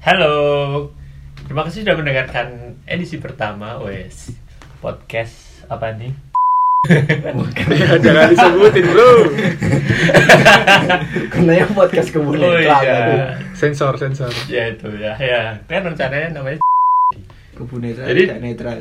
Halo, 0.00 0.32
terima 1.44 1.60
kasih 1.68 1.84
sudah 1.84 1.92
mendengarkan 2.00 2.72
edisi 2.88 3.20
pertama 3.20 3.76
wes 3.84 4.32
podcast 4.80 5.60
apa 5.68 5.92
nih? 6.00 6.16
Jangan 8.00 8.32
disebutin 8.32 8.84
bro 8.88 9.12
Gunanya 11.36 11.68
podcast 11.68 12.08
kebun 12.16 12.48
Oh 12.48 12.56
iya, 12.56 13.36
sensor 13.52 14.00
sensor 14.00 14.32
ya 14.48 14.72
itu 14.72 14.88
ya, 14.96 15.20
ya 15.20 15.60
kan 15.68 15.84
rencananya 15.84 16.32
namanya. 16.32 16.64
Kebun 17.52 17.84
netral 17.84 18.08
Jadi- 18.08 18.24
tidak 18.24 18.40
netral. 18.40 18.78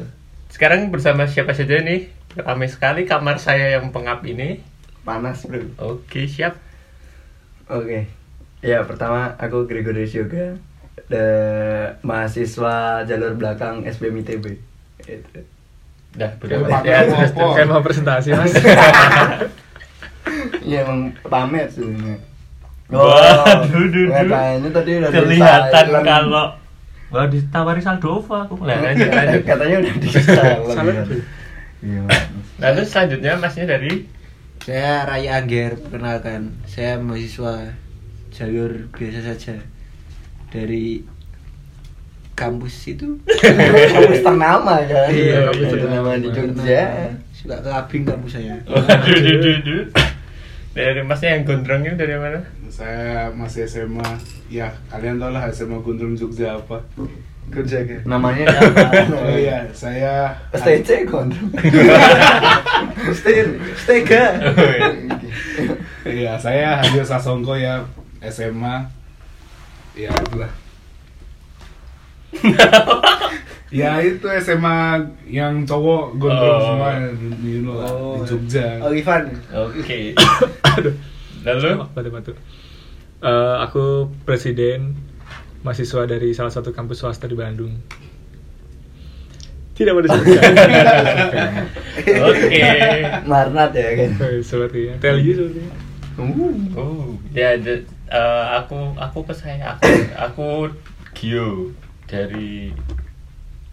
Sekarang 0.48 0.88
bersama 0.88 1.28
siapa 1.28 1.52
saja 1.52 1.84
nih? 1.84 2.08
Ramai 2.40 2.72
sekali 2.72 3.04
kamar 3.04 3.44
saya 3.44 3.76
yang 3.76 3.92
pengap 3.92 4.24
ini. 4.24 4.64
Panas, 5.04 5.44
Bro. 5.44 5.76
Oke 5.84 6.24
siap. 6.24 6.69
Oke. 7.70 8.10
Ya, 8.66 8.84
pertama 8.84 9.38
aku 9.38 9.70
Gregorius 9.70 10.18
Yoga. 10.18 10.58
The 11.10 11.26
mahasiswa 12.04 13.06
jalur 13.06 13.38
belakang 13.38 13.86
SBM 13.86 14.26
ITB. 14.26 14.46
Itu. 15.06 15.42
Dah, 16.18 16.34
Ya, 16.50 16.58
udah 16.58 16.82
ya, 17.54 17.66
mau 17.70 17.86
presentasi 17.86 18.34
mas 18.34 18.50
Iya, 20.66 20.82
emang 20.86 21.14
pamer 21.22 21.70
sebenarnya. 21.70 22.18
Waduh, 22.90 23.70
duh, 23.70 23.86
duh. 23.94 24.06
Katanya 24.10 24.70
tadi 24.74 24.92
udah 24.98 25.10
Kelihatan 25.14 25.86
kalau 26.02 26.48
Wah 27.10 27.26
ditawari 27.26 27.82
Saldova 27.82 28.46
aku 28.46 28.62
lah 28.62 28.78
lanjut 28.86 29.10
lanjut. 29.10 29.42
Katanya 29.46 29.76
udah 29.82 29.94
di. 29.98 30.10
Iya. 31.80 32.04
Lalu 32.60 32.82
selanjutnya 32.84 33.40
masnya 33.40 33.64
dari 33.64 34.04
Saya 34.60 35.08
Raya 35.08 35.40
Angger, 35.40 35.80
perkenalkan. 35.80 36.60
Saya 36.68 37.00
mahasiswa 37.00 37.74
jalur 38.36 38.92
biasa 38.92 39.20
saja 39.24 39.56
dari 40.52 41.04
kampus 42.36 42.96
itu. 42.96 43.20
Kampus 43.96 44.24
ternama 44.24 44.80
kan. 44.88 45.12
Iya, 45.12 45.52
kampus 45.52 45.68
iya. 45.68 45.80
ternama 45.80 46.10
di 46.16 46.30
Jogja. 46.32 46.84
Suka 47.36 47.56
kelabing 47.60 48.04
kampus 48.08 48.32
saya. 48.40 48.56
Waduh, 48.72 49.18
duh, 49.20 49.38
duh, 49.44 49.58
duh. 49.64 49.84
Dari 50.72 51.02
masnya 51.04 51.36
yang 51.36 51.44
gondrong 51.44 51.84
ini 51.84 52.00
dari 52.00 52.16
mana? 52.16 52.40
Saya 52.72 53.28
masih 53.36 53.68
SMA. 53.68 54.08
Ya, 54.48 54.72
kalian 54.88 55.20
tau 55.20 55.36
lah 55.36 55.52
SMA 55.52 55.84
Gundrung 55.84 56.16
Jogja 56.16 56.56
apa. 56.56 56.80
Kerja 57.50 57.78
ke. 57.82 58.06
Namanya 58.06 58.46
apa? 58.54 59.10
Oh 59.10 59.34
iya, 59.34 59.66
saya 59.74 60.30
STC 60.54 61.06
kon. 61.06 61.30
Stay 63.18 63.42
Stega. 63.76 64.38
Iya, 66.06 66.38
saya 66.38 66.78
Hadio 66.78 67.02
Sasongko 67.02 67.54
ya 67.54 67.82
SMA. 68.24 68.86
Ya, 69.98 70.14
itulah. 70.14 70.52
ya 73.70 74.02
itu 74.02 74.28
SMA 74.40 74.98
yang 75.26 75.66
cowok 75.66 76.18
gondrong 76.18 76.56
Oh. 76.56 76.66
semua 76.66 76.90
di, 77.14 77.28
di, 77.36 77.52
di 77.62 78.24
Jogja. 78.26 78.78
Oh, 78.82 78.94
Ivan. 78.94 79.24
Oke. 79.52 80.14
Lalu 81.46 81.70
batu 81.90 82.10
batu 82.12 82.34
Eh, 83.20 83.56
aku 83.60 84.08
presiden 84.24 84.96
mahasiswa 85.62 86.06
dari 86.06 86.32
salah 86.32 86.50
satu 86.50 86.72
kampus 86.72 87.00
swasta 87.00 87.26
di 87.26 87.36
Bandung. 87.36 87.74
Tidak 89.74 89.92
mau 89.92 90.04
disebutkan. 90.06 90.52
Oke. 92.22 92.64
Marnat 93.24 93.72
ya 93.72 93.90
kan. 93.96 94.10
Eh, 94.28 94.40
sepertinya 94.42 94.96
TLG 95.00 95.28
sepertinya 95.34 95.72
Oh, 96.76 97.16
ya 97.32 97.56
de- 97.56 97.88
eh, 98.12 98.46
aku 98.52 98.76
aku 99.00 99.24
ke 99.24 99.32
saya 99.32 99.72
aku 99.72 99.88
aku 100.20 100.48
Gio 101.16 101.72
dari 102.06 102.76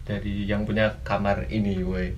dari 0.07 0.47
yang 0.47 0.63
punya 0.63 0.87
kamar 1.03 1.51
ini, 1.51 1.83
woi. 1.83 2.15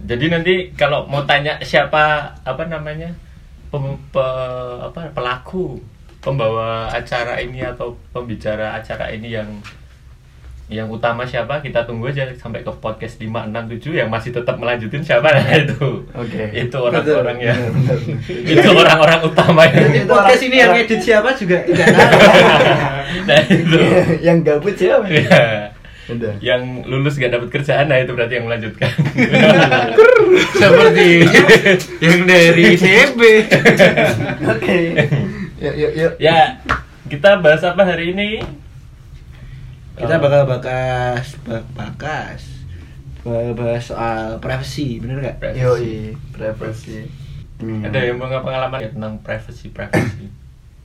Jadi 0.00 0.32
nanti 0.32 0.54
kalau 0.72 1.04
mau 1.04 1.28
tanya 1.28 1.60
siapa 1.60 2.32
apa 2.40 2.64
namanya 2.64 3.12
pem- 3.68 4.00
pe- 4.08 4.80
apa 4.80 5.12
pelaku 5.12 5.76
pembawa 6.24 6.88
acara 6.88 7.36
ini 7.36 7.60
atau 7.60 7.92
pembicara 8.10 8.72
acara 8.74 9.12
ini 9.12 9.28
yang 9.30 9.48
yang 10.64 10.88
utama 10.88 11.20
siapa 11.22 11.60
kita 11.60 11.84
tunggu 11.84 12.08
aja 12.08 12.24
sampai 12.32 12.64
ke 12.64 12.72
podcast 12.74 13.20
567 13.20 13.92
yang 13.92 14.08
masih 14.08 14.32
tetap 14.32 14.56
melanjutin 14.56 15.04
siapa 15.04 15.28
nah 15.28 15.44
itu 15.52 16.08
Oke. 16.10 16.40
itu 16.50 16.72
orang-orang 16.74 17.36
yang 17.38 17.60
itu 18.56 18.64
orang-orang 18.66 19.20
utama 19.22 19.68
yang 19.68 19.92
Jadi 19.92 20.08
podcast 20.08 20.24
orang- 20.24 20.40
ini 20.42 20.56
yang 20.56 20.72
orang- 20.72 20.82
edit 20.82 21.00
siapa 21.04 21.28
juga 21.36 21.56
tidak 21.68 21.86
tahu. 21.86 22.16
nah 23.28 23.40
itu 23.44 23.78
yang 24.24 24.38
gabut 24.40 24.72
siapa? 24.74 25.04
ya 25.04 25.68
Udah. 26.04 26.32
yang 26.40 26.60
lulus 26.84 27.16
gak 27.16 27.32
dapat 27.32 27.48
kerjaan 27.50 27.84
nah 27.84 27.96
itu 27.96 28.12
berarti 28.12 28.32
yang 28.34 28.44
melanjutkan 28.44 28.88
Seperti 30.54 31.08
yang 31.98 32.20
dari 32.24 32.64
CB. 32.74 33.20
Oke. 34.46 34.76
Yuk 35.64 35.74
yuk 35.74 35.92
yuk. 35.96 36.12
ya 36.20 36.60
kita 37.08 37.40
bahas 37.40 37.64
apa 37.64 37.82
hari 37.84 38.12
ini 38.12 38.44
Kita 39.94 40.18
bakal 40.18 40.44
bakas 40.44 41.38
bakas 41.72 42.42
bakal 43.22 43.56
bahas 43.56 43.84
soal 43.88 44.36
privacy, 44.36 45.00
bener 45.00 45.22
nggak? 45.22 45.36
Privacy. 45.40 45.62
Yoi, 45.64 45.94
preferensi. 46.34 46.98
Ini 47.62 47.86
ada 47.88 48.02
yang 48.02 48.18
punya 48.20 48.42
pengalaman 48.42 48.82
ya 48.82 48.90
tentang 48.92 49.14
privacy 49.22 49.70
privacy 49.70 50.26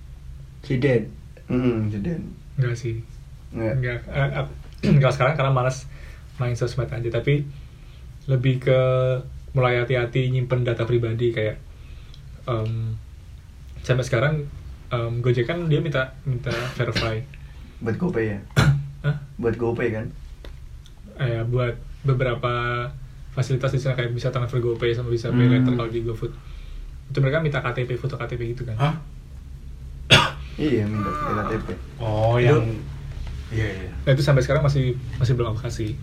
Siden. 0.66 1.10
Hmm, 1.50 1.90
jadi 1.90 2.22
enggak 2.56 2.76
sih 2.78 3.02
Nggak. 3.50 3.74
enggak 3.82 3.98
eh, 4.14 4.30
eh, 4.38 4.48
enggak 4.96 5.12
sekarang 5.12 5.34
karena 5.36 5.52
malas 5.52 5.90
main 6.38 6.54
sosmed 6.54 6.88
aja 6.88 7.10
tapi 7.10 7.44
lebih 8.30 8.62
ke 8.62 8.80
mulai 9.52 9.82
hati-hati 9.82 10.30
nyimpen 10.30 10.62
data 10.62 10.86
pribadi 10.86 11.34
kayak 11.34 11.58
em, 12.46 12.94
sampai 13.82 14.06
sekarang 14.06 14.34
em, 14.90 15.14
Gojek 15.20 15.46
kan 15.46 15.66
dia 15.66 15.80
minta 15.80 16.14
minta 16.24 16.50
verify 16.74 17.18
buat 17.80 17.96
GoPay 17.96 18.26
ya. 18.28 18.40
Hah? 19.06 19.16
Buat 19.36 19.56
GoPay 19.56 19.90
kan. 19.90 20.06
eh, 21.16 21.44
buat 21.44 21.76
beberapa 22.02 22.88
fasilitas 23.30 23.70
di 23.70 23.78
sana 23.78 23.92
kayak 23.94 24.12
bisa 24.12 24.30
transfer 24.30 24.58
GoPay 24.58 24.92
sama 24.92 25.10
bisa 25.10 25.28
pay 25.30 25.44
Hmm. 25.44 25.54
later 25.54 25.74
kalau 25.76 25.88
di 25.88 26.02
GoFood 26.02 26.32
itu 27.06 27.18
mereka 27.18 27.40
minta 27.40 27.60
KTP 27.60 27.96
foto 27.96 28.16
KTP 28.16 28.42
gitu 28.50 28.64
kan 28.64 28.76
Hah? 28.76 28.94
Iya, 30.58 30.84
minta 30.86 31.12
KTP. 31.44 31.68
Oh, 31.98 32.36
yang 32.36 32.64
Iya, 33.50 33.66
iya. 33.66 33.90
nah 34.00 34.12
itu 34.12 34.22
sampai 34.22 34.40
sekarang 34.40 34.62
masih 34.62 34.94
masih 35.16 35.34
belum 35.34 35.52
aku 35.52 35.66
kasih 35.66 35.98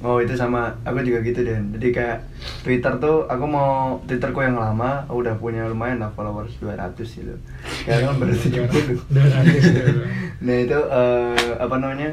Oh 0.00 0.16
itu 0.16 0.32
sama, 0.32 0.72
aku 0.80 1.04
juga 1.04 1.20
gitu 1.20 1.44
Dan. 1.44 1.76
Jadi 1.76 1.92
kayak 1.92 2.24
Twitter 2.64 2.92
tuh, 2.96 3.28
aku 3.28 3.44
mau 3.44 4.00
Twitterku 4.08 4.40
yang 4.40 4.56
lama, 4.56 5.04
aku 5.04 5.20
udah 5.20 5.36
punya 5.36 5.68
lumayan 5.68 6.00
lah 6.00 6.08
followers 6.16 6.56
200 6.56 6.96
gitu 6.96 7.36
Sekarang 7.84 8.16
kan 8.16 8.16
baru 8.16 8.32
70 8.32 8.96
Udah 9.12 9.24
habis, 9.28 9.60
udah. 9.60 9.84
Nah 10.40 10.56
itu, 10.56 10.80
eh, 10.88 11.52
apa 11.60 11.76
namanya 11.76 12.10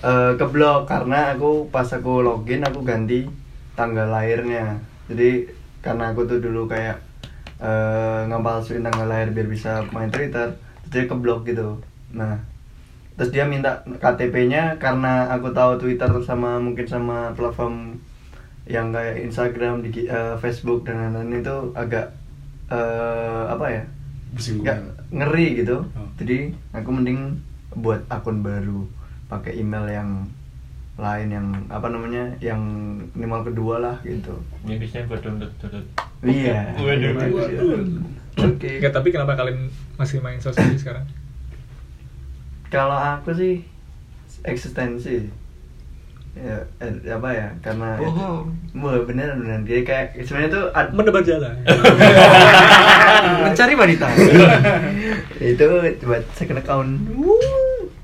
eh 0.00 0.32
Keblok, 0.40 0.88
karena 0.88 1.36
aku 1.36 1.68
pas 1.68 1.84
aku 1.92 2.24
login, 2.24 2.64
aku 2.64 2.80
ganti 2.80 3.28
tanggal 3.76 4.08
lahirnya. 4.08 4.80
Jadi 5.12 5.44
karena 5.84 6.16
aku 6.16 6.24
tuh 6.24 6.40
dulu 6.40 6.64
kayak 6.64 6.96
eh 7.60 8.20
ngapalsuin 8.32 8.80
tanggal 8.80 9.04
lahir 9.04 9.36
biar 9.36 9.44
bisa 9.44 9.84
main 9.92 10.08
Twitter 10.08 10.56
Jadi 10.88 11.04
keblok 11.04 11.44
gitu. 11.44 11.76
Nah 12.16 12.40
terus 13.18 13.30
dia 13.30 13.44
minta 13.44 13.82
KTP-nya 13.86 14.78
karena 14.78 15.28
aku 15.32 15.50
tahu 15.52 15.80
Twitter 15.80 16.10
sama 16.22 16.60
mungkin 16.60 16.86
sama 16.86 17.32
platform 17.34 17.98
yang 18.70 18.94
kayak 18.94 19.26
Instagram, 19.26 19.82
di, 19.82 20.06
eh, 20.06 20.34
Facebook 20.38 20.86
dan 20.86 21.10
lain-lain 21.10 21.42
itu 21.42 21.56
agak 21.74 22.14
eh, 22.70 23.44
apa 23.50 23.66
ya? 23.66 23.82
Bersinggungan. 24.30 24.62
Nggak 24.62 24.78
ngeri 25.10 25.46
gitu. 25.58 25.76
Oh. 25.90 26.08
Jadi 26.22 26.54
aku 26.70 26.88
mending 26.94 27.42
buat 27.74 28.06
akun 28.06 28.46
baru, 28.46 28.86
pakai 29.26 29.58
email 29.58 29.90
yang 29.90 30.10
lain 31.00 31.28
yang 31.34 31.46
apa 31.66 31.90
namanya? 31.90 32.30
yang 32.38 32.62
minimal 33.16 33.42
kedua 33.42 33.82
lah 33.82 33.96
gitu. 34.06 34.38
Inggrisnya 34.62 35.10
buat 35.10 35.18
download 35.18 35.50
download 35.58 35.86
Iya. 36.30 36.78
Waduh. 36.78 37.16
Oke. 38.38 38.78
Tapi 38.78 39.08
kenapa 39.10 39.34
kalian 39.34 39.66
masih 39.98 40.22
main 40.22 40.38
sosmed 40.38 40.78
sekarang? 40.78 41.02
Kalau 42.70 42.94
aku 42.94 43.30
sih 43.32 43.54
eksistensi 44.42 45.26
ya 46.32 46.54
eh, 46.78 47.10
apa 47.10 47.28
ya 47.28 47.48
karena 47.60 47.98
Bohong. 47.98 48.46
Wah, 48.76 49.02
beneran 49.02 49.36
beneran 49.36 49.62
dia 49.62 49.82
kayak 49.82 50.14
sebenarnya 50.20 50.50
tuh 50.52 50.64
ad- 50.70 50.94
Menebar 50.94 51.20
jalan. 51.20 51.58
Mencari 53.44 53.74
wanita. 53.74 54.06
itu 55.42 55.66
buat 56.00 56.22
second 56.30 56.58
account 56.58 56.90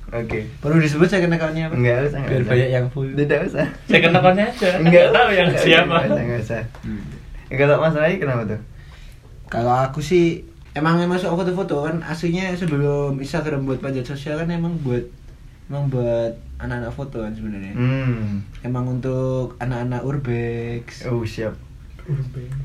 oke 0.08 0.38
Perlu 0.58 0.78
disebut 0.78 1.06
saya 1.06 1.20
kena 1.20 1.36
account-nya 1.36 1.68
apa? 1.68 1.74
enggak 1.76 1.96
usah 2.04 2.18
enggak 2.18 2.30
Biar 2.30 2.40
usah. 2.40 2.50
banyak 2.50 2.68
yang 2.72 2.86
full. 2.88 3.08
tidak 3.12 3.40
usah 3.44 3.66
saya 3.84 4.00
kena 4.00 4.18
akunnya 4.18 4.44
aja 4.48 4.68
enggak 4.72 4.90
nggak 4.96 5.06
tahu 5.12 5.28
yang 5.30 5.48
enggak, 5.48 5.62
siapa 5.62 5.96
enggak 5.96 6.06
usah 6.06 6.18
enggak 6.18 6.40
usah 6.40 6.62
enggak 7.46 7.66
tahu 7.68 7.78
masalahnya 7.80 8.16
kenapa 8.16 8.42
tuh 8.46 8.60
Kalau 9.46 9.74
aku 9.76 10.00
sih 10.00 10.42
emang 10.76 11.00
emang 11.00 11.16
soal 11.16 11.34
foto-foto 11.34 11.82
kan 11.82 11.98
aslinya 12.02 12.52
sebelum 12.52 13.16
Instagram 13.16 13.64
buat 13.64 13.80
panjat 13.80 14.04
sosial 14.04 14.36
kan 14.36 14.48
emang 14.48 14.76
buat 14.78 15.02
emang 15.66 15.88
buat 15.88 16.30
anak-anak 16.58 16.92
foto 16.92 17.18
kan 17.18 17.32
sebenarnya 17.32 17.72
Hmm. 17.72 18.44
emang 18.60 18.86
untuk 18.90 19.56
anak-anak 19.58 20.00
urbex 20.02 21.02
Oh 21.04 21.24
siap. 21.24 21.56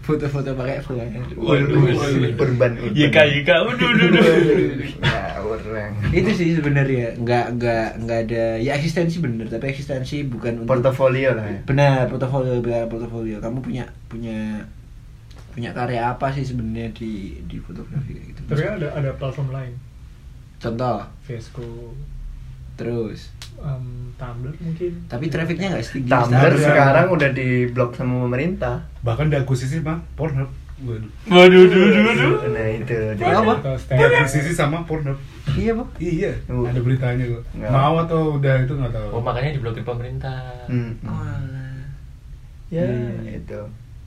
foto-foto 0.01 0.53
pakai 0.53 0.77
flash 0.79 1.33
Waduh. 1.33 2.37
Urban. 2.37 2.71
Yika 2.93 3.25
Yika 3.25 3.65
udah 3.65 3.89
udah. 3.89 4.21
Ya 5.01 5.41
orang. 5.41 5.91
itu 6.11 6.29
sih 6.31 6.53
sebenarnya 6.53 7.17
nggak 7.17 7.57
nggak 7.57 7.87
nggak 7.99 8.19
ada 8.23 8.43
ya 8.55 8.71
eksistensi 8.73 9.17
bener 9.17 9.47
tapi 9.47 9.67
eksistensi 9.67 10.23
bukan 10.23 10.61
untuk 10.61 10.69
Portofolio 10.69 11.33
lah 11.33 11.43
ya. 11.43 11.59
benar 11.65 12.05
portofolio 12.07 12.61
benar 12.61 12.85
portofolio 12.85 13.37
kamu 13.37 13.59
punya 13.59 13.83
punya 14.05 14.61
punya 15.51 15.71
karya 15.71 16.01
apa 16.07 16.27
sih 16.29 16.41
sebenarnya 16.41 16.89
di 16.91 17.11
di 17.43 17.57
fotografi 17.57 18.11
kayak 18.11 18.27
gitu 18.29 18.41
Tapi 18.45 18.61
kan 18.61 18.73
ada 18.75 18.87
ada 18.93 19.11
platform 19.13 19.49
lain, 19.49 19.73
contoh 20.57 20.97
Vesco, 21.21 21.93
terus 22.73 23.29
um, 23.57 24.09
Tumblr 24.13 24.53
mungkin. 24.55 24.91
tapi 25.05 25.27
trafficnya 25.27 25.67
nggak 25.69 25.83
setinggi 25.83 26.07
Tumblr 26.07 26.31
Instagram. 26.47 26.61
sekarang 26.63 27.05
udah 27.09 27.29
di 27.31 27.47
blok 27.67 27.91
sama 27.93 28.23
pemerintah. 28.23 28.75
Bahkan 29.01 29.27
diakuisisi 29.27 29.79
mah 29.79 29.99
Pornhub. 30.13 30.49
Waduh. 30.81 31.09
Waduh 31.27 31.63
duh 31.63 31.87
duh 31.87 32.13
duh. 32.15 32.35
Nah 32.49 32.67
itu. 32.71 32.97
Apa? 33.19 33.53
Atau 33.55 33.75
stand- 33.75 34.01
Diakuisisi 34.01 34.51
sama 34.51 34.81
Pornhub. 34.81 35.17
iya 35.53 35.71
bu 35.71 35.83
Iya, 35.97 36.31
Oh. 36.47 36.63
ada 36.63 36.77
beritanya 36.77 37.25
kok. 37.27 37.43
Mau 37.55 37.97
atau 37.99 38.37
udah 38.37 38.55
itu 38.59 38.71
nggak 38.71 38.89
tahu. 38.91 39.07
Oh 39.11 39.21
makanya 39.21 39.53
diblokir 39.53 39.81
pemerintah. 39.83 40.41
Hmm. 40.65 40.97
oh. 41.03 41.21
Ya 42.67 42.81
Iya. 42.81 43.37
itu. 43.37 43.61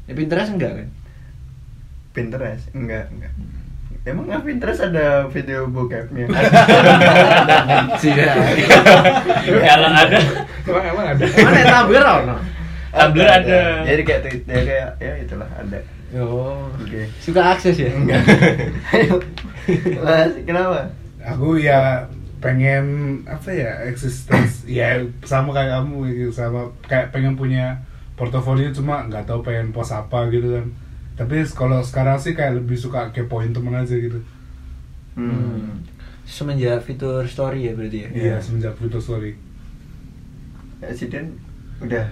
ya 0.05 0.13
Pinterest 0.13 0.53
enggak 0.53 0.73
kan 0.75 0.89
Pinterest 2.15 2.71
enggak 2.73 3.11
enggak. 3.11 3.33
Emang 4.05 4.29
nggak 4.29 4.45
Pinterest 4.45 4.85
ada 4.85 5.27
video 5.33 5.65
bokepnya? 5.67 6.29
Siap. 7.99 8.37
Kalau 9.65 9.89
ada 9.91 10.19
Emang 10.65 10.85
emang 10.85 11.07
ada. 11.13 11.25
mana 11.25 11.61
Tumblr 11.67 12.05
ono 12.05 12.37
Tumblr 12.95 13.27
ada. 13.29 13.61
Jadi 13.83 14.03
kayak 14.07 14.21
Twitter 14.23 14.61
kayak 14.63 14.89
ya 15.03 15.13
itulah 15.19 15.49
ada. 15.51 15.79
oh 16.15 16.71
Oke. 16.79 17.11
suka 17.19 17.43
akses 17.59 17.75
ya 17.75 17.91
Enggak. 17.91 18.23
Mas, 20.05 20.33
kenapa? 20.47 20.87
Aku 21.25 21.57
ya 21.59 22.05
pengen 22.39 22.85
apa 23.25 23.49
ya 23.49 23.89
eksistens 23.89 24.69
ya 24.69 25.01
sama 25.25 25.57
kayak 25.57 25.81
kamu 25.81 26.13
gitu 26.13 26.29
sama 26.29 26.69
kayak 26.85 27.09
pengen 27.09 27.41
punya 27.41 27.81
portofolio 28.21 28.69
cuma 28.69 29.09
nggak 29.09 29.25
tahu 29.25 29.41
pengen 29.41 29.73
post 29.73 29.97
apa 29.97 30.29
gitu 30.29 30.61
kan 30.61 30.69
tapi 31.15 31.47
kalau 31.55 31.79
sekarang 31.79 32.19
sih 32.19 32.35
kayak 32.35 32.59
lebih 32.59 32.75
suka 32.75 33.15
kepoin 33.15 33.55
temen 33.55 33.75
aja 33.75 33.95
gitu. 33.95 34.19
Hmm. 35.15 35.79
semenjak 36.27 36.83
fitur 36.83 37.23
story 37.29 37.71
ya 37.71 37.73
berarti 37.77 37.99
ya? 38.03 38.09
Iya 38.11 38.37
semenjak 38.43 38.75
Twitter 38.75 38.99
story. 38.99 39.33
Ya, 40.83 40.91
si 40.91 41.07
Den 41.07 41.39
udah. 41.79 42.07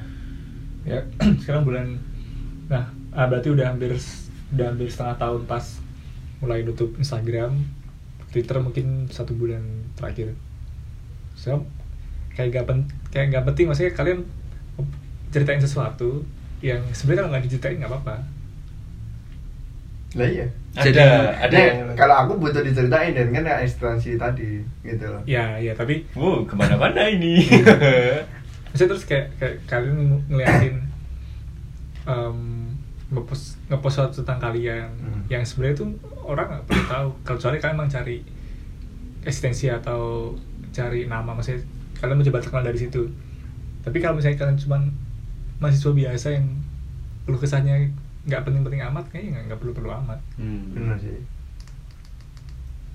ya 0.82 0.98
sekarang 1.42 1.62
bulan 1.62 1.86
nah 2.66 2.90
ah, 3.14 3.26
berarti 3.30 3.54
udah 3.54 3.70
hampir 3.70 3.94
udah 4.54 4.66
hampir 4.74 4.90
setengah 4.90 5.14
tahun 5.18 5.46
pas 5.46 5.62
mulai 6.42 6.66
nutup 6.66 6.90
Instagram 6.98 7.54
Twitter 8.34 8.58
mungkin 8.58 9.06
satu 9.10 9.34
bulan 9.34 9.62
terakhir. 9.94 10.34
So 11.34 11.66
kayak 12.32 12.50
gak 12.54 12.64
pen, 12.64 12.78
kayak 13.12 13.26
gak 13.34 13.44
penting 13.52 13.66
maksudnya 13.68 13.92
kalian 13.92 14.24
ceritain 15.32 15.60
sesuatu 15.60 16.24
yang 16.62 16.80
sebenarnya 16.94 17.26
kalau 17.26 17.32
nggak 17.34 17.44
diceritain 17.48 17.76
nggak 17.82 17.90
apa-apa 17.90 18.16
Lah 20.14 20.26
iya. 20.26 20.46
Ada 20.72 21.04
ada 21.38 21.52
Nah, 21.52 21.64
yang 21.66 21.78
kalau 21.94 22.14
aku 22.18 22.32
butuh 22.38 22.60
diceritain 22.60 23.12
dan 23.12 23.28
kan 23.30 23.42
ya 23.42 23.56
instansi 23.58 24.16
tadi 24.16 24.60
gitu 24.80 25.04
loh. 25.04 25.20
ya 25.24 25.56
ya 25.56 25.72
tapi 25.72 26.04
Wow, 26.12 26.42
ke 26.42 26.52
mana-mana 26.52 27.04
ini. 27.10 27.44
maksudnya 28.66 28.88
terus 28.90 29.04
kayak, 29.04 29.28
kayak 29.36 29.56
kalian 29.66 29.92
ng- 30.10 30.24
ngeliatin 30.28 30.74
um, 32.02 32.68
ngepost 33.10 33.60
ngepost 33.66 33.94
sesuatu 33.94 34.14
tentang 34.18 34.40
kalian 34.42 34.88
Hmm. 34.94 35.20
yang 35.28 35.42
sebenarnya 35.42 35.76
tuh 35.78 35.88
orang 36.22 36.48
nggak 36.50 36.64
perlu 36.66 36.84
tahu 36.86 37.06
kecuali 37.22 37.56
kalian 37.58 37.76
emang 37.76 37.90
cari 37.90 38.18
eksistensi 39.22 39.68
atau 39.68 40.32
cari 40.70 41.04
nama 41.04 41.30
maksudnya 41.30 41.60
kalian 41.94 42.16
mencoba 42.16 42.40
terkenal 42.40 42.64
dari 42.64 42.80
situ 42.80 43.02
tapi 43.80 43.98
kalau 43.98 44.16
misalnya 44.16 44.38
kalian 44.38 44.56
cuma 44.56 44.80
mahasiswa 45.58 45.92
biasa 45.92 46.26
yang 46.32 46.46
perlu 47.22 47.36
kesannya 47.36 47.92
nggak 48.22 48.42
penting-penting 48.42 48.82
amat 48.84 49.04
kayaknya 49.08 49.30
nggak- 49.32 49.44
nggak 49.46 49.58
perlu-perlu 49.58 49.90
amat 50.00 50.20
Benar 50.72 50.96
sih. 50.96 51.18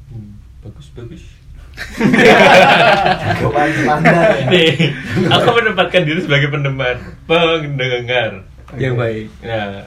Hmm, 0.08 0.40
bagus 0.62 0.88
bagus. 0.94 1.24
Cobaan 3.38 3.72
pandai. 3.86 4.50
Nih, 4.50 4.74
aku 5.28 5.48
menempatkan 5.54 6.02
diri 6.04 6.20
sebagai 6.20 6.50
pendengar, 6.50 6.98
pendengar. 7.24 8.42
yang 8.76 8.96
baik 8.96 9.32
Nah, 9.42 9.86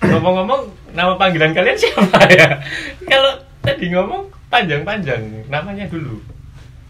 ngomong-ngomong, 0.00 0.62
nama 0.92 1.16
panggilan 1.16 1.50
kalian 1.50 1.74
siapa 1.74 2.20
ya? 2.28 2.60
Kalau 3.02 3.32
tadi 3.60 3.90
ngomong 3.90 4.28
panjang-panjang, 4.46 5.46
namanya 5.46 5.88
dulu. 5.88 6.20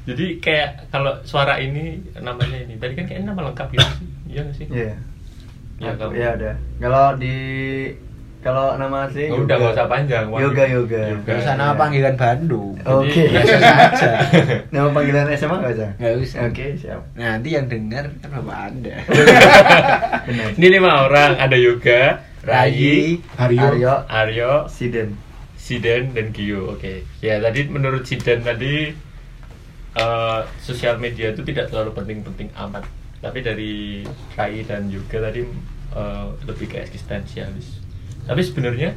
Jadi 0.05 0.39
kayak 0.39 0.87
kalau 0.89 1.17
suara 1.23 1.57
ini 1.57 1.99
namanya 2.17 2.59
ini, 2.59 2.77
tadi 2.77 2.95
kan 2.95 3.05
kayak 3.05 3.25
nama 3.25 3.49
lengkap 3.49 3.69
gitu 3.71 3.91
sih, 3.97 4.09
iya 4.29 4.41
nggak 4.43 4.57
sih? 4.57 4.67
Iya. 4.69 4.95
Ya, 5.77 5.93
kamu. 5.93 6.13
ya 6.17 6.29
ada. 6.33 6.51
Kalau 6.81 7.07
di 7.21 7.37
kalau 8.41 8.79
nama 8.79 9.11
asli 9.11 9.27
Oh, 9.27 9.43
udah 9.43 9.59
nggak 9.59 9.75
usah 9.75 9.89
panjang. 9.91 10.25
Wah, 10.31 10.39
Yoga 10.39 10.65
yoga. 10.71 11.03
Yoga. 11.19 11.27
Gak 11.27 11.39
usah 11.43 11.55
nama 11.59 11.75
ya. 11.75 11.81
panggilan 11.83 12.15
Bandung 12.15 12.79
Oke. 12.87 13.23
Biasa 13.27 13.55
saja. 13.59 14.09
nama 14.73 14.89
panggilan 14.95 15.27
SMA 15.35 15.57
nggak 15.59 15.75
usah? 15.75 15.91
Nggak 15.99 16.15
usah. 16.23 16.41
Oke 16.47 16.67
siap. 16.79 17.01
nanti 17.19 17.49
yang 17.53 17.67
dengar 17.67 18.05
kan 18.23 18.29
bapak 18.31 18.59
anda 18.71 18.97
Benar. 20.31 20.49
Ini 20.63 20.67
lima 20.71 20.91
orang, 21.11 21.33
ada 21.43 21.57
Yoga, 21.59 22.23
Rai, 22.47 23.19
Aryo. 23.35 23.67
Aryo, 23.75 23.95
Aryo, 24.07 24.53
Siden. 24.71 25.19
Siden 25.59 26.15
dan 26.15 26.31
Gio. 26.31 26.71
Oke. 26.79 27.03
Ya 27.19 27.43
tadi 27.43 27.67
menurut 27.67 28.07
Siden 28.07 28.47
tadi 28.47 28.95
eh, 29.99 30.41
sosial 30.63 31.03
media 31.03 31.35
itu 31.35 31.43
tidak 31.43 31.69
terlalu 31.75 31.91
penting-penting 31.99 32.49
amat. 32.55 32.87
Tapi 33.27 33.39
dari 33.43 34.07
Rai 34.39 34.63
dan 34.63 34.87
juga 34.87 35.19
tadi 35.19 35.43
eh, 35.91 36.27
lebih 36.47 36.71
ke 36.71 36.79
eksistensialis. 36.79 37.83
Tapi 38.23 38.39
sebenarnya 38.39 38.95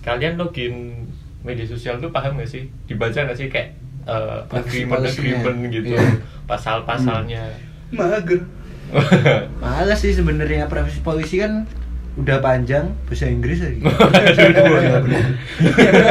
kalian 0.00 0.40
login 0.40 1.04
media 1.44 1.68
sosial 1.68 2.00
tuh 2.00 2.08
paham 2.08 2.40
gak 2.40 2.48
sih? 2.48 2.64
Dibaca 2.88 3.28
gak 3.28 3.36
sih 3.36 3.52
kayak 3.52 3.76
eh, 4.08 4.40
Privacy 4.48 4.88
agreement 4.88 5.04
agreement 5.04 5.58
gitu, 5.68 5.86
Iya. 5.92 6.04
pasal-pasalnya. 6.48 7.44
mager 7.92 8.40
Males 9.62 10.00
sih 10.00 10.12
sebenarnya 10.12 10.64
profesi 10.66 11.00
polisi 11.00 11.40
kan 11.40 11.68
udah 12.14 12.38
panjang 12.40 12.94
bahasa 13.04 13.26
Inggris 13.28 13.60
lagi. 13.60 13.80
Iya, 13.84 15.00
benar. 15.02 15.24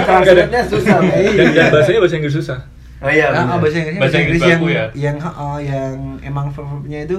Translate-nya 0.05 0.61
susah. 0.67 0.97
Dan, 1.37 1.49
dan 1.57 1.65
bahasanya 1.73 1.99
bahasa 2.01 2.15
Inggris 2.21 2.35
susah 2.37 2.59
Oh 3.03 3.11
iya. 3.11 3.27
Nah, 3.29 3.43
oh, 3.51 3.59
bahasa 3.59 3.77
Inggris, 3.77 3.99
Bahasa 3.99 4.17
Inggris 4.17 4.41
yang 4.41 4.61
baku 4.63 4.67
ya? 4.71 4.85
yang 4.95 5.17
oh, 5.19 5.59
yang 5.59 5.93
emang 6.23 6.47
verb-verbnya 6.49 6.99
itu 7.03 7.17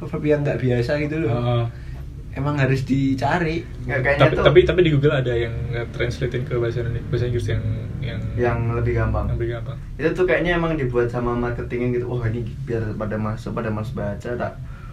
verb 0.00 0.22
yang 0.24 0.40
nggak 0.40 0.58
biasa 0.58 0.96
gitu 0.98 1.16
loh. 1.20 1.30
Heeh. 1.30 1.64
Emang 2.30 2.54
harus 2.56 2.86
dicari. 2.86 3.66
Nggak, 3.84 3.98
kayaknya 4.00 4.22
tapi 4.22 4.34
tuh 4.34 4.44
tapi 4.46 4.58
tapi 4.62 4.80
di 4.86 4.90
Google 4.94 5.12
ada 5.12 5.34
yang 5.34 5.50
translatein 5.90 6.46
ke 6.46 6.54
bahasa 6.56 6.80
Indonesia 6.80 7.04
bahasa 7.10 7.24
Inggris 7.26 7.46
yang 7.48 7.62
yang 8.00 8.20
yang 8.32 8.58
lebih 8.72 8.96
gampang. 8.96 9.28
yang 9.28 9.36
lebih 9.36 9.48
gampang 9.52 9.76
itu 9.98 10.08
tuh 10.14 10.24
kayaknya 10.24 10.56
emang 10.56 10.72
dibuat 10.72 11.10
sama 11.10 11.36
marketingnya 11.36 12.00
gitu 12.00 12.08
wah 12.08 12.24
ini 12.24 12.46
biar 12.64 12.96
pada 12.96 13.20
masuk 13.20 13.52
pada 13.52 13.68
mas 13.68 13.92
baca 13.92 14.30
tak 14.30 14.52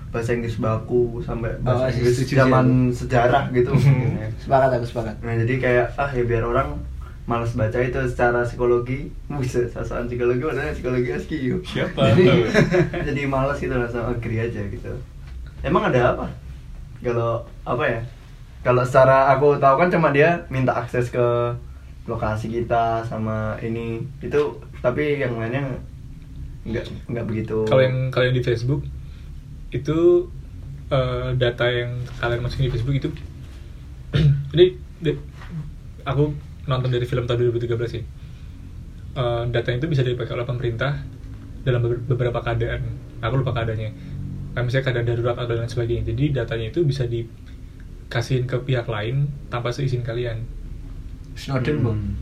bahasa 0.10 0.36
Inggris 0.36 0.58
baku 0.58 1.24
sampai 1.24 1.56
bahasa 1.62 1.88
Oh, 1.88 1.94
Inggris 1.94 2.20
zaman 2.26 2.92
sejarah 2.92 3.48
gitu 3.54 3.70
mungkin 3.72 4.18
ya. 4.24 4.28
Sepakat 4.42 4.70
aku 4.76 4.86
sepakat. 4.90 5.16
nah 5.22 5.34
jadi 5.38 5.54
kayak 5.56 5.86
ah 5.96 6.10
ya 6.10 6.24
biar 6.26 6.44
orang 6.44 6.76
malas 7.28 7.54
baca 7.54 7.78
itu 7.84 8.00
secara 8.08 8.48
psikologi. 8.48 9.12
Buset 9.30 9.70
sasaran 9.70 10.08
psikologi 10.08 10.42
padahal 10.42 10.74
psikologi 10.74 11.12
yuk 11.52 11.62
Siapa? 11.68 12.16
jadi, 12.16 12.26
jadi 13.12 13.22
malas 13.28 13.60
gitu 13.60 13.76
langsung 13.76 14.08
agree 14.08 14.42
aja 14.42 14.64
gitu. 14.64 14.96
Emang 15.62 15.92
ada 15.92 16.16
apa? 16.16 16.26
Kalau 17.04 17.44
apa 17.68 17.84
ya? 17.84 18.02
Kalau 18.64 18.82
secara 18.88 19.30
aku 19.36 19.60
tahu 19.60 19.76
kan 19.78 19.92
cuma 19.92 20.10
dia 20.16 20.48
minta 20.48 20.74
akses 20.74 21.12
ke 21.12 21.28
lokasi 22.08 22.48
kita 22.48 23.04
sama 23.04 23.60
ini. 23.60 24.02
Itu 24.24 24.64
tapi 24.80 25.20
yang 25.20 25.36
lainnya 25.36 25.78
nggak 26.64 27.12
nggak 27.12 27.26
begitu. 27.28 27.68
Kalau 27.68 27.84
yang 27.84 28.08
kalian 28.10 28.34
di 28.40 28.44
Facebook 28.44 28.82
itu 29.76 30.32
eh, 30.88 31.36
data 31.36 31.68
yang 31.68 31.92
kalian 32.24 32.40
masukin 32.40 32.72
di 32.72 32.74
Facebook 32.74 32.96
itu 32.96 33.10
jadi 34.56 34.66
aku 36.08 36.32
nonton 36.68 36.90
dari 36.90 37.04
film 37.04 37.24
tahun 37.24 37.40
2013 37.50 37.68
sih 37.90 38.04
Eh, 39.10 39.44
data 39.50 39.70
itu 39.72 39.88
bisa 39.88 40.06
dipakai 40.06 40.30
oleh 40.32 40.46
pemerintah 40.46 40.94
dalam 41.64 41.82
beber- 41.82 42.06
beberapa 42.06 42.38
keadaan 42.40 42.86
aku 43.18 43.42
lupa 43.42 43.50
keadaannya 43.52 43.90
Kayak 44.52 44.64
misalnya 44.64 44.86
keadaan 44.86 45.06
darurat 45.08 45.36
atau 45.36 45.50
dan 45.50 45.60
lain 45.60 45.70
sebagainya 45.70 46.04
jadi 46.08 46.24
datanya 46.36 46.68
itu 46.68 46.80
bisa 46.82 47.04
dikasihin 47.04 48.46
ke 48.46 48.58
pihak 48.60 48.86
lain 48.86 49.26
tanpa 49.48 49.70
seizin 49.70 50.02
kalian 50.02 50.46
Snowden, 51.34 51.76
Bu. 51.80 51.92
Hmm. 51.92 52.14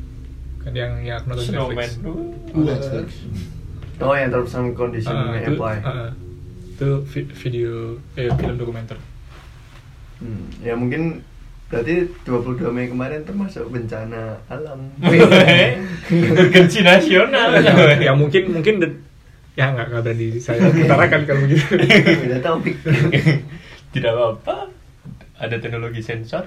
kan 0.61 0.71
yang 0.71 0.91
yang 0.99 1.15
aku 1.17 1.25
nonton 1.29 1.45
Snowman. 1.45 1.77
Netflix. 1.79 2.03
Oh, 2.51 2.59
Netflix. 2.61 3.07
Oh 3.97 4.11
yang 4.11 4.27
terms 4.29 4.51
and 4.53 4.71
condition 4.71 5.15
may 5.29 5.39
itu, 5.41 5.51
apply. 5.53 5.75
ah, 5.81 6.11
itu 6.69 6.89
vi- 7.05 7.31
video 7.33 7.71
eh 8.13 8.27
film 8.29 8.55
dokumenter. 8.55 8.99
Hmm, 10.17 10.47
ya 10.59 10.73
mungkin 10.73 11.23
berarti 11.65 11.95
22 12.23 12.69
Mei 12.69 12.87
kemarin 12.87 13.21
termasuk 13.21 13.67
bencana 13.67 14.37
alam. 14.45 14.85
Urgensi 16.39 16.79
nasional. 16.81 17.57
ya 17.97 18.13
mungkin 18.13 18.51
mungkin 18.51 18.77
de- 18.77 19.01
ya 19.55 19.71
nggak 19.71 19.87
nggak 19.87 20.03
berani 20.03 20.37
saya 20.37 20.67
utarakan 20.83 21.25
kalau 21.25 21.41
begitu. 21.43 21.65
Beda 21.75 22.37
topik. 22.39 22.75
Tidak 23.93 24.11
apa-apa. 24.11 24.69
Ada 25.35 25.57
teknologi 25.57 25.99
sensor. 25.99 26.45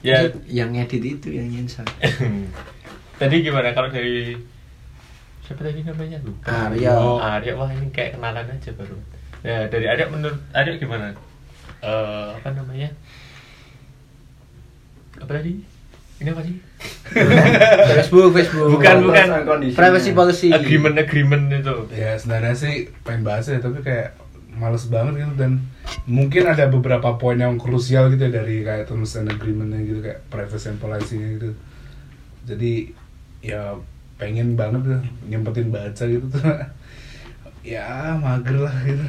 Ya, 0.00 0.24
yang 0.46 0.72
edit 0.72 1.04
itu 1.04 1.28
yang 1.30 1.46
nyensor. 1.46 1.84
tadi 3.14 3.44
gimana 3.44 3.70
kalau 3.70 3.92
dari 3.92 4.32
siapa 5.44 5.60
tadi 5.60 5.84
namanya 5.84 6.16
lupa 6.24 6.72
Arya. 6.72 6.96
oh, 6.96 7.20
Arya 7.20 7.52
wah 7.52 7.68
ini 7.68 7.90
kayak 7.90 8.16
kenalan 8.16 8.48
aja 8.48 8.72
baru 8.72 8.96
ya 9.42 9.68
dari 9.68 9.84
Arya 9.84 10.08
menurut 10.08 10.40
Arya 10.56 10.80
gimana 10.80 11.12
Eh, 11.80 12.28
apa 12.32 12.48
namanya 12.52 12.88
apa 15.20 15.30
tadi 15.38 15.60
ini 16.20 16.28
apa 16.28 16.42
sih 16.44 16.56
Facebook, 17.96 18.32
Facebook. 18.36 18.76
Bukan, 18.76 19.08
bukan. 19.08 19.26
Privacy 19.72 20.12
policy. 20.12 20.48
agreement 20.52 20.96
agreement 21.00 21.48
itu 21.52 21.88
ya 21.92 22.16
sebenarnya 22.16 22.56
sih 22.56 22.74
pengen 23.04 23.24
bahas 23.24 23.48
ya 23.48 23.60
tapi 23.60 23.84
kayak 23.84 24.16
males 24.56 24.88
banget 24.92 25.24
gitu 25.24 25.34
dan 25.40 25.64
mungkin 26.04 26.44
ada 26.44 26.68
beberapa 26.68 27.16
poin 27.16 27.40
yang 27.40 27.56
krusial 27.56 28.12
gitu 28.12 28.28
ya 28.28 28.42
dari 28.42 28.62
kayak 28.62 28.88
terms 28.88 29.16
and 29.16 29.32
agreementnya 29.32 29.80
gitu 29.84 30.00
kayak 30.04 30.20
privacy 30.28 30.68
and 30.68 30.80
policy 30.80 31.16
gitu 31.16 31.50
jadi 32.44 32.72
ya 33.40 33.80
pengen 34.20 34.54
banget 34.54 34.84
tuh 34.84 35.00
nyempetin 35.28 35.72
baca 35.72 36.04
gitu 36.04 36.26
tuh 36.28 36.44
ya 37.76 38.16
mager 38.20 38.58
lah 38.60 38.76
gitu 38.84 39.06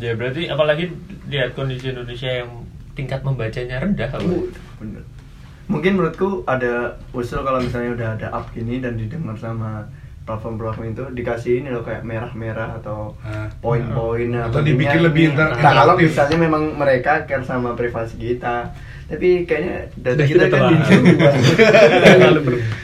ya 0.00 0.12
berarti 0.16 0.48
apalagi 0.48 0.92
lihat 1.28 1.56
kondisi 1.56 1.92
Indonesia 1.92 2.28
yang 2.44 2.50
tingkat 2.94 3.20
membacanya 3.24 3.80
rendah? 3.80 4.10
Uh, 4.18 4.48
bener. 4.76 5.04
Mungkin 5.70 5.92
menurutku 5.94 6.42
ada 6.44 6.72
usul 7.12 7.40
kalau 7.40 7.58
misalnya 7.58 7.90
udah 7.92 8.08
ada 8.12 8.26
app 8.32 8.50
gini 8.50 8.78
dan 8.78 8.94
didengar 8.94 9.38
sama 9.38 9.86
platform-platform 10.20 10.86
itu 10.90 11.04
dikasih 11.12 11.52
ini 11.58 11.70
loh 11.70 11.80
kayak 11.80 12.02
merah-merah 12.02 12.76
atau 12.76 13.14
Nah. 13.20 13.46
poin-poin 13.58 14.28
Atau 14.30 14.60
pentingnya 14.60 14.68
dibikin 14.68 15.00
lebih 15.00 15.22
ini. 15.24 15.30
interaktif. 15.32 15.62
Nah, 15.62 15.72
kalau 15.72 15.94
misalnya 15.96 16.38
memang 16.38 16.62
mereka 16.72 17.12
care 17.24 17.42
sama 17.42 17.72
privasi 17.72 18.14
kita, 18.16 18.70
tapi 19.06 19.42
kayaknya 19.42 19.74
data 19.96 20.22
kita 20.22 20.44
kita 20.44 20.56
kan 20.56 20.72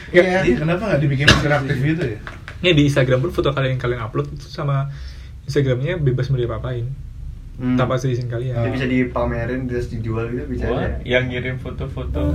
Iya. 0.09 0.27
Iya, 0.43 0.55
kenapa 0.57 0.83
nggak 0.87 1.01
dibikin 1.01 1.27
interaktif 1.29 1.77
gitu 1.77 2.03
ya 2.05 2.19
Ya 2.57 2.71
di 2.73 2.83
Instagram 2.83 3.19
pun 3.21 3.31
foto 3.31 3.51
kalian 3.51 3.75
yang 3.75 3.81
kalian 3.81 4.01
upload 4.01 4.27
itu 4.29 4.47
sama 4.49 4.89
Instagramnya 5.45 5.95
bebas 5.95 6.27
mau 6.27 6.35
diapa-apain. 6.35 6.83
Hmm. 7.57 7.73
Tanpa 7.73 7.97
seizin 7.97 8.29
kalian. 8.29 8.53
Jadi 8.53 8.69
bisa 8.69 8.85
dipamerin 8.85 9.65
terus 9.65 9.89
dijual 9.89 10.29
gitu 10.29 10.45
bisa 10.45 10.69
Wah, 10.69 10.77
aja. 10.77 11.01
yang 11.01 11.25
ngirim 11.25 11.57
foto-foto 11.57 12.29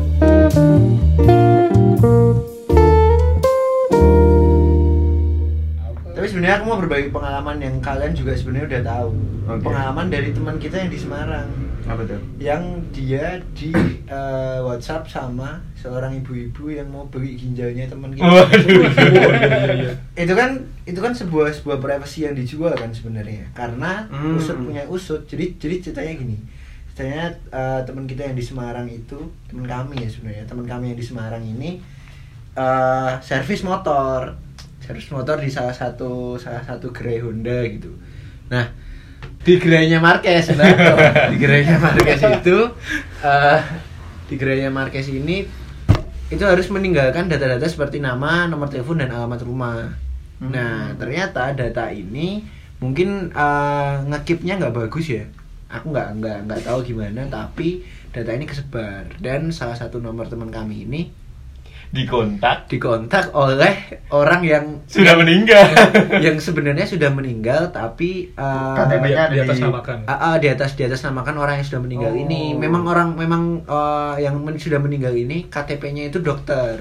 sebenarnya 6.33 6.57
aku 6.59 6.65
mau 6.65 6.81
berbagi 6.81 7.13
pengalaman 7.13 7.61
yang 7.61 7.77
kalian 7.85 8.17
juga 8.17 8.33
sebenarnya 8.33 8.67
udah 8.73 8.83
tahu. 8.89 9.09
Oke. 9.53 9.63
Pengalaman 9.69 10.07
dari 10.09 10.33
teman 10.33 10.57
kita 10.57 10.81
yang 10.81 10.89
di 10.89 10.97
Semarang. 10.97 11.49
Apa 11.85 12.09
tuh? 12.09 12.17
Yang 12.41 12.63
dia 12.95 13.27
di 13.53 13.69
eh, 14.09 14.59
WhatsApp 14.65 15.05
sama 15.13 15.61
seorang 15.77 16.17
ibu-ibu 16.17 16.73
yang 16.73 16.89
mau 16.89 17.05
beli 17.11 17.37
ginjalnya 17.37 17.85
teman 17.91 18.17
kita. 18.17 18.25
Waduh. 18.25 18.83
Iya, 18.89 19.65
iya. 19.77 19.93
itu 20.17 20.33
kan 20.33 20.57
itu 20.89 20.99
kan 20.99 21.13
sebuah 21.13 21.53
sebuah 21.53 21.79
privacy 21.83 22.25
yang 22.25 22.33
dijual 22.33 22.73
kan 22.73 22.89
sebenarnya 22.91 23.51
karena 23.53 24.07
Hmm. 24.09 24.39
usut 24.39 24.57
punya 24.59 24.83
usut 24.89 25.27
jadi 25.27 25.55
jadi 25.59 25.79
ceritanya 25.79 26.13
gini 26.19 26.37
ceritanya 26.91 27.35
eh, 27.51 27.81
teman 27.85 28.05
kita 28.07 28.31
yang 28.31 28.37
di 28.39 28.45
Semarang 28.45 28.87
itu 28.87 29.19
teman 29.47 29.67
kami 29.67 30.03
ya 30.03 30.09
sebenarnya 30.11 30.45
teman 30.47 30.67
kami 30.67 30.95
yang 30.95 30.99
di 30.99 31.07
Semarang 31.07 31.43
ini 31.43 31.83
eh 32.53 33.13
servis 33.25 33.65
motor 33.65 34.37
servis 34.83 35.09
motor 35.15 35.39
di 35.39 35.49
salah 35.49 35.73
satu 35.73 36.37
salah 36.37 36.67
satu 36.67 36.91
gerai 36.91 37.23
Honda 37.23 37.63
gitu 37.71 37.95
nah 38.51 38.69
di 39.43 39.59
gerainya 39.59 40.03
Marquez 40.03 40.51
nah, 40.59 40.67
di 41.33 41.37
gerainya 41.39 41.79
Marquez 41.79 42.21
itu 42.43 42.59
eh 43.23 43.61
di 44.27 44.35
gerainya 44.35 44.69
Marquez 44.69 45.09
ini 45.09 45.63
itu 46.33 46.45
harus 46.49 46.65
meninggalkan 46.73 47.29
data-data 47.29 47.69
seperti 47.69 48.01
nama, 48.01 48.49
nomor 48.49 48.73
telepon 48.73 49.05
dan 49.05 49.13
alamat 49.13 49.45
rumah. 49.45 49.93
Hmm. 50.41 50.49
Nah, 50.49 50.97
ternyata 50.97 51.53
data 51.53 51.93
ini 51.93 52.41
mungkin 52.81 53.29
uh, 53.37 54.01
ngekipnya 54.09 54.57
nggak 54.57 54.73
bagus 54.73 55.13
ya. 55.13 55.29
Aku 55.69 55.93
nggak 55.93 56.25
nggak 56.25 56.39
nggak 56.49 56.63
tahu 56.65 56.81
gimana, 56.89 57.29
tapi 57.29 57.85
data 58.17 58.33
ini 58.33 58.49
kesebar 58.49 59.13
dan 59.21 59.53
salah 59.53 59.77
satu 59.77 60.01
nomor 60.01 60.33
teman 60.33 60.49
kami 60.49 60.89
ini 60.89 61.13
dikontak 61.93 62.73
dikontak 62.73 63.37
oleh 63.37 64.01
orang 64.09 64.41
yang 64.41 64.65
sudah 64.89 65.13
meninggal 65.13 65.69
yang 66.19 66.41
sebenarnya 66.41 66.89
sudah 66.89 67.13
meninggal 67.13 67.69
tapi 67.69 68.33
uh, 68.33 68.73
KTP-nya 68.73 69.29
Di 69.29 69.37
ada 69.37 69.45
atas 69.45 69.57
di 69.57 69.63
namakan. 69.63 69.99
Ah, 70.05 70.15
ah, 70.17 70.35
di 70.41 70.49
atas 70.49 70.73
di 70.73 70.83
atas 70.83 71.05
namakan 71.05 71.37
orang 71.37 71.61
yang 71.61 71.69
sudah 71.69 71.81
meninggal 71.81 72.11
Oh. 72.11 72.17
ini. 72.19 72.57
Memang 72.57 72.83
orang 72.85 73.13
memang 73.13 73.43
eh, 73.63 74.15
yang 74.21 74.41
men- 74.41 74.57
sudah 74.57 74.81
meninggal 74.81 75.13
ini 75.13 75.47
KTP-nya 75.47 76.09
itu 76.09 76.19
dokter. 76.19 76.81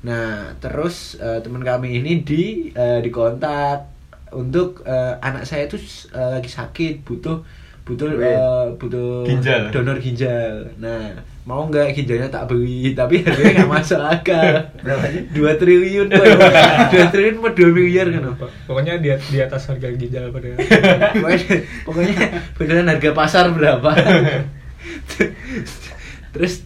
Nah, 0.00 0.54
terus 0.56 1.18
eh, 1.18 1.42
teman 1.42 1.60
kami 1.60 1.98
ini 1.98 2.22
di 2.22 2.70
eh, 2.70 3.02
dikontak 3.02 3.90
untuk 4.30 4.86
eh, 4.86 5.14
anak 5.18 5.42
saya 5.42 5.66
itu 5.66 5.74
eh, 6.08 6.30
lagi 6.38 6.48
sakit, 6.48 7.02
butuh 7.02 7.42
butuh 7.82 8.06
Duit. 8.08 8.22
eh, 8.24 8.64
butuh 8.74 9.24
Ginjal. 9.24 9.70
donor 9.70 9.96
ginjal. 9.96 10.70
Nah, 10.76 11.10
mau 11.42 11.64
nggak 11.64 11.90
ginjalnya 11.92 12.28
tak 12.28 12.46
beli, 12.46 12.92
tapi 12.92 13.20
harganya 13.20 13.60
nggak 13.60 13.72
masuk 13.72 13.98
akal. 13.98 14.70
Dua 15.30 15.52
triliun, 15.54 16.06
dua 16.06 17.04
triliun 17.08 17.36
mau 17.36 17.50
dua 17.50 17.68
miliar 17.68 18.06
kan? 18.08 18.22
Pok- 18.32 18.54
Pokoknya 18.64 18.94
di, 18.96 19.08
di 19.10 19.38
atas 19.38 19.66
harga 19.66 19.90
ginjal 19.90 20.30
pada 20.30 20.54
pokoknya, 21.12 21.54
pokoknya 21.82 22.16
beneran 22.54 22.88
harga 22.88 23.10
pasar 23.10 23.44
berapa 23.50 23.90
terus 26.30 26.62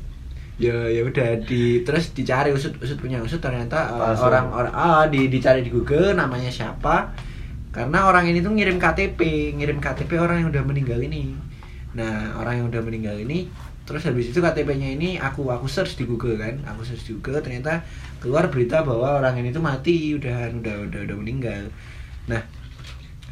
ya 0.55 0.87
ya 0.87 1.03
udah 1.03 1.41
di 1.41 1.83
terus 1.83 2.13
dicari 2.13 2.53
usut 2.53 2.79
usut 2.79 2.95
punya 2.95 3.19
usut 3.19 3.41
ternyata 3.41 3.91
uh, 3.91 4.15
orang 4.21 4.47
orang 4.53 4.73
ah 4.73 5.05
di 5.05 5.27
dicari 5.27 5.61
di 5.61 5.71
Google 5.73 6.15
namanya 6.15 6.47
siapa 6.47 7.11
karena 7.75 8.07
orang 8.07 8.31
ini 8.31 8.39
tuh 8.39 8.55
ngirim 8.55 8.79
KTP 8.79 9.53
ngirim 9.59 9.83
KTP 9.83 10.15
orang 10.23 10.47
yang 10.47 10.49
udah 10.55 10.63
meninggal 10.63 11.03
ini. 11.03 11.35
Nah 11.99 12.39
orang 12.39 12.63
yang 12.63 12.67
udah 12.71 12.83
meninggal 12.87 13.19
ini 13.19 13.51
terus 13.85 14.09
habis 14.09 14.33
itu 14.33 14.41
KTP-nya 14.41 14.97
ini 14.97 15.21
aku 15.21 15.45
aku 15.53 15.69
search 15.69 16.01
di 16.01 16.09
Google 16.09 16.41
kan 16.41 16.57
aku 16.65 16.89
search 16.89 17.05
di 17.05 17.13
Google 17.21 17.45
ternyata 17.45 17.85
keluar 18.17 18.49
berita 18.49 18.81
bahwa 18.81 19.21
orang 19.21 19.37
ini 19.45 19.53
tuh 19.53 19.61
mati 19.61 20.17
udah 20.17 20.55
udah 20.55 20.77
udah 20.89 21.01
udah 21.05 21.17
meninggal. 21.19 21.63
Nah 22.31 22.41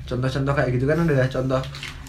contoh-contoh 0.04 0.52
kayak 0.52 0.70
gitu 0.76 0.84
kan 0.84 0.98
adalah 1.06 1.30
contoh 1.30 1.62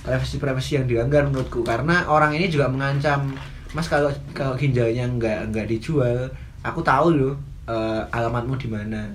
privacy-privacy 0.04 0.82
yang 0.82 0.86
dilanggar 0.90 1.24
menurutku. 1.30 1.64
Karena 1.64 2.10
orang 2.10 2.36
ini 2.36 2.52
juga 2.52 2.68
mengancam 2.68 3.32
mas 3.74 3.90
kalau 3.90 4.14
kalau 4.38 4.54
ginjalnya 4.54 5.10
nggak 5.10 5.50
nggak 5.50 5.66
dijual 5.66 6.30
aku 6.62 6.80
tahu 6.86 7.08
loh 7.18 7.34
eh, 7.66 8.02
alamatmu 8.14 8.54
di 8.56 8.70
mana 8.70 9.10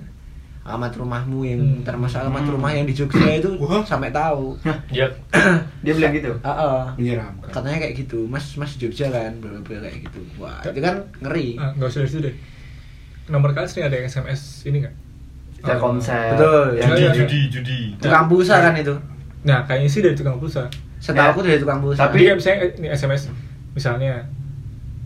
alamat 0.69 0.93
rumahmu 0.93 1.41
yang 1.41 1.57
Hmm. 1.59 1.81
termasuk 1.81 2.21
alamat 2.21 2.45
Hmm. 2.45 2.53
rumah 2.53 2.69
yang 2.69 2.85
di 2.85 2.93
Jogja 2.93 3.25
itu 3.33 3.49
sampai 3.89 4.13
tahu 4.13 4.53
ya 4.89 5.09
Dia 5.81 5.93
bilang 5.93 6.13
gitu. 6.13 6.29
Ah, 6.39 6.51
ah. 6.51 6.81
menyeramkan 6.93 7.49
katanya 7.49 7.81
kayak 7.81 7.95
gitu 7.97 8.23
mas 8.23 8.53
mas 8.53 8.77
Jogja 8.77 9.09
kan 9.09 9.33
bla 9.35 9.57
bla 9.57 9.81
kayak 9.81 10.05
gitu 10.05 10.21
wah 10.37 10.61
itu 10.61 10.77
kan 10.77 10.95
ngeri 11.19 11.57
ah, 11.57 11.73
nggak 11.73 11.89
usah 11.89 12.05
situ 12.05 12.21
deh. 12.21 12.35
Nomor 13.27 13.49
kalian 13.51 13.65
sering 13.65 13.85
ada 13.85 13.95
yang 13.95 14.05
SMS 14.05 14.41
ini 14.63 14.81
nggak? 14.81 14.95
Telkomsel. 15.59 16.33
Betul. 16.33 16.65
Yang 16.77 16.89
Iya, 16.89 16.97
iya. 16.99 17.09
judi 17.11 17.39
judi 17.49 17.79
tukang 17.97 18.25
pulsa 18.25 18.55
kan 18.59 18.73
itu 18.73 18.93
Nah, 19.39 19.63
kayaknya 19.63 19.87
sih 19.87 19.99
dari 19.99 20.13
tukang 20.13 20.35
pulsa. 20.35 20.69
setahu 20.99 21.19
Ya. 21.21 21.31
aku 21.31 21.41
dari 21.41 21.57
tukang 21.57 21.79
pulsa 21.79 22.05
Tapi 22.05 22.15
kayak 22.21 22.35
misalnya 22.37 22.57
ini 22.75 22.87
SMS 22.89 23.31
misalnya 23.71 24.13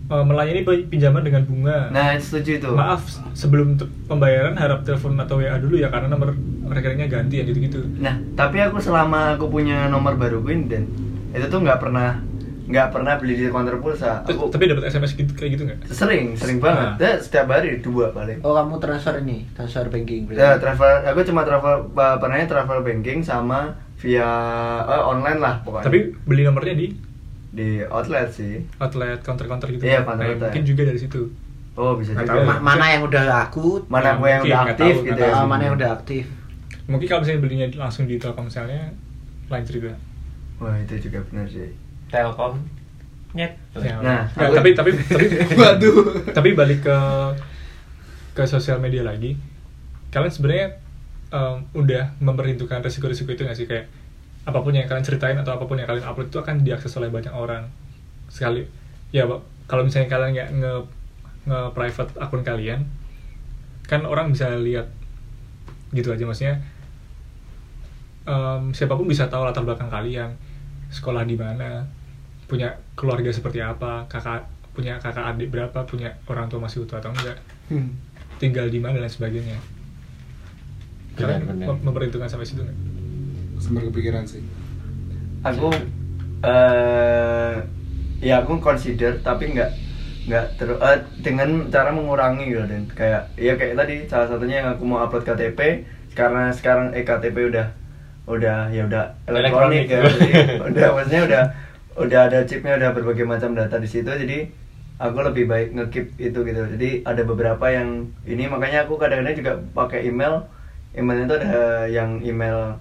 eh, 0.09 0.23
melayani 0.23 0.61
pinjaman 0.89 1.23
dengan 1.23 1.43
bunga. 1.47 1.91
Nah, 1.93 2.15
setuju 2.17 2.59
itu. 2.59 2.69
Maaf, 2.73 3.07
sebelum 3.37 3.79
pembayaran 4.07 4.55
harap 4.57 4.83
telepon 4.83 5.15
atau 5.19 5.39
WA 5.39 5.55
dulu 5.59 5.79
ya 5.79 5.87
karena 5.93 6.11
nomor 6.11 6.35
rekeningnya 6.67 7.07
ganti 7.11 7.39
ya 7.39 7.43
gitu-gitu. 7.45 7.83
Nah, 7.99 8.17
tapi 8.33 8.59
aku 8.63 8.79
selama 8.79 9.35
aku 9.37 9.51
punya 9.51 9.87
nomor 9.87 10.15
baru 10.15 10.41
Queen 10.41 10.67
dan 10.67 10.87
itu 11.33 11.45
tuh 11.49 11.59
nggak 11.61 11.81
pernah 11.81 12.21
nggak 12.63 12.95
pernah 12.95 13.19
beli 13.19 13.35
di 13.35 13.45
counter 13.51 13.75
pulsa. 13.83 14.23
Aku 14.23 14.47
Tapi 14.47 14.71
dapat 14.71 14.87
SMS 14.87 15.19
gitu 15.19 15.35
kayak 15.35 15.51
gitu 15.59 15.63
nggak? 15.67 15.79
sering, 15.91 16.31
sering 16.39 16.63
banget. 16.63 16.95
Nah. 16.95 17.03
Ya, 17.03 17.13
setiap 17.19 17.51
hari 17.51 17.83
dua 17.83 18.15
paling. 18.15 18.39
oh 18.39 18.55
kamu 18.55 18.79
transfer 18.79 19.19
ini 19.19 19.43
transfer 19.51 19.91
banking 19.91 20.31
berarti? 20.31 20.39
Ya, 20.39 20.55
travel, 20.55 21.03
aku 21.03 21.19
cuma 21.27 21.43
travel, 21.43 21.91
pernahnya 21.93 22.47
travel 22.47 22.79
banking 22.87 23.19
sama 23.19 23.75
via 23.99 24.27
eh, 24.87 25.03
online 25.03 25.39
lah 25.43 25.59
pokoknya. 25.67 25.85
Tapi 25.91 25.99
beli 26.23 26.41
nomornya 26.47 26.75
di 26.75 26.87
di 27.53 27.85
outlet 27.85 28.27
sih. 28.27 28.65
outlet 28.77 29.21
counter-counter 29.21 29.69
gitu. 29.69 29.83
Iya, 29.83 30.01
Nah, 30.01 30.05
counter-counter. 30.07 30.47
mungkin 30.49 30.63
juga 30.65 30.81
dari 30.83 30.97
situ. 30.97 31.21
oh 31.73 31.93
bisa 31.95 32.11
juga. 32.11 32.25
tahu, 32.27 32.41
Ma- 32.43 32.61
mana 32.63 32.85
yang 32.87 33.01
udah 33.03 33.23
laku 33.23 33.81
mana 33.87 34.03
Ya, 34.03 34.13
gue 34.13 34.27
yang 34.27 34.37
mungkin, 34.39 34.53
udah 34.53 34.61
aktif 34.67 34.93
tahu, 34.95 35.07
gitu 35.07 35.21
ya. 35.23 35.41
mana 35.43 35.61
yang 35.63 35.75
udah 35.75 35.89
aktif? 35.91 36.23
Mungkin 36.83 37.05
kalau 37.07 37.21
misalnya 37.21 37.41
belinya 37.41 37.67
langsung 37.75 38.03
di 38.03 38.15
Telkomselnya 38.15 38.93
lain 39.47 39.63
cerita. 39.63 39.89
Wah 40.55 40.75
itu 40.75 40.93
juga 40.99 41.21
benar 41.23 41.45
sih. 41.47 41.69
Telkom? 42.07 42.61
Nyet. 43.33 43.57
Nah, 43.75 44.29
aku- 44.29 44.53
tapi 44.53 44.69
tapi 44.71 44.89
tapi 45.09 45.25
Waduh. 45.51 45.95
tapi 46.29 46.49
balik 46.53 46.83
ke 46.83 46.97
ke 48.33 48.43
sosial 48.43 48.77
media 48.77 49.01
lagi. 49.01 49.33
Kalian 50.09 50.29
sebenarnya 50.29 50.77
em, 51.29 51.57
udah 51.73 52.17
memperhitungkan 52.19 52.81
resiko-resiko 52.81 53.29
itu 53.29 53.41
nggak 53.41 53.55
sih? 53.55 53.65
Kayak 53.65 53.89
apa 54.43 54.59
pun 54.59 54.75
yang 54.75 54.85
kalian 54.85 55.05
ceritain 55.05 55.37
atau 55.39 55.55
apa 55.55 55.63
pun 55.63 55.79
yang 55.79 55.87
kalian 55.87 56.03
upload 56.03 56.27
itu 56.27 56.39
akan 56.39 56.61
diakses 56.61 56.91
oleh 56.99 57.07
banyak 57.07 57.31
orang 57.31 57.63
sekali 58.27 58.67
ya 59.15 59.23
Pak, 59.23 59.39
kalau 59.67 59.87
misalnya 59.87 60.09
kalian 60.11 60.31
nggak 60.35 60.49
nge 60.59 60.73
nge 61.47 61.59
private 61.71 62.11
akun 62.19 62.43
kalian 62.43 62.81
kan 63.87 64.03
orang 64.03 64.31
bisa 64.31 64.51
lihat 64.59 64.87
gitu 65.91 66.09
aja 66.09 66.23
maksudnya 66.25 66.59
em, 68.25 68.71
siapa 68.71 68.95
pun 68.95 69.05
bisa 69.05 69.27
tahu 69.27 69.43
latar 69.43 69.63
belakang 69.63 69.87
kalian 69.87 70.31
sekolah 70.89 71.23
di 71.23 71.35
mana 71.35 71.83
punya 72.47 72.69
keluarga 72.93 73.31
seperti 73.31 73.59
apa 73.59 74.05
kakak 74.07 74.43
punya 74.73 74.97
kakak 74.97 75.23
adik 75.35 75.53
berapa 75.53 75.85
punya 75.85 76.09
orang 76.27 76.49
tua 76.49 76.59
masih 76.59 76.83
utuh 76.83 76.97
atau 76.99 77.13
enggak 77.13 77.37
Hmm. 77.71 77.95
tinggal 78.43 78.67
di 78.67 78.75
mana 78.75 78.99
dan 78.99 79.07
sebagainya 79.07 79.55
Benar, 81.15 81.39
kalian 81.39 81.41
benar. 81.47 81.67
memperhitungkan 81.79 82.27
sampai 82.27 82.43
situ 82.43 82.59
nggak? 82.59 82.75
Sempat 83.63 83.87
kepikiran 83.87 84.27
sih. 84.27 84.43
aku 85.39 85.71
eh 86.43 87.55
ya 88.19 88.43
aku 88.43 88.59
consider 88.59 89.23
tapi 89.23 89.55
nggak 89.55 89.71
nggak 90.27 90.45
terus 90.59 90.79
dengan 91.23 91.71
cara 91.71 91.95
mengurangi 91.95 92.51
gitu 92.51 92.63
dan. 92.67 92.83
Kayak 92.91 93.31
ya 93.39 93.55
kayak 93.55 93.79
tadi 93.79 93.95
salah 94.11 94.27
satunya 94.27 94.63
yang 94.63 94.75
aku 94.75 94.83
mau 94.83 94.99
upload 94.99 95.23
KTP 95.23 95.87
karena 96.11 96.51
sekarang 96.51 96.91
eh 96.91 97.07
KTP 97.07 97.55
udah 97.55 97.71
udah 98.27 98.71
ya 98.71 98.87
udah 98.87 99.15
elektronik 99.27 99.87
ya 99.87 99.99
jadi 99.99 100.27
udah 100.71 100.87
maksudnya 100.95 101.23
udah 101.27 101.43
udah 102.03 102.19
ada 102.31 102.39
chipnya 102.47 102.79
udah 102.79 102.95
berbagai 102.95 103.27
macam 103.27 103.51
data 103.55 103.79
di 103.79 103.87
situ 103.87 104.07
jadi 104.07 104.47
aku 104.99 105.19
lebih 105.23 105.47
baik 105.47 105.75
ngekip 105.75 106.05
itu 106.19 106.39
gitu. 106.43 106.61
Jadi 106.75 106.89
ada 107.03 107.23
beberapa 107.27 107.65
yang 107.71 108.11
ini 108.27 108.47
makanya 108.47 108.87
aku 108.87 108.95
kadang-kadang 108.99 109.35
juga 109.39 109.53
pakai 109.75 110.07
email 110.07 110.47
emailnya 110.95 111.25
itu 111.27 111.35
ada 111.41 111.87
yang 111.89 112.21
email 112.23 112.77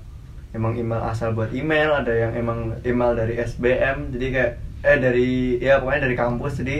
emang 0.53 0.77
email 0.77 1.01
asal 1.03 1.33
buat 1.33 1.51
email 1.51 1.91
ada 1.95 2.13
yang 2.13 2.33
emang 2.35 2.59
email 2.83 3.13
dari 3.13 3.37
SBM 3.37 4.13
jadi 4.13 4.27
kayak 4.31 4.53
eh 4.83 4.99
dari 4.99 5.31
ya 5.57 5.79
pokoknya 5.79 6.05
dari 6.05 6.17
kampus 6.19 6.59
jadi 6.59 6.77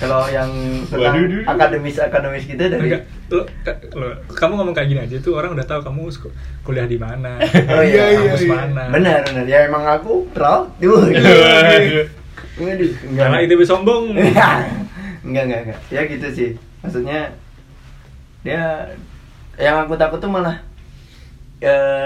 kalau 0.00 0.24
yang 0.26 0.48
tentang 0.88 1.14
Waduh, 1.20 1.44
akademis 1.44 2.00
akademis 2.00 2.48
gitu 2.48 2.58
dari 2.58 2.96
Enggak, 2.96 3.02
lo, 3.28 3.44
lo- 3.92 4.18
kamu 4.32 4.52
ngomong 4.56 4.72
kayak 4.72 4.88
gini 4.88 5.00
aja 5.04 5.16
tuh 5.20 5.36
orang 5.36 5.52
udah 5.52 5.62
tahu 5.62 5.84
kamu 5.84 6.08
kuliah 6.64 6.88
di 6.88 6.96
mana 6.96 7.36
Oh, 7.76 7.84
iya, 7.84 8.16
iya, 8.16 8.32
kampus 8.32 8.42
iya. 8.42 8.50
mana. 8.56 8.82
Benar 8.88 9.18
benar. 9.28 9.44
Ya 9.44 9.58
emang 9.68 9.84
aku 9.84 10.26
proud 10.32 10.72
tuh 10.80 11.12
enggak. 11.12 12.08
karena 13.20 13.36
ITB 13.44 13.60
sombong. 13.64 14.12
Enggak 15.22 15.42
enggak 15.46 15.60
enggak. 15.68 15.80
Ya 15.92 16.00
gitu 16.08 16.26
sih. 16.32 16.50
Maksudnya 16.80 17.36
dia 18.42 18.90
yang 19.54 19.84
aku 19.84 19.94
takut 19.94 20.18
tuh 20.18 20.32
malah 20.32 20.64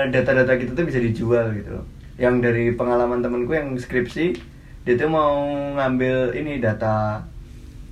data-data 0.06 0.52
gitu 0.56 0.72
tuh 0.72 0.84
bisa 0.84 0.98
dijual 0.98 1.50
gitu 1.52 1.72
loh. 1.72 1.84
Yang 2.16 2.34
dari 2.42 2.64
pengalaman 2.72 3.20
temenku 3.20 3.52
yang 3.52 3.72
skripsi 3.75 4.36
dia 4.82 4.94
tuh 4.94 5.08
mau 5.08 5.48
ngambil 5.75 6.30
ini 6.32 6.60
data 6.60 7.18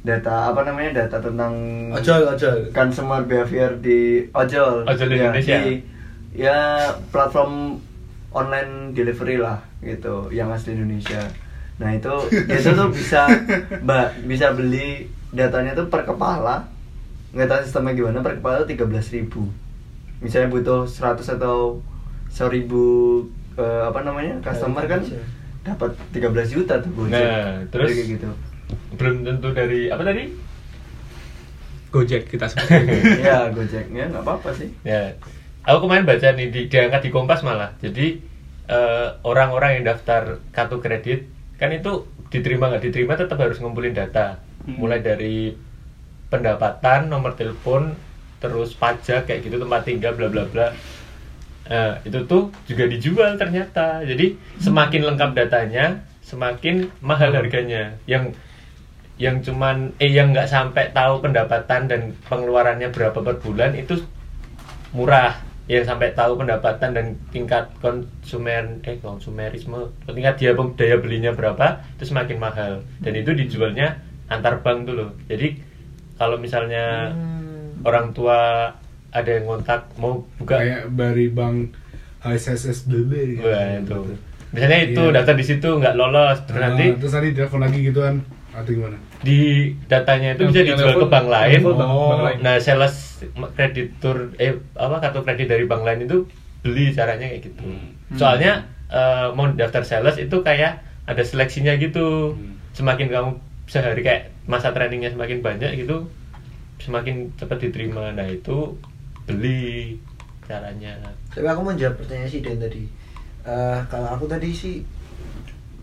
data 0.00 0.52
apa 0.52 0.62
namanya 0.62 1.02
data 1.02 1.18
tentang 1.18 1.52
ojol 1.90 2.28
ojol 2.30 2.68
consumer 2.70 3.24
behavior 3.24 3.72
di 3.80 4.28
ojol 4.30 4.84
Ojol 4.84 5.08
Ya, 5.10 5.32
Indonesia. 5.32 5.58
di- 5.64 5.82
ya 6.34 6.58
platform 7.08 7.80
online 8.30 8.92
delivery 8.92 9.38
lah 9.38 9.58
gitu 9.80 10.28
yang 10.28 10.50
asli 10.50 10.74
Indonesia. 10.74 11.24
Nah 11.80 11.90
itu 11.90 12.14
itu 12.30 12.68
tuh 12.70 12.88
bisa 12.90 13.26
mbak 13.84 14.28
bisa 14.28 14.52
beli 14.52 15.08
datanya 15.32 15.74
tuh 15.74 15.88
per 15.88 16.04
kepala. 16.04 16.68
Nggak 17.34 17.48
tahu 17.50 17.60
sistemnya 17.64 17.92
gimana 17.94 18.18
per 18.20 18.38
kepala 18.38 18.62
tuh 18.62 18.70
tiga 18.70 18.86
ribu 18.86 19.50
misalnya 20.18 20.48
butuh 20.48 20.84
100 20.84 21.34
atau 21.34 21.80
1000 22.28 22.66
eh, 23.54 23.82
apa 23.84 24.00
namanya 24.02 24.38
customer 24.40 24.84
kan 24.84 25.00
dapat 25.62 25.90
13 26.10 26.28
juta 26.50 26.74
tuh 26.78 26.90
Gojek. 26.92 27.14
Nah, 27.14 27.64
terus- 27.70 27.88
Jadi 27.88 27.96
kayak 27.96 28.10
gitu 28.14 28.28
belum 28.94 29.16
tentu 29.22 29.48
dari 29.50 29.86
apa 29.88 30.02
tadi? 30.02 30.24
Gojek 31.90 32.26
kita 32.26 32.46
sebut. 32.46 32.66
Ya 33.22 33.46
Gojeknya 33.48 34.10
nggak 34.10 34.22
apa-apa 34.22 34.50
sih. 34.50 34.68
Ya 34.82 35.14
aku 35.62 35.86
kemarin 35.86 36.04
baca 36.04 36.28
nih 36.32 36.50
di, 36.50 36.60
diangkat 36.66 37.06
di 37.06 37.10
Kompas 37.10 37.40
malah. 37.40 37.70
Jadi 37.78 38.18
eh, 38.66 39.08
orang-orang 39.22 39.80
yang 39.80 39.84
daftar 39.86 40.42
kartu 40.50 40.78
kredit 40.78 41.30
kan 41.54 41.70
itu 41.70 42.02
diterima 42.28 42.66
nggak 42.66 42.82
diterima 42.82 43.14
tetap 43.14 43.38
harus 43.38 43.58
ngumpulin 43.58 43.94
data. 43.94 44.40
Hmm. 44.64 44.80
mulai 44.80 45.04
dari 45.04 45.52
pendapatan 46.26 47.12
nomor 47.12 47.36
telepon 47.36 47.92
terus 48.44 48.76
pajak 48.76 49.24
kayak 49.24 49.40
gitu 49.48 49.56
tempat 49.56 49.88
tinggal 49.88 50.12
bla 50.12 50.28
bla 50.28 50.44
bla. 50.44 50.68
Eh, 51.64 51.92
itu 52.04 52.20
tuh 52.28 52.52
juga 52.68 52.84
dijual 52.84 53.40
ternyata. 53.40 54.04
Jadi 54.04 54.36
semakin 54.60 55.00
lengkap 55.08 55.30
datanya 55.32 56.04
semakin 56.20 56.92
mahal 57.00 57.32
harganya. 57.32 57.96
Yang 58.04 58.36
yang 59.16 59.40
cuman 59.40 59.96
eh 59.96 60.12
yang 60.12 60.36
nggak 60.36 60.50
sampai 60.50 60.92
tahu 60.92 61.24
pendapatan 61.24 61.88
dan 61.88 62.12
pengeluarannya 62.28 62.92
berapa 62.92 63.16
per 63.16 63.40
bulan 63.40 63.72
itu 63.72 64.04
murah. 64.92 65.40
Yang 65.64 65.88
sampai 65.88 66.12
tahu 66.12 66.36
pendapatan 66.36 66.92
dan 66.92 67.06
tingkat 67.32 67.72
konsumen 67.80 68.84
eh 68.84 69.00
konsumerisme 69.00 69.88
tingkat 70.04 70.36
dia 70.36 70.52
daya 70.52 71.00
belinya 71.00 71.32
berapa 71.32 71.80
itu 71.96 72.12
semakin 72.12 72.36
mahal. 72.36 72.84
Dan 73.00 73.16
itu 73.16 73.32
dijualnya 73.32 74.04
antar 74.28 74.60
bank 74.60 74.92
loh. 74.92 75.16
Jadi 75.32 75.56
kalau 76.20 76.36
misalnya 76.36 77.16
Hmm. 77.16 77.43
Orang 77.84 78.10
tua 78.10 78.68
ada 79.08 79.30
yang 79.30 79.44
ngontak 79.44 79.86
mau 79.94 80.26
buka 80.34 80.56
Kayak 80.56 80.90
dari 80.90 81.26
bank 81.28 81.70
HSSS 82.20 82.84
BB. 82.84 83.12
Wah, 83.38 83.78
itu 83.78 83.98
misalnya 84.50 84.78
itu 84.82 85.02
Iya. 85.02 85.14
daftar 85.14 85.34
di 85.34 85.44
situ 85.44 85.68
nggak 85.68 85.94
lolos 85.94 86.38
terus 86.44 86.56
Nah, 86.56 86.68
nanti 86.68 86.84
terus 86.96 87.12
nanti 87.12 87.30
telepon 87.32 87.60
lagi 87.60 87.78
gitu 87.82 88.00
kan 88.00 88.16
atau 88.50 88.70
gimana? 88.70 88.96
di 89.20 89.38
datanya 89.84 90.32
itu 90.32 90.42
Yang 90.42 90.50
bisa 90.52 90.62
dijual 90.68 90.94
ke 90.96 91.06
bank 91.08 91.26
lain. 91.28 91.58
telepon 91.58 91.74
bank- 91.74 91.90
Oh, 91.90 92.08
bank 92.08 92.22
lain. 92.22 92.38
Nah, 92.40 92.54
sales 92.58 92.94
kreditur 93.50 94.16
eh 94.36 94.52
apa 94.74 94.96
kartu 95.00 95.20
kredit 95.20 95.48
dari 95.48 95.64
bank 95.64 95.82
lain 95.82 96.00
itu 96.02 96.28
beli 96.60 96.90
caranya 96.90 97.26
kayak 97.26 97.42
gitu. 97.44 97.62
Hmm. 97.62 97.88
Soalnya 98.12 98.52
eh, 98.86 99.28
mau 99.32 99.48
daftar 99.50 99.82
sales 99.82 100.16
itu 100.16 100.36
kayak 100.40 100.78
ada 101.04 101.20
seleksinya 101.20 101.74
gitu. 101.74 102.32
Hmm. 102.32 102.54
Semakin 102.72 103.08
kamu 103.08 103.30
sehari 103.64 104.00
kayak 104.00 104.22
masa 104.44 104.70
trainingnya 104.70 105.08
semakin 105.10 105.40
banyak 105.40 105.72
gitu, 105.78 106.04
semakin 106.80 107.30
cepat 107.38 107.58
diterima. 107.62 108.12
Nah, 108.12 108.26
itu 108.26 108.74
beli 109.24 109.96
caranya. 110.44 110.92
Tapi 111.32 111.46
aku 111.48 111.60
mau 111.64 111.74
jawab 111.74 111.98
pertanyaan 112.00 112.30
si 112.30 112.44
Den 112.44 112.60
tadi. 112.60 112.84
Eh, 113.44 113.78
kalau 113.88 114.08
aku 114.08 114.24
tadi 114.24 114.52
sih 114.52 114.80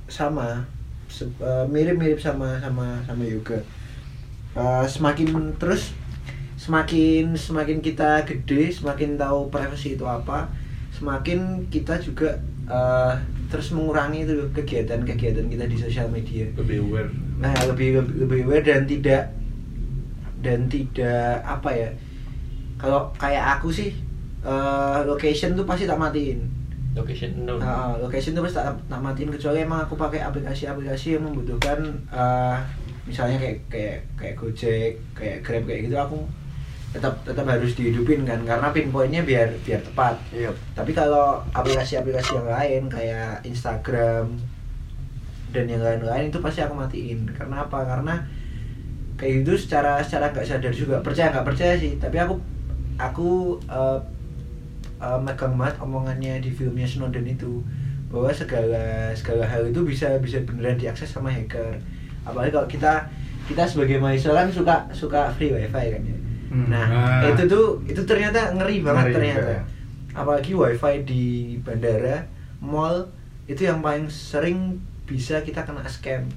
sama 0.09 0.65
eh, 1.21 1.65
mirip-mirip 1.69 2.17
sama 2.21 2.57
sama 2.61 3.01
sama 3.05 3.23
yoga. 3.25 3.59
Eh, 4.57 4.85
semakin 4.85 5.57
terus 5.57 5.93
semakin 6.57 7.33
semakin 7.33 7.81
kita 7.81 8.21
gede, 8.25 8.69
semakin 8.69 9.17
tahu 9.17 9.49
privacy 9.49 9.97
itu 9.97 10.05
apa, 10.05 10.49
semakin 10.93 11.65
kita 11.73 11.97
juga 11.97 12.37
eh, 12.69 13.13
terus 13.49 13.73
mengurangi 13.75 14.23
itu 14.23 14.47
kegiatan-kegiatan 14.53 15.49
kita 15.49 15.65
di 15.65 15.77
sosial 15.77 16.07
media. 16.13 16.45
Lebih 16.55 16.77
aware. 16.85 17.11
Nah, 17.41 17.53
lebih 17.65 17.99
lebih, 17.99 18.15
lebih 18.25 18.39
aware 18.45 18.65
dan 18.65 18.85
tidak 18.85 19.40
dan 20.41 20.67
tidak 20.67 21.41
apa 21.45 21.69
ya? 21.71 21.89
Kalau 22.81 23.13
kayak 23.15 23.61
aku 23.61 23.69
sih 23.69 23.93
eh, 24.41 24.99
location 25.05 25.53
tuh 25.53 25.65
pasti 25.65 25.85
tak 25.85 26.01
matiin. 26.01 26.41
Location 26.91 27.47
no. 27.47 27.55
Nah, 27.55 27.95
location 27.95 28.35
tuh 28.35 28.43
pasti 28.43 28.59
tak, 28.59 28.75
tak 28.89 29.01
matiin 29.01 29.31
kecuali 29.31 29.63
emang 29.63 29.87
aku 29.87 29.95
pakai 29.95 30.19
aplikasi-aplikasi 30.25 31.15
yang 31.15 31.23
membutuhkan 31.23 31.79
eh, 32.11 32.57
misalnya 33.05 33.37
kayak 33.37 33.57
kayak 33.69 33.97
kayak 34.19 34.35
Gojek, 34.35 34.93
kayak 35.15 35.37
Grab 35.45 35.63
kayak 35.65 35.87
gitu 35.87 35.97
aku 35.97 36.19
tetap 36.91 37.23
tetap 37.23 37.47
harus 37.47 37.71
dihidupin 37.79 38.27
kan 38.27 38.43
karena 38.43 38.67
pinpointnya 38.75 39.23
biar 39.23 39.47
biar 39.63 39.79
tepat. 39.79 40.19
iya 40.35 40.51
Tapi 40.75 40.91
kalau 40.91 41.39
aplikasi-aplikasi 41.55 42.35
yang 42.35 42.49
lain 42.51 42.81
kayak 42.91 43.39
Instagram 43.47 44.35
dan 45.55 45.65
yang 45.67 45.79
lain-lain 45.83 46.27
itu 46.27 46.39
pasti 46.43 46.59
aku 46.59 46.75
matiin. 46.75 47.23
Karena 47.31 47.63
apa? 47.63 47.79
Karena 47.87 48.19
kayak 49.21 49.45
gitu 49.45 49.53
secara 49.53 50.01
secara 50.01 50.33
nggak 50.33 50.47
sadar 50.49 50.73
juga 50.73 50.97
percaya 51.05 51.29
nggak 51.29 51.45
percaya 51.45 51.77
sih. 51.77 52.01
Tapi 52.01 52.17
aku 52.17 52.41
aku 52.97 53.29
eh, 53.69 53.99
eh, 54.97 55.19
megang 55.21 55.53
banget 55.55 55.77
omongannya 55.77 56.41
di 56.41 56.49
filmnya 56.49 56.89
Snowden 56.89 57.29
itu 57.29 57.61
bahwa 58.09 58.33
segala 58.33 59.13
segala 59.13 59.45
hal 59.45 59.69
itu 59.69 59.85
bisa 59.85 60.17
bisa 60.17 60.41
beneran 60.41 60.75
diakses 60.75 61.13
sama 61.13 61.29
hacker. 61.29 61.77
Apalagi 62.25 62.51
kalau 62.51 62.65
kita 62.67 62.93
kita 63.45 63.63
sebagai 63.65 64.01
mahasiswa 64.01 64.33
kan 64.33 64.47
suka 64.49 64.75
suka 64.91 65.21
free 65.37 65.53
wifi 65.53 65.85
kan 65.93 66.01
ya 66.01 66.17
Hmm. 66.51 66.67
nah 66.67 66.83
Nah. 67.23 67.31
itu 67.31 67.47
tuh 67.47 67.79
itu 67.87 68.03
ternyata 68.03 68.51
ngeri 68.51 68.83
banget 68.83 69.07
Ngeri 69.07 69.15
ternyata 69.15 69.39
juga 69.39 69.59
apalagi 70.11 70.51
wifi 70.51 70.93
di 71.07 71.23
bandara 71.63 72.27
mall 72.59 73.07
itu 73.47 73.63
yang 73.63 73.79
paling 73.79 74.11
sering 74.11 74.75
bisa 75.07 75.39
kita 75.47 75.63
kena 75.63 75.87
scam 75.87 76.27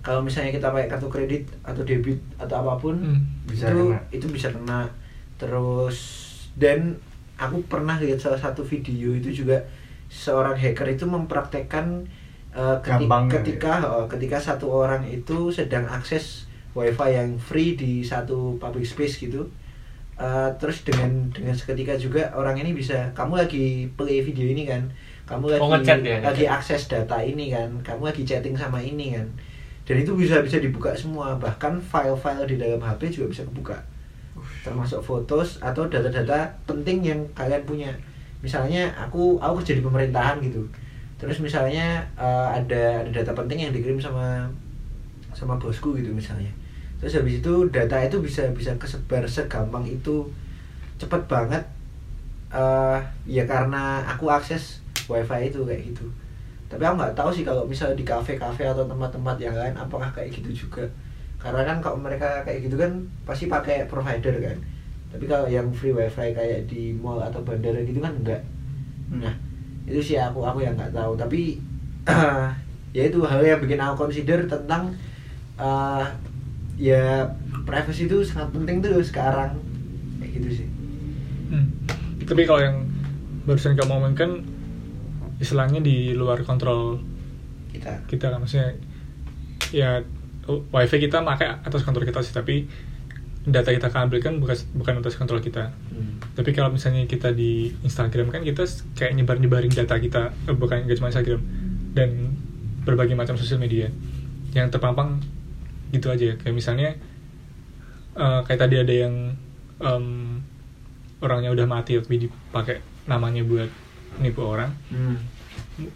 kalau 0.00 0.20
misalnya 0.20 0.50
kita 0.50 0.68
pakai 0.68 0.86
kartu 0.86 1.08
kredit 1.08 1.44
atau 1.60 1.82
debit 1.82 2.16
atau 2.36 2.62
apa 2.62 2.74
pun 2.76 2.96
Hmm. 2.96 3.20
Bisa 3.44 3.68
itu 3.68 3.82
kena. 3.86 3.98
itu 4.10 4.26
bisa 4.28 4.48
kena. 4.48 4.80
Terus 5.38 5.98
dan 6.54 6.98
aku 7.36 7.62
pernah 7.64 7.96
lihat 7.96 8.18
salah 8.18 8.36
satu 8.36 8.60
video 8.60 9.14
itu 9.14 9.30
juga 9.32 9.58
seorang 10.08 10.52
hacker 10.52 10.88
itu 10.88 11.04
mempraktekkan 11.04 12.02
uh, 12.50 12.76
keti- 12.80 13.06
Gampangnya 13.06 13.32
ketika 13.38 13.72
uh, 13.80 14.06
ketika 14.06 14.36
satu 14.36 14.66
orang 14.66 15.04
itu 15.04 15.48
sedang 15.48 15.86
akses 15.86 16.44
wifi 16.74 17.14
yang 17.14 17.38
free 17.38 17.74
di 17.74 18.02
satu 18.02 18.58
public 18.58 18.84
space 18.84 19.18
gitu. 19.20 19.46
Uh, 20.18 20.50
terus 20.58 20.82
dengan 20.82 21.30
dengan 21.30 21.54
seketika 21.54 21.94
juga 21.94 22.26
orang 22.34 22.58
ini 22.58 22.74
bisa 22.74 23.06
kamu 23.14 23.38
lagi 23.38 23.86
play 23.94 24.18
video 24.18 24.50
ini 24.50 24.66
kan? 24.66 24.82
Kamu 25.24 25.46
lagi 25.46 25.62
Oh, 25.62 25.70
ya, 25.78 26.18
lagi 26.18 26.44
akses 26.44 26.90
data 26.90 27.22
ini 27.22 27.54
kan? 27.54 27.70
Kamu 27.86 28.02
lagi 28.02 28.26
chatting 28.26 28.58
sama 28.58 28.82
ini 28.82 29.14
kan 29.14 29.26
dan 29.88 30.04
itu 30.04 30.12
bisa 30.12 30.44
bisa 30.44 30.60
dibuka 30.60 30.92
semua. 30.92 31.32
Bahkan 31.40 31.80
file-file 31.80 32.44
di 32.44 32.60
dalam 32.60 32.76
HP 32.76 33.08
juga 33.08 33.32
bisa 33.32 33.42
kebuka. 33.48 33.80
Termasuk 34.60 35.00
fotos 35.00 35.56
atau 35.64 35.88
data-data 35.88 36.44
penting 36.68 37.00
yang 37.00 37.20
kalian 37.32 37.64
punya. 37.64 37.88
Misalnya 38.44 38.92
aku 38.92 39.40
aku 39.40 39.64
kerja 39.64 39.80
di 39.80 39.82
pemerintahan 39.88 40.44
gitu. 40.44 40.60
Terus 41.16 41.40
misalnya 41.40 42.04
eh, 42.20 42.48
ada 42.60 43.00
ada 43.00 43.08
data 43.08 43.32
penting 43.32 43.64
yang 43.64 43.72
dikirim 43.72 43.96
sama 43.96 44.44
sama 45.32 45.56
bosku 45.56 45.96
gitu 45.96 46.12
misalnya. 46.12 46.52
Terus 47.00 47.24
habis 47.24 47.40
itu 47.40 47.52
data 47.72 47.96
itu 48.04 48.20
bisa 48.20 48.44
bisa 48.52 48.76
kesebar 48.76 49.24
segampang 49.24 49.88
itu. 49.88 50.28
Cepet 51.00 51.24
banget 51.24 51.64
eh 52.52 53.00
ya 53.24 53.44
karena 53.48 54.04
aku 54.04 54.28
akses 54.28 54.84
wifi 55.08 55.48
itu 55.48 55.64
kayak 55.64 55.84
gitu 55.92 56.04
tapi 56.68 56.84
aku 56.84 56.94
nggak 57.00 57.16
tahu 57.16 57.30
sih 57.32 57.44
kalau 57.48 57.64
misalnya 57.64 57.96
di 57.96 58.04
kafe-kafe 58.04 58.68
atau 58.68 58.84
tempat-tempat 58.84 59.36
yang 59.40 59.56
lain 59.56 59.72
apakah 59.72 60.12
kayak 60.12 60.36
gitu 60.36 60.68
juga. 60.68 60.84
Karena 61.40 61.64
kan 61.64 61.80
kalau 61.80 61.96
mereka 61.96 62.44
kayak 62.44 62.68
gitu 62.68 62.76
kan 62.76 62.92
pasti 63.24 63.48
pakai 63.48 63.88
provider 63.88 64.36
kan. 64.36 64.56
Tapi 65.08 65.24
kalau 65.24 65.48
yang 65.48 65.72
free 65.72 65.96
wifi 65.96 66.36
kayak 66.36 66.68
di 66.68 66.92
mall 66.92 67.24
atau 67.24 67.40
bandara 67.40 67.80
gitu 67.80 68.04
kan 68.04 68.12
enggak 68.12 68.44
nah 69.08 69.32
itu 69.88 70.04
sih 70.04 70.16
aku 70.20 70.44
aku 70.44 70.60
yang 70.60 70.76
nggak 70.76 70.92
tahu. 70.92 71.16
Tapi 71.16 71.56
ya 72.96 73.02
itu 73.08 73.18
hal 73.24 73.40
yang 73.40 73.60
bikin 73.64 73.80
aku 73.80 74.04
consider 74.04 74.44
tentang 74.44 74.92
eh, 75.56 76.04
ya 76.76 77.24
privacy 77.64 78.04
itu 78.04 78.20
sangat 78.20 78.52
penting 78.52 78.84
tuh 78.84 79.00
sekarang. 79.00 79.56
Kayak 80.20 80.30
gitu 80.36 80.48
sih. 80.60 80.68
Hmm. 81.48 81.72
Tapi 82.28 82.44
kalau 82.44 82.60
yang 82.60 82.76
barusan 83.48 83.72
kamu 83.80 83.96
omongkan 83.96 84.44
istilahnya 85.38 85.78
di 85.82 86.12
luar 86.14 86.42
kontrol 86.42 86.98
kita. 87.70 88.04
kita 88.10 88.26
kan 88.34 88.42
maksudnya 88.42 88.74
ya 89.70 90.02
wifi 90.48 90.98
kita 90.98 91.22
pakai 91.22 91.62
atas 91.62 91.84
kontrol 91.84 92.08
kita 92.08 92.24
sih 92.24 92.34
tapi 92.34 92.66
data 93.48 93.72
kita 93.72 93.88
akan 93.88 94.08
ambil 94.08 94.20
kan 94.20 94.34
bukan 94.42 94.56
bukan 94.76 94.94
atas 95.00 95.16
kontrol 95.16 95.40
kita. 95.40 95.72
Hmm. 95.94 96.20
tapi 96.36 96.52
kalau 96.52 96.68
misalnya 96.68 97.08
kita 97.08 97.32
di 97.32 97.72
Instagram 97.82 98.28
kan 98.28 98.44
kita 98.44 98.66
kayak 98.94 99.16
nyebar 99.16 99.40
nyebarin 99.40 99.72
data 99.72 99.96
kita 99.96 100.34
eh, 100.46 100.56
bukan 100.56 100.84
nggak 100.84 100.98
cuma 101.00 101.08
Instagram 101.08 101.40
dan 101.96 102.36
berbagai 102.84 103.16
macam 103.16 103.40
sosial 103.40 103.58
media. 103.62 103.88
Yang 104.52 104.76
terpampang 104.76 105.20
gitu 105.92 106.12
aja 106.12 106.36
kayak 106.36 106.54
misalnya 106.54 106.98
eh, 108.16 108.40
kayak 108.44 108.60
tadi 108.60 108.76
ada 108.84 108.94
yang 108.94 109.14
em, 109.80 110.06
orangnya 111.24 111.50
udah 111.54 111.66
mati 111.66 111.98
tapi 111.98 112.28
dipakai 112.28 112.82
namanya 113.08 113.42
buat 113.42 113.70
nipu 114.16 114.42
orang 114.42 114.72
Hmm. 114.88 115.16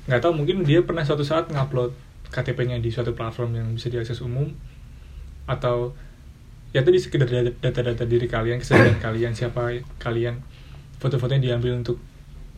nggak 0.04 0.20
tahu 0.20 0.32
mungkin 0.32 0.62
dia 0.62 0.80
pernah 0.80 1.02
suatu 1.02 1.22
saat 1.22 1.48
ngupload 1.48 1.90
KTP-nya 2.28 2.78
di 2.78 2.88
suatu 2.88 3.12
platform 3.12 3.50
yang 3.54 3.68
bisa 3.70 3.88
diakses 3.88 4.20
umum 4.20 4.48
atau 5.44 5.92
ya 6.70 6.80
tadi 6.80 6.96
sekedar 6.96 7.26
data- 7.26 7.56
data-data 7.60 8.04
diri 8.04 8.24
kalian 8.24 8.56
keseharian 8.56 8.96
kalian 9.04 9.32
siapa 9.32 9.68
kalian 9.98 10.40
foto-fotonya 10.96 11.50
diambil 11.50 11.76
untuk 11.76 11.98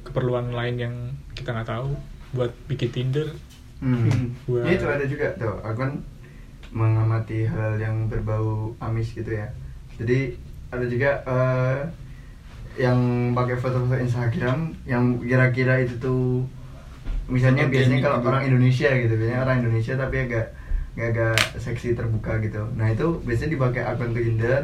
keperluan 0.03 0.51
lain 0.51 0.77
yang 0.77 0.95
kita 1.33 1.51
nggak 1.51 1.71
tahu 1.71 1.97
buat 2.33 2.53
bikin 2.67 2.91
Tinder 2.91 3.29
Hmm. 3.75 4.33
Buat- 4.45 4.65
Ya, 4.65 4.73
itu 4.73 4.87
ada 4.87 5.05
juga 5.05 5.29
tuh. 5.35 5.61
Aku 5.61 5.77
kan 5.77 5.93
mengamati 6.71 7.45
hal 7.45 7.77
yang 7.77 8.09
berbau 8.09 8.73
amis 8.79 9.13
gitu 9.13 9.29
ya. 9.29 9.45
Jadi 9.95 10.33
ada 10.69 10.87
juga 10.87 11.21
eh, 11.21 11.79
yang 12.75 12.99
pakai 13.33 13.55
foto-foto 13.55 13.95
Instagram 13.97 14.75
yang 14.85 15.23
kira-kira 15.23 15.79
itu 15.83 15.95
tuh 16.03 16.43
misalnya 17.31 17.65
Foto 17.65 17.73
biasanya 17.73 17.99
kalau 18.03 18.19
gitu. 18.21 18.29
orang 18.29 18.43
Indonesia 18.45 18.91
gitu, 18.93 19.15
biasanya 19.17 19.41
orang 19.47 19.57
Indonesia 19.63 19.95
tapi 19.97 20.17
agak 20.27 20.47
agak 20.95 21.37
seksi 21.59 21.95
terbuka 21.99 22.39
gitu. 22.43 22.63
Nah 22.75 22.91
itu 22.91 23.07
biasanya 23.23 23.51
dipakai 23.59 23.83
akun 23.83 24.15
Tinder 24.15 24.63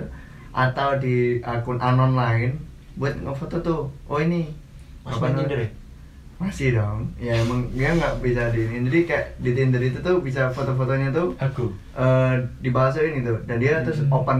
atau 0.51 0.99
di 0.99 1.39
akun 1.43 1.79
anon 1.79 2.15
lain 2.15 2.59
buat 2.99 3.15
ngefoto 3.23 3.63
tuh. 3.63 3.83
Oh 4.11 4.19
ini 4.19 4.51
Masih 5.07 5.19
apa? 5.23 5.27
Tinder 5.35 5.59
ya? 5.59 5.71
Masih 6.41 6.69
dong. 6.73 6.99
Ya 7.21 7.35
emang 7.37 7.69
dia 7.75 7.93
nggak 7.93 8.25
bisa 8.25 8.49
di 8.51 8.65
ini. 8.65 8.89
Jadi 8.89 8.99
kayak 9.07 9.27
di 9.39 9.51
Tinder 9.55 9.83
itu 9.83 9.99
tuh 10.01 10.19
bisa 10.21 10.49
foto-fotonya 10.51 11.13
tuh 11.13 11.37
aku 11.39 11.71
eh 11.95 12.35
dibahasuin 12.61 13.21
itu 13.21 13.35
dan 13.47 13.57
dia 13.61 13.81
terus 13.85 14.03
Hmm. 14.05 14.13
open 14.15 14.39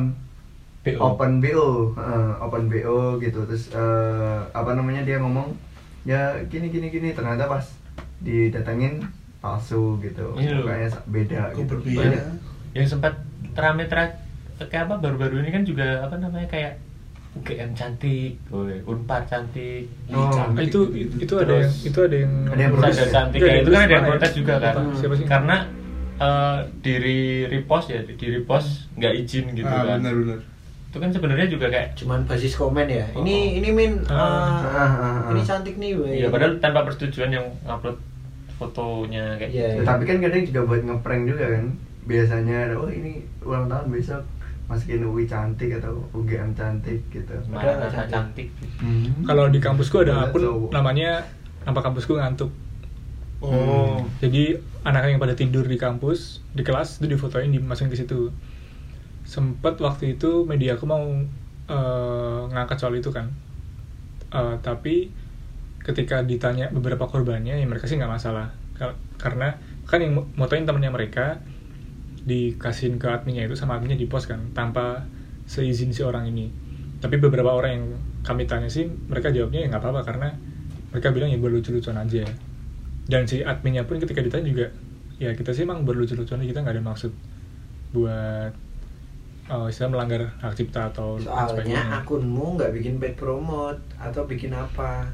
BO. 0.81 0.97
open 0.99 1.33
BO, 1.39 1.93
eh, 1.93 2.33
open 2.41 2.65
BO 2.67 2.99
gitu. 3.19 3.45
Terus 3.45 3.69
eh, 3.71 4.39
apa 4.51 4.73
namanya 4.73 5.05
dia 5.05 5.21
ngomong 5.21 5.53
ya 6.03 6.33
gini 6.49 6.73
gini 6.73 6.89
gini 6.89 7.13
ternyata 7.13 7.45
pas 7.45 7.65
didatengin 8.19 9.05
palsu 9.41 10.01
gitu. 10.01 10.37
Iya. 10.37 10.65
Kayaknya 10.65 10.89
beda 11.07 11.41
Kok 11.53 11.57
gitu. 11.57 11.71
berbeda? 11.77 12.01
Banyak. 12.01 12.25
yang 12.71 12.87
sempat 12.87 13.19
terame 13.51 13.91
ter 13.91 14.15
kayak 14.63 14.87
apa 14.87 15.03
baru-baru 15.03 15.43
ini 15.43 15.51
kan 15.51 15.67
juga 15.67 16.07
apa 16.07 16.15
namanya 16.17 16.47
kayak 16.47 16.79
UGM 17.31 17.75
cantik, 17.75 18.39
Unpar 18.87 19.23
cantik. 19.27 19.87
Oh, 20.11 20.27
Ah, 20.31 20.51
itu 20.59 20.91
itu 21.15 21.35
ada 21.35 21.63
yang 21.63 21.71
itu 21.71 21.99
ada 22.03 22.17
yang 22.19 22.33
ada 22.47 22.59
yang 22.61 22.73
protes. 22.75 23.07
cantik 23.07 23.39
kayak 23.39 23.63
itu 23.63 23.71
kan 23.71 23.81
ada 23.81 23.87
yang 23.87 24.03
mana 24.03 24.07
ya? 24.07 24.11
protes 24.15 24.33
juga 24.35 24.55
kan. 24.59 24.75
Siapa 24.99 25.15
sih? 25.15 25.27
Karena 25.27 25.57
eh, 26.19 26.59
diri 26.83 27.21
repost 27.47 27.87
ya, 27.91 28.01
di 28.03 28.27
repost 28.31 28.91
nggak 28.99 29.13
izin 29.15 29.45
gitu 29.55 29.67
ah, 29.67 29.83
kan. 29.87 29.99
benar-benar. 30.03 30.41
Itu 30.91 30.99
kan 30.99 31.09
sebenarnya 31.09 31.47
juga 31.47 31.67
kayak 31.67 31.95
cuman 31.95 32.27
basis 32.27 32.53
komen 32.53 32.85
ya 32.85 33.07
Oh. 33.13 33.23
ini 33.23 33.63
ini 33.63 33.71
min 33.71 33.93
Ah. 34.05 34.59
uh, 34.59 34.67
Ah, 34.67 34.91
ah, 34.91 34.91
ah. 35.23 35.31
ini 35.31 35.41
cantik 35.41 35.75
nih. 35.77 35.95
Iya, 35.95 36.29
padahal 36.29 36.59
tanpa 36.59 36.83
persetujuan 36.83 37.31
yang 37.31 37.47
upload 37.65 37.95
fotonya 38.53 39.39
kayak 39.39 39.51
Iya, 39.51 39.67
gitu. 39.71 39.81
Ya, 39.81 39.87
tapi 39.87 40.03
kan 40.05 40.17
kadang 40.19 40.43
juga 40.45 40.61
buat 40.65 40.83
ngeprank 40.83 41.23
juga 41.27 41.45
kan. 41.49 41.65
Biasanya 42.03 42.59
oh 42.75 42.91
ini 42.91 43.13
ulang 43.41 43.67
tahun 43.67 43.87
besok 43.89 44.23
masukin 44.67 45.03
UI 45.03 45.25
cantik 45.25 45.71
atau 45.73 46.03
UGM 46.13 46.53
cantik 46.53 46.99
gitu. 47.09 47.35
Malah 47.47 47.63
Padahal 47.71 47.79
rasa 47.81 48.03
cantik. 48.05 48.49
cantik. 48.51 49.25
kalau 49.25 49.47
di 49.47 49.59
kampusku 49.59 49.97
ada 50.01 50.27
akun 50.27 50.43
namanya 50.69 51.23
nama 51.63 51.79
kampusku 51.79 52.15
ngantuk 52.15 52.51
Oh. 53.41 54.05
Jadi 54.21 54.53
anak 54.83 55.09
yang 55.09 55.17
pada 55.17 55.33
tidur 55.33 55.65
di 55.65 55.75
kampus, 55.75 56.45
di 56.53 56.61
kelas 56.61 57.01
itu 57.01 57.09
difotoin 57.09 57.49
dimasukin 57.49 57.89
ke 57.89 57.97
situ. 57.97 58.29
Sempet 59.35 59.75
waktu 59.87 60.05
itu 60.19 60.31
media 60.51 60.71
aku 60.77 60.85
mau 60.93 61.05
eh, 61.77 62.41
ngangkat 62.53 62.77
soal 62.81 62.95
itu 63.01 63.11
kan. 63.17 63.27
Eh, 64.31 64.57
tapi 64.67 64.95
ketika 65.87 66.17
ditanya 66.31 66.67
beberapa 66.77 67.05
korbannya, 67.13 67.55
ya 67.61 67.67
mereka 67.71 67.87
sih 67.89 67.97
nggak 68.01 68.13
masalah. 68.17 68.47
Kar- 68.79 68.99
Karena 69.23 69.49
kan 69.91 69.99
yang 70.05 70.13
mo- 70.19 70.29
motoin 70.39 70.65
temennya 70.69 70.93
mereka 70.95 71.27
dikasihin 72.31 73.01
ke 73.01 73.09
adminnya 73.09 73.49
itu 73.49 73.57
sama 73.57 73.77
adminnya 73.81 73.97
di 73.97 74.07
post 74.07 74.29
kan 74.31 74.41
tanpa 74.53 75.09
seizin 75.49 75.91
si 75.97 76.03
orang 76.05 76.29
ini. 76.31 76.53
Tapi 77.01 77.17
beberapa 77.17 77.51
orang 77.57 77.73
yang 77.77 77.87
kami 78.23 78.45
tanya 78.45 78.69
sih 78.69 78.85
mereka 79.09 79.33
jawabnya 79.33 79.65
ya 79.65 79.67
nggak 79.73 79.83
apa-apa 79.83 80.03
karena 80.05 80.29
mereka 80.93 81.09
bilang 81.17 81.31
ya 81.33 81.39
berlucu-lucuan 81.41 81.97
aja 82.05 82.29
dan 83.09 83.25
si 83.31 83.41
adminnya 83.43 83.85
pun 83.89 83.97
ketika 83.99 84.21
ditanya 84.21 84.47
juga 84.53 84.67
ya 85.19 85.33
kita 85.35 85.51
sih 85.57 85.65
emang 85.65 85.85
berlucu-lucuan 85.89 86.45
kita 86.45 86.61
nggak 86.63 86.77
ada 86.79 86.85
maksud 86.85 87.13
buat 87.95 88.53
oh, 89.51 89.67
istilah 89.67 89.91
melanggar 89.91 90.31
hak 90.39 90.55
cipta 90.55 90.89
atau 90.89 91.19
soalnya 91.19 91.83
akunmu 91.97 92.57
nggak 92.57 92.71
bikin 92.73 92.97
paid 92.97 93.15
promote 93.15 93.79
atau 93.97 94.25
bikin 94.25 94.51
apa 94.51 95.07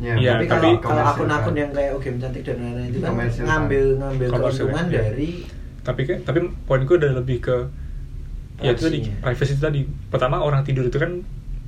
Ya, 0.00 0.16
Iya, 0.16 0.32
tapi 0.34 0.48
tapi 0.48 0.68
kalau 0.80 1.04
akun-akun 1.04 1.52
kan. 1.52 1.60
yang 1.60 1.70
kayak 1.76 1.92
UGM 1.92 2.16
cantik 2.16 2.40
dan 2.40 2.56
lain-lain 2.56 2.88
itu 2.88 2.98
kan 2.98 3.12
kan. 3.12 3.28
ngambil 3.28 3.84
ngambil 4.00 4.28
Komersil 4.32 4.64
keuntungan 4.64 4.72
kan, 4.72 4.86
iya. 4.86 5.00
dari 5.02 5.30
tapi 5.80 6.00
kan 6.02 6.16
tapi 6.22 6.38
poinku 6.64 6.92
udah 6.96 7.12
lebih 7.16 7.38
ke 7.38 7.56
ya 8.58 8.72
itu 8.72 8.82
tadi 8.82 8.98
privacy 9.14 9.52
itu 9.52 9.60
tadi 9.60 9.80
pertama 10.08 10.40
orang 10.40 10.64
tidur 10.64 10.84
itu 10.84 10.96
kan 10.96 11.20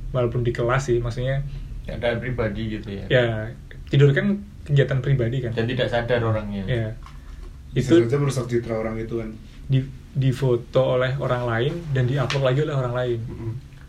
walaupun 0.09 0.41
di 0.41 0.49
kelas 0.49 0.81
sih 0.83 0.97
maksudnya 0.97 1.45
Ada 1.85 2.17
pribadi 2.17 2.73
gitu 2.73 2.89
ya. 2.89 3.05
ya 3.07 3.25
tidur 3.85 4.09
kan 4.09 4.41
kegiatan 4.63 4.97
pribadi 4.97 5.37
kan 5.37 5.53
Dan 5.53 5.69
tidak 5.69 5.93
sadar 5.93 6.21
orangnya. 6.23 6.65
ya 6.65 6.89
Bisa 7.69 7.93
itu 7.93 8.05
saja 8.05 8.17
merusak 8.17 8.45
citra 8.47 8.73
orang 8.75 8.97
itu 8.97 9.13
kan. 9.15 9.29
di 9.63 9.85
difoto 10.13 11.01
oleh 11.01 11.17
orang 11.17 11.43
lain 11.49 11.73
dan 11.89 12.05
diupload 12.05 12.45
lagi 12.45 12.59
oleh 12.61 12.75
orang 12.77 12.93
lain. 12.93 13.19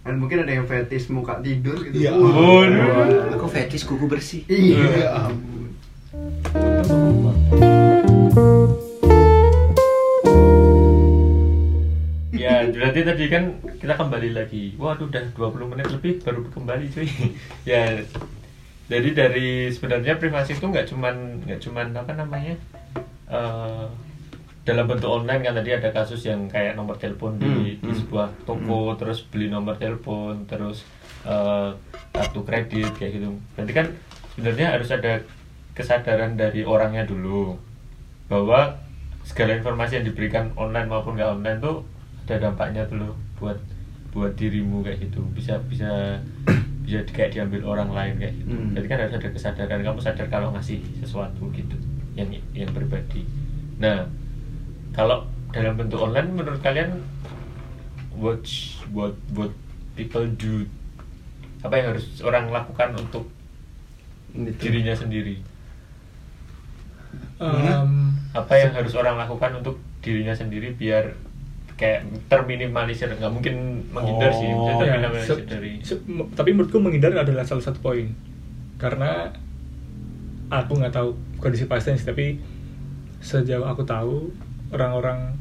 Dan 0.04 0.20
mungkin 0.20 0.44
ada 0.44 0.52
yang 0.52 0.64
fetis 0.68 1.08
muka 1.12 1.40
tidur 1.44 1.80
gitu. 1.84 1.96
Iya. 1.96 2.12
Waduh. 2.16 3.36
Aku 3.36 3.48
fetish 3.48 3.84
kuku 3.84 4.04
bersih. 4.08 4.44
Iya. 4.48 4.84
Ya 5.00 5.10
ampun. 5.28 5.64
Ya, 12.36 12.68
berarti 12.68 13.00
tadi 13.00 13.24
kan 13.32 13.44
kita 13.80 13.96
kembali 13.96 14.30
lagi. 14.36 14.76
Waduh, 14.76 15.08
udah 15.08 15.24
20 15.32 15.72
menit 15.72 15.88
lebih 15.88 16.20
baru 16.20 16.44
kembali 16.52 16.84
cuy. 16.92 17.08
ya, 17.68 18.04
jadi 18.88 19.08
dari 19.16 19.72
sebenarnya 19.72 20.20
privasi 20.20 20.56
itu 20.56 20.68
nggak 20.68 20.88
cuman 20.92 21.44
nggak 21.48 21.60
cuman 21.64 21.86
apa 21.96 22.12
namanya 22.12 22.54
eh, 23.32 23.86
dalam 24.64 24.88
bentuk 24.88 25.12
online 25.12 25.44
kan 25.44 25.52
tadi 25.52 25.76
ada 25.76 25.92
kasus 25.92 26.24
yang 26.24 26.48
kayak 26.48 26.72
nomor 26.72 26.96
telepon 26.96 27.36
di, 27.36 27.44
Hmm, 27.44 27.84
di 27.84 27.92
hmm. 27.92 28.00
sebuah 28.00 28.28
toko 28.48 28.96
terus 28.96 29.20
beli 29.28 29.52
nomor 29.52 29.76
telepon 29.76 30.48
terus 30.48 30.88
eh, 31.28 31.70
kartu 32.10 32.40
kredit 32.48 32.96
kayak 32.96 33.20
gitu. 33.20 33.28
Berarti 33.56 33.72
kan 33.76 33.86
sebenarnya 34.34 34.66
harus 34.72 34.88
ada 34.88 35.20
kesadaran 35.76 36.40
dari 36.40 36.64
orangnya 36.64 37.04
dulu 37.04 37.60
bahwa 38.30 38.80
segala 39.24 39.56
informasi 39.56 40.00
yang 40.00 40.06
diberikan 40.08 40.52
online 40.56 40.88
maupun 40.88 41.16
nggak 41.16 41.28
online 41.28 41.58
tuh 41.60 41.84
ada 42.24 42.48
dampaknya 42.48 42.88
loh 42.92 43.16
buat 43.36 43.56
buat 44.16 44.32
dirimu 44.38 44.80
kayak 44.86 45.10
gitu 45.10 45.20
bisa 45.34 45.58
bisa 45.66 46.22
bisa 46.86 47.02
kayak 47.10 47.36
diambil 47.36 47.66
orang 47.66 47.90
lain 47.90 48.14
kayak 48.20 48.34
gitu 48.38 48.54
Hmm. 48.54 48.72
jadi 48.72 48.86
kan 48.86 48.98
harus 49.04 49.14
ada 49.18 49.28
kesadaran 49.28 49.80
kamu 49.82 50.00
sadar 50.00 50.26
kalau 50.30 50.48
ngasih 50.54 50.78
sesuatu 51.02 51.50
gitu 51.52 51.76
yang 52.14 52.30
yang 52.54 52.70
pribadi 52.70 53.26
nah 53.76 54.06
kalau 54.94 55.26
dalam 55.50 55.74
bentuk 55.74 55.98
online 55.98 56.30
menurut 56.32 56.58
kalian 56.62 56.98
what 58.14 58.42
what 58.90 59.14
what 59.34 59.50
people 59.94 60.26
do 60.38 60.66
apa 61.62 61.74
yang 61.78 61.86
harus 61.94 62.06
orang 62.22 62.50
lakukan 62.50 62.94
untuk 62.94 63.26
Gitu. 64.34 64.66
dirinya 64.66 64.90
sendiri? 64.90 65.38
Em, 67.38 67.90
apa 68.34 68.54
yang 68.58 68.74
harus 68.74 68.94
orang 68.98 69.14
lakukan 69.14 69.62
untuk 69.62 69.78
dirinya 70.02 70.34
sendiri 70.34 70.74
biar 70.74 71.14
kayak 71.78 72.02
terminimalisir? 72.26 73.14
Nggak 73.14 73.30
mungkin 73.30 73.86
menghindar 73.94 74.34
sih 74.34 74.50
Oh, 74.50 74.66
ya, 74.66 74.74
terminimalisir 74.74 75.38
se- 75.38 75.46
dari 75.46 75.72
se- 75.86 76.02
tapi 76.34 76.50
menurutku 76.50 76.82
menghindar 76.82 77.14
adalah 77.14 77.46
salah 77.46 77.62
satu 77.62 77.78
poin. 77.78 78.10
Karena 78.74 79.30
aku 80.50 80.82
nggak 80.82 80.94
tahu 80.98 81.14
kondisi 81.38 81.62
sih 81.94 82.06
tapi 82.06 82.42
sejauh 83.22 83.70
aku 83.70 83.86
tahu 83.86 84.34
orang-orang 84.74 85.38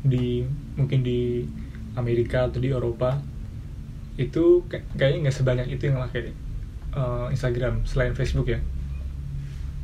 di 0.00 0.42
mungkin 0.80 1.04
di 1.04 1.44
Amerika 1.96 2.48
atau 2.48 2.60
di 2.60 2.72
Eropa 2.72 3.20
itu 4.16 4.64
kay- 4.72 4.84
kayaknya 4.96 5.28
nggak 5.28 5.36
sebanyak 5.36 5.66
itu 5.68 5.92
yang 5.92 6.00
pakai 6.00 6.32
eh, 6.96 7.26
Instagram 7.32 7.84
selain 7.84 8.16
Facebook 8.16 8.48
ya. 8.48 8.60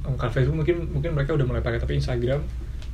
Um, 0.02 0.18
kalau 0.18 0.34
Facebook 0.34 0.56
mungkin 0.58 0.90
mungkin 0.90 1.14
mereka 1.14 1.36
udah 1.36 1.46
mulai 1.46 1.62
pakai 1.62 1.78
tapi 1.78 1.94
Instagram 2.00 2.42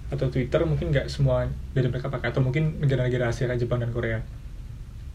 atau 0.08 0.28
Twitter 0.28 0.60
mungkin 0.64 0.92
nggak 0.92 1.08
semua 1.08 1.48
dari 1.72 1.88
mereka 1.88 2.12
pakai 2.12 2.32
atau 2.32 2.40
mungkin 2.44 2.80
negara-negara 2.80 3.32
Asia 3.32 3.48
kayak 3.48 3.60
Jepang 3.64 3.80
dan 3.80 3.94
Korea. 3.94 4.20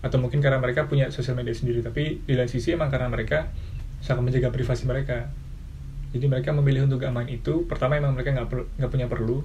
Atau 0.02 0.20
mungkin 0.20 0.42
karena 0.42 0.58
mereka 0.58 0.90
punya 0.90 1.12
sosial 1.14 1.38
media 1.38 1.54
sendiri 1.54 1.86
tapi 1.86 2.24
di 2.24 2.34
lain 2.34 2.50
sisi 2.50 2.74
emang 2.74 2.90
karena 2.90 3.12
mereka 3.12 3.52
sangat 4.02 4.26
menjaga 4.26 4.50
privasi 4.50 4.90
mereka. 4.90 5.30
Jadi 6.14 6.26
mereka 6.30 6.54
memilih 6.54 6.86
untuk 6.86 7.02
gak 7.02 7.14
main 7.14 7.26
itu 7.26 7.66
pertama 7.66 7.98
emang 7.98 8.14
mereka 8.14 8.38
nggak 8.38 8.78
nggak 8.78 8.92
punya 8.92 9.08
perlu 9.10 9.42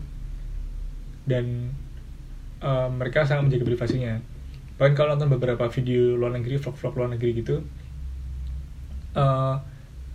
dan 1.28 1.70
eh, 2.64 2.88
mereka 2.90 3.28
sangat 3.28 3.52
menjaga 3.52 3.68
privasinya 3.68 4.18
bahkan 4.80 4.94
kalau 4.96 5.14
nonton 5.14 5.36
beberapa 5.36 5.68
video 5.68 6.16
luar 6.16 6.32
negeri 6.32 6.56
vlog-vlog 6.56 6.94
luar 6.96 7.10
negeri 7.12 7.30
gitu 7.44 7.60
eh, 9.14 9.54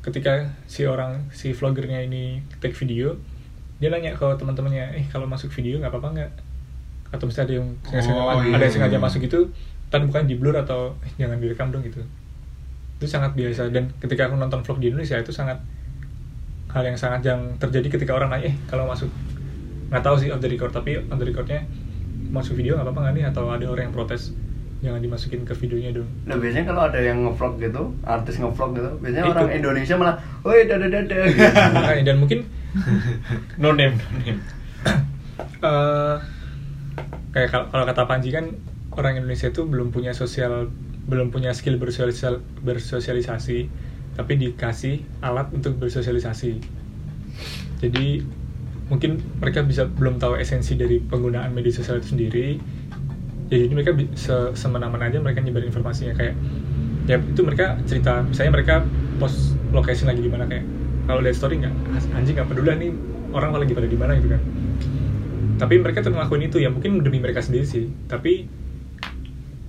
ketika 0.03 0.51
si 0.67 0.83
orang 0.83 1.31
si 1.31 1.55
vloggernya 1.55 2.03
ini 2.03 2.43
take 2.59 2.75
video 2.75 3.15
dia 3.83 3.91
nanya 3.91 4.15
ke 4.15 4.27
teman-temannya 4.39 4.95
eh 4.95 5.05
kalau 5.11 5.27
masuk 5.27 5.51
video 5.51 5.75
nggak 5.83 5.91
apa-apa 5.91 6.09
nggak? 6.15 6.31
Atau 7.11 7.27
misalnya 7.27 7.47
ada 7.51 7.55
yang 7.59 7.67
sengaja, 7.83 8.21
Oh, 8.23 8.39
iya, 8.39 8.55
ada 8.55 8.63
yang 8.63 8.75
sengaja 8.79 8.97
iya. 8.97 9.03
masuk 9.03 9.21
itu 9.27 9.39
tan 9.91 10.07
bukan 10.07 10.23
di 10.23 10.39
blur 10.39 10.55
atau 10.55 10.95
eh, 11.03 11.11
jangan 11.19 11.35
direkam 11.35 11.67
dong 11.67 11.83
gitu. 11.83 11.99
Itu 12.95 13.05
sangat 13.11 13.35
biasa. 13.35 13.75
Dan 13.75 13.91
ketika 13.99 14.31
aku 14.31 14.39
nonton 14.39 14.63
vlog 14.63 14.79
di 14.79 14.87
Indonesia 14.87 15.19
itu 15.19 15.35
sangat 15.35 15.59
hal 16.71 16.83
yang 16.87 16.95
sangat 16.95 17.27
yang 17.27 17.59
terjadi 17.59 17.99
ketika 17.99 18.15
orang 18.15 18.31
nanya 18.31 18.49
eh 18.49 18.55
kalau 18.71 18.87
masuk 18.87 19.11
nggak 19.93 20.01
tahu 20.01 20.15
sih 20.17 20.33
on 20.33 20.41
the 20.41 20.49
record 20.49 20.73
tapi 20.73 20.97
on 20.97 21.21
the 21.21 21.25
recordnya 21.29 21.69
masuk 22.33 22.57
video 22.57 22.81
nggak 22.81 22.89
apa-apa 22.89 22.99
nggak 23.05 23.13
nih 23.13 23.25
atau 23.29 23.43
ada 23.53 23.65
orang 23.69 23.83
yang 23.89 23.93
protes 23.93 24.33
jangan 24.81 24.99
dimasukin 24.99 25.45
ke 25.47 25.53
videonya 25.55 26.01
dong 26.01 26.09
Nah 26.27 26.35
biasanya 26.35 26.65
kalau 26.73 26.81
ada 26.91 26.99
yang 26.99 27.23
ngevlog 27.23 27.55
gitu, 27.55 27.95
artis 28.03 28.35
ngevlog 28.35 28.69
gitu, 28.75 28.91
biasanya 28.99 29.23
Itu. 29.23 29.31
orang 29.31 29.49
Indonesia 29.55 29.95
malah, 29.95 30.15
woi 30.43 30.67
dada 30.67 30.87
dada. 30.91 31.17
gitu. 31.23 31.39
Makanya, 31.71 32.03
dan 32.03 32.17
mungkin 32.19 32.39
no 33.63 33.71
name 33.71 33.95
no 33.95 34.17
name 34.19 34.39
eh 35.69 36.15
kayak 37.31 37.49
kalau, 37.71 37.85
kata 37.87 38.03
Panji 38.09 38.29
kan 38.35 38.59
orang 38.97 39.23
Indonesia 39.23 39.53
itu 39.53 39.63
belum 39.63 39.95
punya 39.95 40.11
sosial 40.11 40.67
belum 41.07 41.31
punya 41.31 41.55
skill 41.55 41.79
bersosialisasi, 41.79 42.65
bersosialisasi 42.65 43.59
tapi 44.13 44.33
dikasih 44.35 45.05
alat 45.23 45.49
untuk 45.55 45.79
bersosialisasi 45.79 46.59
jadi 47.79 48.21
mungkin 48.91 49.21
mereka 49.39 49.63
bisa 49.63 49.87
belum 49.87 50.19
tahu 50.19 50.35
esensi 50.35 50.75
dari 50.75 50.99
penggunaan 50.99 51.55
media 51.55 51.71
sosial 51.71 51.99
itu 52.03 52.15
sendiri. 52.15 52.59
Jadi 53.47 53.69
mereka 53.71 53.91
se- 54.17 54.53
semena-mena 54.57 55.07
aja 55.07 55.19
mereka 55.21 55.39
nyebarin 55.39 55.69
informasinya. 55.69 56.13
Kayak 56.17 56.35
ya 57.05 57.19
itu 57.19 57.41
mereka 57.43 57.77
cerita 57.83 58.23
misalnya 58.23 58.51
mereka 58.59 58.75
post 59.19 59.55
location 59.75 60.07
lagi 60.07 60.23
di 60.23 60.31
mana 60.31 60.47
kayak 60.47 60.65
kalau 61.03 61.19
lihat 61.19 61.35
story 61.35 61.59
nggak 61.59 61.73
anjing 62.15 62.39
nggak 62.39 62.47
peduli 62.47 62.71
nih 62.79 62.91
orang 63.35 63.51
lagi 63.51 63.73
pada 63.75 63.87
di 63.87 63.99
mana 63.99 64.17
gitu 64.17 64.29
kan. 64.31 64.41
Tapi 65.59 65.75
mereka 65.79 66.01
tetap 66.01 66.17
ngelakuin 66.17 66.49
itu 66.49 66.57
ya 66.59 66.73
mungkin 66.73 67.03
demi 67.03 67.21
mereka 67.21 67.43
sendiri 67.43 67.67
sih. 67.67 67.87
Tapi 68.09 68.47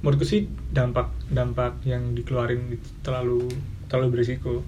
menurutku 0.01 0.27
sih 0.27 0.49
dampak 0.73 1.13
dampak 1.29 1.81
yang 1.85 2.17
dikeluarin 2.17 2.81
terlalu 3.05 3.47
terlalu 3.91 4.21
berisiko. 4.21 4.65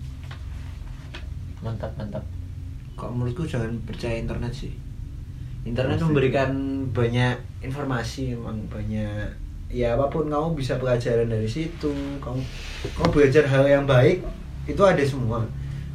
Mantap 1.64 1.96
mantap 1.96 2.36
Kok 2.96 3.11
menurutku 3.12 3.44
jangan 3.44 3.76
percaya 3.85 4.16
internet 4.16 4.50
sih. 4.50 4.72
Internet 5.62 5.98
Pasti. 5.98 6.06
memberikan 6.06 6.50
banyak 6.90 7.37
informasi, 7.61 8.32
emang 8.32 8.56
banyak 8.66 9.28
ya 9.66 9.92
apa 9.92 10.06
pun 10.06 10.24
kamu 10.24 10.54
bisa 10.54 10.76
pelajaran 10.76 11.26
dari 11.26 11.44
situ. 11.44 11.90
Kamu 12.18 12.40
kamu 12.94 13.09
belajar 13.12 13.44
hal 13.44 13.64
yang 13.66 13.85
baik 13.85 14.22
itu 14.64 14.80
ada 14.80 15.02
semua. 15.02 15.42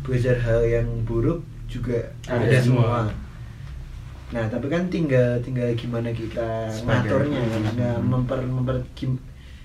Belajar 0.02 0.36
hal 0.38 0.62
yang 0.62 0.88
buruk 1.04 1.40
juga 1.66 1.98
ada, 2.26 2.44
Ada 2.44 2.60
semua. 2.60 2.84
semua. 2.84 3.02
Nah, 4.32 4.46
tapi 4.48 4.68
kan 4.68 4.88
tinggal 4.88 5.40
tinggal 5.40 5.68
gimana 5.74 6.08
kita 6.08 6.68
Sebagai- 6.68 7.12
ngaturnya 7.12 7.42
kan, 7.42 7.64
Hmm. 8.00 8.04
Memper 8.06 8.40
memper 8.42 8.78
gim, 8.94 9.20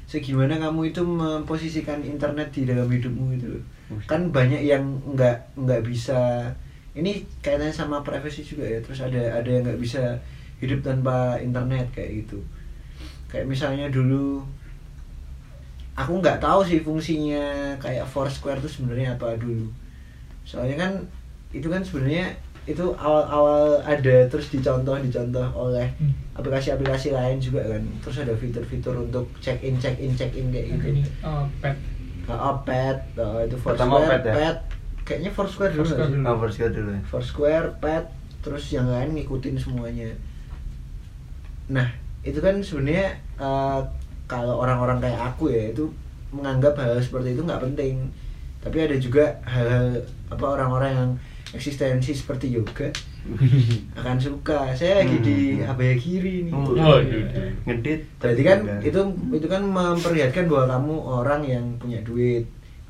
segimana 0.04 0.56
kamu 0.56 0.90
itu 0.90 1.02
memposisikan 1.02 2.00
internet 2.00 2.50
di 2.50 2.62
dalam 2.64 2.86
hidupmu 2.86 3.26
itu. 3.32 3.58
Kan 4.04 4.30
banyak 4.30 4.62
yang 4.62 4.82
nggak 5.08 5.54
nggak 5.54 5.82
bisa 5.82 6.50
ini 6.96 7.12
kaitannya 7.38 7.70
sama 7.70 8.00
privacy 8.00 8.40
juga 8.40 8.64
ya. 8.64 8.80
Terus 8.80 9.04
ada 9.04 9.20
ada 9.36 9.48
yang 9.48 9.62
nggak 9.62 9.78
bisa 9.78 10.16
hidup 10.58 10.80
tanpa 10.80 11.36
internet 11.38 11.92
kayak 11.92 12.24
gitu. 12.24 12.40
Kayak 13.28 13.46
misalnya 13.46 13.92
dulu 13.92 14.40
aku 15.92 16.20
nggak 16.20 16.40
tahu 16.40 16.60
sih 16.62 16.80
fungsinya 16.80 17.76
kayak 17.76 18.04
Foursquare 18.04 18.60
itu 18.60 18.68
sebenarnya 18.70 19.16
apa 19.16 19.36
dulu. 19.36 19.68
Soalnya 20.44 20.76
kan 20.76 20.92
itu 21.52 21.68
kan 21.68 21.80
sebenarnya 21.80 22.32
itu 22.66 22.82
awal-awal 22.98 23.78
ada 23.80 24.26
terus 24.26 24.50
dicontoh 24.50 24.98
dicontoh 24.98 25.46
oleh 25.54 25.86
Hmm. 25.96 26.10
aplikasi-aplikasi 26.34 27.14
lain 27.14 27.38
juga 27.38 27.62
kan. 27.62 27.82
Terus 28.02 28.16
ada 28.24 28.34
fitur-fitur 28.34 28.94
untuk 28.98 29.24
check 29.38 29.62
in 29.62 29.76
check 29.76 29.96
in 29.96 30.12
check 30.12 30.34
in 30.34 30.50
kayak 30.50 30.74
gitu. 30.74 30.84
ini 30.92 31.02
uh, 31.22 31.44
pet 31.60 31.76
Oh, 32.26 32.58
pet, 32.66 32.98
oh, 33.22 33.38
itu 33.38 33.54
Pertama 33.54 34.02
Foursquare, 34.02 34.18
pet 34.26 34.34
ya? 34.34 34.50
Kayaknya 35.06 35.30
Foursquare 35.30 35.70
dulu. 35.70 35.86
Foursquare 35.86 36.10
dulu. 36.10 36.22
Nah, 36.26 36.34
first 36.34 36.58
dulu 36.58 36.90
ya. 36.90 37.00
Foursquare, 37.06 37.66
Pet, 37.78 38.04
terus 38.42 38.64
yang 38.74 38.90
lain 38.90 39.14
ngikutin 39.14 39.54
semuanya. 39.54 40.10
Nah, 41.70 41.86
itu 42.26 42.42
kan 42.42 42.58
sebenarnya 42.58 43.14
eh, 43.38 43.80
kalau 44.26 44.58
orang-orang 44.58 44.98
kayak 44.98 45.20
aku 45.22 45.54
ya 45.54 45.70
itu 45.70 45.86
menganggap 46.34 46.74
hal 46.74 46.98
seperti 46.98 47.38
itu 47.38 47.42
nggak 47.46 47.62
penting. 47.62 48.10
Tapi 48.58 48.76
ada 48.82 48.96
juga 48.98 49.30
hal-hal 49.46 50.02
apa 50.26 50.42
orang-orang 50.44 50.90
yang 50.90 51.10
eksistensi 51.54 52.10
seperti 52.10 52.50
yoga 52.50 52.90
akan 54.02 54.18
suka. 54.18 54.74
Saya 54.74 55.06
lagi 55.06 55.22
di 55.22 55.38
Hmm. 55.62 55.70
abaya 55.70 55.94
kiri 55.94 56.50
nih. 56.50 56.52
Oh, 56.52 56.74
Waduh. 56.74 57.30
Ngedit. 57.62 58.00
Berarti 58.18 58.42
kan 58.42 58.58
itu 58.82 59.00
itu 59.30 59.46
kan 59.46 59.62
memperlihatkan 59.62 60.50
bahwa 60.50 60.64
kamu 60.74 60.94
orang 60.98 61.42
yang 61.46 61.64
punya 61.78 62.02
duit. 62.02 62.42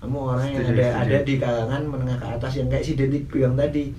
Kamu 0.07 0.19
orang 0.23 0.47
yang 0.49 0.63
ada 0.71 0.87
ada 1.03 1.19
di 1.21 1.35
kalangan 1.37 1.83
menengah 1.83 2.17
ke 2.17 2.27
atas 2.31 2.53
yang 2.55 2.69
kayak 2.71 2.85
si 2.85 2.95
Detik 2.95 3.27
bilang 3.27 3.55
tadi. 3.55 3.91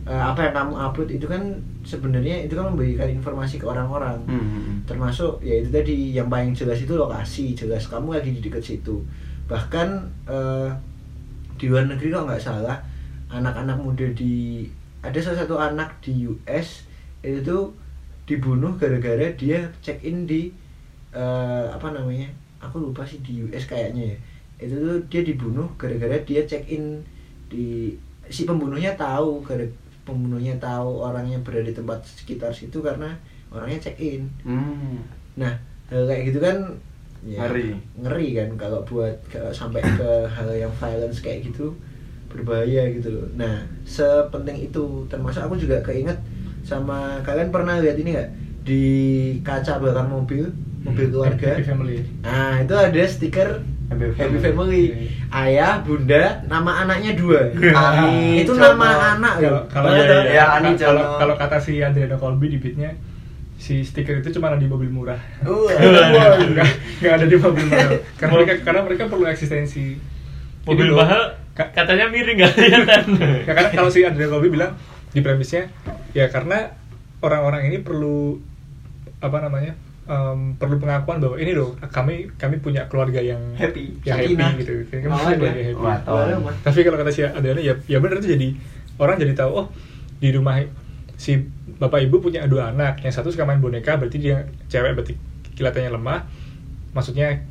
eh, 0.00 0.16
apa 0.16 0.48
yang 0.48 0.54
kamu 0.56 0.74
upload 0.74 1.10
itu 1.12 1.26
kan 1.26 1.42
sebenarnya 1.82 2.42
itu 2.42 2.56
kan 2.56 2.72
memberikan 2.72 3.06
informasi 3.06 3.58
ke 3.58 3.66
orang-orang 3.68 4.18
Hmm. 4.26 4.82
termasuk 4.82 5.38
ya 5.38 5.60
itu 5.60 5.68
tadi 5.68 6.16
yang 6.16 6.26
paling 6.26 6.50
jelas 6.50 6.80
itu 6.80 6.96
lokasi 6.96 7.52
jelas 7.52 7.84
kamu 7.86 8.18
lagi 8.18 8.32
di 8.32 8.40
dekat 8.40 8.64
situ 8.64 9.04
bahkan 9.44 10.08
eh, 10.24 10.72
di 11.54 11.68
luar 11.68 11.84
negeri 11.86 12.10
kalau 12.10 12.26
nggak 12.26 12.42
salah 12.42 12.80
anak-anak 13.28 13.76
muda 13.76 14.06
di 14.10 14.66
ada 15.00 15.14
salah 15.20 15.44
satu 15.44 15.60
anak 15.60 16.00
di 16.00 16.26
US 16.26 16.88
itu 17.20 17.44
tuh 17.44 17.70
dibunuh 18.24 18.74
gara-gara 18.74 19.30
dia 19.36 19.68
check 19.78 20.00
in 20.02 20.24
di 20.24 20.50
eh, 21.12 21.66
apa 21.70 21.92
namanya 21.92 22.26
aku 22.58 22.82
lupa 22.82 23.04
sih 23.04 23.20
di 23.20 23.44
US 23.44 23.68
kayaknya 23.68 24.16
ya 24.16 24.18
itu 24.60 24.76
tuh 24.76 24.98
dia 25.08 25.22
dibunuh 25.24 25.68
gara-gara 25.80 26.20
dia 26.22 26.44
check 26.44 26.68
in 26.68 27.00
di 27.48 27.96
si 28.30 28.44
pembunuhnya 28.46 28.94
tahu 28.94 29.42
gara 29.42 29.64
pembunuhnya 30.06 30.54
tahu 30.60 31.02
orangnya 31.02 31.40
berada 31.40 31.66
di 31.66 31.74
tempat 31.74 32.04
sekitar 32.04 32.52
situ 32.52 32.78
karena 32.84 33.16
orangnya 33.50 33.90
check 33.90 33.96
in 33.98 34.28
Hmm. 34.44 35.00
Nah, 35.40 35.56
hal 35.88 36.04
kayak 36.04 36.22
gitu 36.30 36.38
kan 36.44 36.56
ya, 37.24 37.46
Ngeri. 37.46 37.72
ngeri 38.00 38.28
kan 38.36 38.48
kalau 38.60 38.84
buat 38.84 39.16
kalau 39.32 39.50
sampai 39.50 39.80
ke 39.80 40.10
hal 40.28 40.48
yang 40.52 40.72
violence 40.76 41.24
kayak 41.24 41.48
gitu 41.48 41.72
berbahaya 42.30 42.86
gitu 42.94 43.10
loh. 43.10 43.26
Nah, 43.34 43.66
sepenting 43.82 44.70
itu 44.70 45.08
termasuk 45.10 45.42
aku 45.42 45.58
juga 45.58 45.82
keinget 45.82 46.16
sama 46.62 47.18
kalian 47.26 47.50
pernah 47.50 47.80
lihat 47.82 47.96
ini 47.98 48.14
nggak 48.14 48.30
di 48.62 48.84
kaca 49.42 49.80
belakang 49.80 50.12
mobil 50.12 50.46
mobil 50.84 51.06
keluarga. 51.10 51.58
Happy 51.58 51.66
family. 51.66 51.98
Nah, 52.22 52.60
itu 52.62 52.74
ada 52.76 53.02
stiker 53.08 53.64
Happy 53.90 54.04
Happy 54.14 54.38
Family. 54.38 54.54
Family. 54.54 54.84
Ayah, 55.28 55.82
bunda, 55.82 56.22
nama 56.46 56.70
anaknya 56.80 57.12
dua. 57.12 57.50
Ani, 57.76 58.40
itu 58.40 58.54
Cono. 58.54 58.62
nama 58.72 58.88
anak 59.14 59.34
Kalau 59.36 59.50
loh. 59.50 59.62
kalau 59.66 59.88
Iya, 59.90 59.98
ya, 59.98 60.06
iya, 60.06 60.18
iya, 60.30 60.44
Ani 60.48 60.70
kalau 60.74 61.04
kalau 61.18 61.34
kata 61.34 61.58
si 61.58 61.82
Adriano 61.82 62.14
Colby 62.14 62.46
di 62.48 62.58
beatnya 62.58 62.94
si 63.58 63.82
stiker 63.82 64.22
itu 64.22 64.30
cuma 64.32 64.48
ada 64.48 64.56
di 64.56 64.64
mobil 64.64 64.88
murah. 64.88 65.18
Wah. 65.42 66.38
Nggak 66.50 66.68
nggak 66.98 67.12
ada 67.12 67.26
di 67.26 67.36
mobil 67.36 67.66
mahal. 67.66 67.90
Karena 68.14 68.32
mereka 68.32 68.52
karena 68.62 68.80
mereka 68.80 69.02
perlu 69.06 69.26
eksistensi. 69.26 69.98
mobil 70.60 70.92
mahal 70.92 71.34
Ka- 71.50 71.72
katanya 71.72 72.06
miring 72.06 72.36
nggak 72.36 72.52
kelihatan 72.52 73.04
Ya 73.48 73.52
karena 73.52 73.70
kalau 73.74 73.90
si 73.90 74.00
Adriano 74.00 74.30
Colby 74.30 74.52
bilang 74.52 74.76
di 75.10 75.18
premisnya 75.18 75.66
ya 76.12 76.28
karena 76.28 76.76
orang-orang 77.18 77.66
ini 77.66 77.82
perlu 77.82 78.38
apa 79.18 79.40
namanya 79.40 79.74
em, 80.10 80.38
perlu 80.54 80.76
pengakuan 80.76 81.16
bahwa 81.16 81.36
ini 81.36 81.52
loh 81.52 81.70
kami 81.84 82.26
kami 82.34 82.58
punya 82.58 82.82
keluarga 82.84 83.22
yang 83.22 83.38
Happy. 83.54 83.94
yang 84.02 84.18
happy 84.18 84.34
Sakinah. 84.34 84.50
gitu 84.58 84.72
kami 84.90 85.06
punya 85.06 85.22
ada. 85.22 85.38
keluarga 85.38 85.62
happy 85.62 85.78
Wah, 85.78 85.96
Boleh, 85.96 86.00
tolong. 86.02 86.42
Mas. 86.42 86.54
tapi 86.60 86.78
kalau 86.82 86.96
kata 86.96 87.10
si 87.10 87.20
Adriano 87.22 87.60
ya 87.60 87.74
ya 87.84 87.98
benar 87.98 88.18
itu 88.18 88.28
jadi 88.28 88.48
orang 88.96 89.16
jadi 89.16 89.32
tahu 89.32 89.50
oh 89.54 89.66
di 90.18 90.28
rumah 90.30 90.58
si 91.14 91.38
bapak 91.76 92.00
ibu 92.02 92.18
punya 92.18 92.44
dua 92.44 92.68
anak 92.68 92.98
yang 92.98 93.10
satu 93.10 93.28
suka 93.28 93.44
main 93.44 93.58
boneka 93.58 93.94
berarti 93.94 94.18
dia 94.18 94.42
cewek 94.66 94.92
berarti 94.92 95.14
kelihatannya 95.54 95.92
lemah 95.92 96.20
maksudnya 96.90 97.46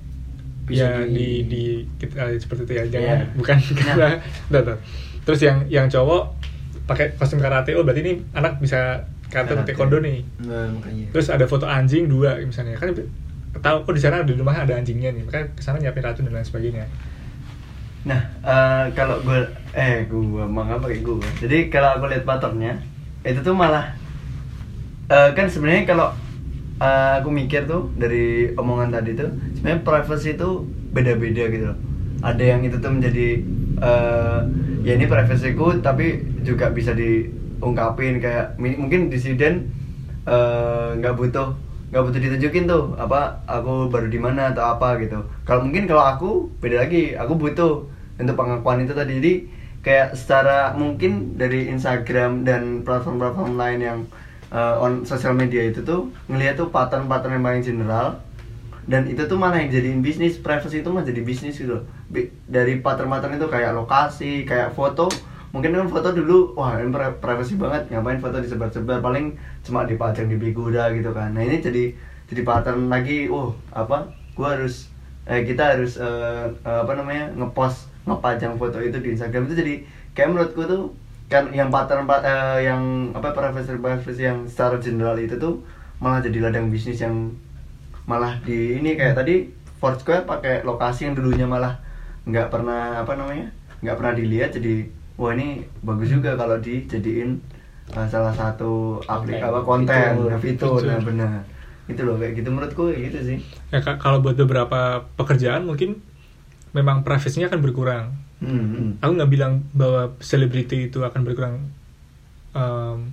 Bisa 0.66 0.86
ya 0.86 1.02
di- 1.02 1.10
di 1.10 1.30
di 1.46 1.62
kita 1.98 2.30
seperti 2.36 2.62
itu 2.64 2.74
ya 2.76 2.84
jangan 2.92 3.18
Iya. 3.20 3.34
bukan 3.40 3.58
karena 3.74 4.10
Tuh, 4.46 4.62
tuh. 4.64 4.78
terus 5.24 5.40
yang 5.40 5.58
yang 5.66 5.86
cowok 5.86 6.36
pakai 6.86 7.14
kostum 7.16 7.38
karate 7.38 7.74
oh 7.74 7.82
berarti 7.82 8.02
ini 8.02 8.14
anak 8.32 8.58
bisa 8.58 9.06
karate 9.30 9.54
taekwondo 9.64 9.98
nih 10.02 10.26
Nah, 10.44 10.66
makanya. 10.74 11.06
terus 11.14 11.28
ada 11.30 11.46
foto 11.46 11.66
anjing 11.66 12.10
dua 12.10 12.42
misalnya 12.42 12.76
kan 12.78 12.92
tahu 13.62 13.78
oh 13.86 13.94
di 13.94 14.02
sana 14.02 14.22
di 14.22 14.34
rumah 14.34 14.54
ada 14.54 14.74
anjingnya 14.74 15.10
nih 15.14 15.24
makanya 15.26 15.46
ke 15.54 15.62
sana 15.62 15.78
nyiapin 15.78 16.04
racun 16.06 16.26
dan 16.26 16.34
lain 16.36 16.46
sebagainya 16.46 16.86
Nah, 18.00 18.16
eh, 18.42 18.86
kalau 18.96 19.20
gue 19.20 19.40
eh 19.76 20.08
gue 20.08 20.46
mau 20.48 20.64
apa 20.64 20.88
kayak 20.88 21.04
gue. 21.04 21.20
Jadi 21.44 21.58
kalau 21.68 22.00
aku 22.00 22.08
lihat 22.08 22.24
patternnya 22.24 22.80
itu 23.28 23.44
tuh 23.44 23.52
malah 23.52 23.92
eh, 25.10 25.30
kan 25.36 25.52
sebenarnya 25.52 25.84
kalau 25.84 26.08
eh, 26.80 27.14
aku 27.20 27.30
mikir 27.30 27.68
tuh 27.68 27.92
dari 28.00 28.56
omongan 28.56 28.96
tadi 28.96 29.20
tuh 29.20 29.28
sebenarnya 29.54 29.84
privacy 29.84 30.40
itu 30.40 30.50
beda-beda 30.96 31.44
gitu 31.52 31.66
loh. 31.76 31.78
Ada 32.24 32.44
yang 32.56 32.64
itu 32.64 32.80
tuh 32.80 32.88
menjadi 32.88 33.28
eh, 33.84 34.40
ya 34.88 34.92
ini 34.96 35.06
privasiku 35.06 35.84
tapi 35.84 36.24
juga 36.48 36.72
bisa 36.72 36.96
diungkapin 37.60 38.24
kayak 38.24 38.56
mungkin 38.56 39.12
disiden 39.12 39.68
eh, 40.24 40.90
nggak 40.96 41.16
butuh 41.20 41.52
nggak 41.90 42.04
butuh 42.06 42.20
ditunjukin 42.22 42.70
tuh 42.70 42.94
apa 42.96 43.42
aku 43.50 43.90
baru 43.90 44.08
di 44.08 44.20
mana 44.22 44.54
atau 44.54 44.78
apa 44.78 44.96
gitu. 45.02 45.26
Kalau 45.44 45.66
mungkin 45.66 45.90
kalau 45.90 46.04
aku 46.06 46.30
beda 46.64 46.86
lagi 46.88 47.18
aku 47.18 47.34
butuh 47.36 47.84
untuk 48.16 48.36
pengakuan 48.38 48.86
itu 48.86 48.94
tadi. 48.94 49.12
Jadi 49.20 49.34
kayak 49.84 50.16
secara 50.16 50.78
mungkin 50.78 51.36
dari 51.36 51.68
Instagram 51.68 52.46
dan 52.46 52.86
platform-platform 52.88 53.58
lain 53.58 53.80
yang 53.82 54.00
eh, 54.54 54.76
on 54.80 55.04
sosial 55.04 55.36
media 55.36 55.66
itu 55.68 55.82
tuh 55.82 56.14
ngelihat 56.32 56.62
tuh 56.62 56.70
pattern-pattern 56.72 57.36
yang 57.36 57.46
paling 57.46 57.64
general 57.66 58.08
dan 58.90 59.06
itu 59.06 59.22
tuh 59.30 59.38
malah 59.38 59.62
yang 59.62 59.70
jadiin 59.70 60.02
bisnis 60.02 60.42
privacy 60.42 60.82
itu 60.82 60.90
mah 60.90 61.06
jadi 61.06 61.22
bisnis 61.22 61.62
gitu 61.62 61.86
dari 62.50 62.82
pattern-pattern 62.82 63.38
itu 63.38 63.46
kayak 63.46 63.78
lokasi 63.78 64.50
kayak 64.50 64.74
foto 64.74 65.14
mungkin 65.50 65.74
kan 65.74 65.88
foto 65.90 66.14
dulu 66.14 66.54
wah 66.54 66.78
ini 66.78 66.94
pri- 66.94 67.18
privacy 67.18 67.58
banget 67.58 67.90
ngapain 67.90 68.22
foto 68.22 68.38
disebar-sebar? 68.42 69.02
Paling 69.02 69.34
cuma 69.66 69.86
dipajang 69.90 70.28
di 70.30 70.38
Bigoda 70.38 70.94
gitu 70.94 71.10
kan. 71.16 71.34
Nah 71.34 71.42
ini 71.46 71.58
jadi 71.62 71.94
jadi 72.30 72.42
pattern 72.46 72.88
lagi 72.94 73.26
oh 73.32 73.58
apa 73.74 74.10
gua 74.38 74.56
harus 74.58 74.94
eh, 75.26 75.42
kita 75.46 75.78
harus 75.78 75.98
eh, 75.98 76.46
eh, 76.64 76.80
apa 76.86 76.94
namanya 76.94 77.34
ngepost 77.34 77.90
ngepajang 78.06 78.54
foto 78.62 78.78
itu 78.82 78.98
di 79.02 79.10
Instagram. 79.18 79.50
Itu 79.50 79.56
jadi 79.58 79.74
kayak 80.14 80.30
menurutku 80.34 80.62
tuh 80.70 80.94
kan 81.30 81.54
yang 81.54 81.70
pattern 81.70 82.10
pa- 82.10 82.26
eh, 82.26 82.66
yang 82.70 83.14
apa 83.14 83.34
privacy 83.34 83.78
privacy 83.78 84.26
yang 84.26 84.46
secara 84.50 84.78
general 84.82 85.18
itu 85.18 85.38
tuh 85.38 85.62
malah 86.02 86.22
jadi 86.22 86.50
ladang 86.50 86.70
bisnis 86.74 87.02
yang 87.02 87.34
malah 88.10 88.42
di 88.42 88.82
ini 88.82 88.98
kayak 88.98 89.18
tadi 89.18 89.50
Foursquare 89.80 90.28
pakai 90.28 90.66
lokasi 90.68 91.08
yang 91.08 91.16
dulunya 91.16 91.46
malah 91.48 91.80
nggak 92.28 92.52
pernah 92.52 93.00
apa 93.00 93.16
namanya 93.16 93.54
nggak 93.80 93.96
pernah 93.96 94.14
dilihat 94.18 94.52
jadi 94.58 94.92
wah 95.20 95.36
ini 95.36 95.60
bagus 95.84 96.16
juga 96.16 96.40
kalau 96.40 96.56
dijadiin 96.64 97.36
uh, 97.92 98.08
salah 98.08 98.32
satu 98.32 99.04
aplik 99.04 99.44
Konten. 99.44 99.50
apa 99.52 99.60
konten 99.68 100.12
Fitur. 100.16 100.40
fitur 100.40 100.80
Fitur. 100.80 100.88
nah 100.88 101.00
benar 101.04 101.34
itu 101.90 102.02
loh 102.06 102.16
kayak 102.16 102.34
gitu 102.40 102.50
menurutku 102.54 102.88
gitu 102.94 103.20
sih 103.20 103.38
ya 103.74 103.84
ka- 103.84 104.00
kalau 104.00 104.24
buat 104.24 104.40
beberapa 104.40 105.04
pekerjaan 105.20 105.68
mungkin 105.68 106.00
memang 106.72 107.02
privasinya 107.04 107.50
akan 107.50 107.60
berkurang 107.66 108.06
hmm, 108.40 108.64
hmm. 108.72 108.90
aku 109.04 109.12
nggak 109.18 109.32
bilang 109.34 109.66
bahwa 109.76 110.16
selebriti 110.24 110.88
itu 110.88 111.02
akan 111.02 111.22
berkurang 111.26 111.68
um, 112.54 113.10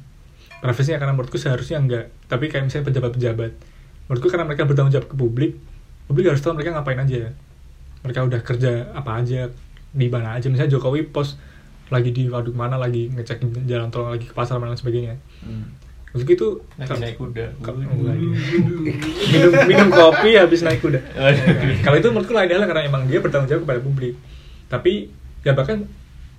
privasinya 0.61 1.01
karena 1.01 1.17
menurutku 1.17 1.41
seharusnya 1.41 1.81
enggak 1.81 2.13
tapi 2.31 2.53
kayak 2.53 2.69
misalnya 2.69 2.93
pejabat-pejabat 2.93 3.53
menurutku 4.07 4.29
karena 4.29 4.45
mereka 4.45 4.69
bertanggung 4.69 4.93
jawab 4.93 5.09
ke 5.09 5.17
publik 5.17 5.53
publik 6.07 6.31
harus 6.31 6.45
tahu 6.45 6.55
mereka 6.55 6.77
ngapain 6.77 7.01
aja 7.01 7.33
mereka 8.05 8.21
udah 8.23 8.41
kerja 8.45 8.93
apa 8.95 9.25
aja 9.25 9.51
di 9.97 10.07
mana 10.13 10.37
aja 10.37 10.53
misalnya 10.53 10.77
Jokowi 10.77 11.09
post 11.09 11.41
lagi 11.87 12.11
di 12.11 12.27
waduk 12.27 12.55
mana 12.59 12.75
lagi 12.75 13.07
ngecek 13.15 13.47
jalan 13.67 13.89
tol 13.95 14.11
lagi 14.11 14.27
ke 14.27 14.35
pasar 14.35 14.59
mana 14.59 14.75
dan 14.75 14.81
sebagainya. 14.81 15.15
Hmm. 15.43 15.71
Menurutku 16.11 16.33
itu 16.33 16.49
lagi 16.81 16.99
naik 16.99 17.17
kuda. 17.21 17.47
minum 19.31 19.53
minum 19.69 19.89
kopi 19.93 20.35
habis 20.35 20.67
naik 20.67 20.83
kuda. 20.83 20.99
Waduh. 20.99 21.45
kalau 21.87 21.97
itu 22.01 22.09
menurutku 22.11 22.35
lain 22.35 22.51
hal 22.51 22.65
karena 22.67 22.83
emang 22.89 23.07
dia 23.07 23.23
bertanggung 23.23 23.51
jawab 23.51 23.63
kepada 23.69 23.81
publik. 23.85 24.15
Tapi 24.67 25.13
ya 25.47 25.53
bahkan 25.55 25.87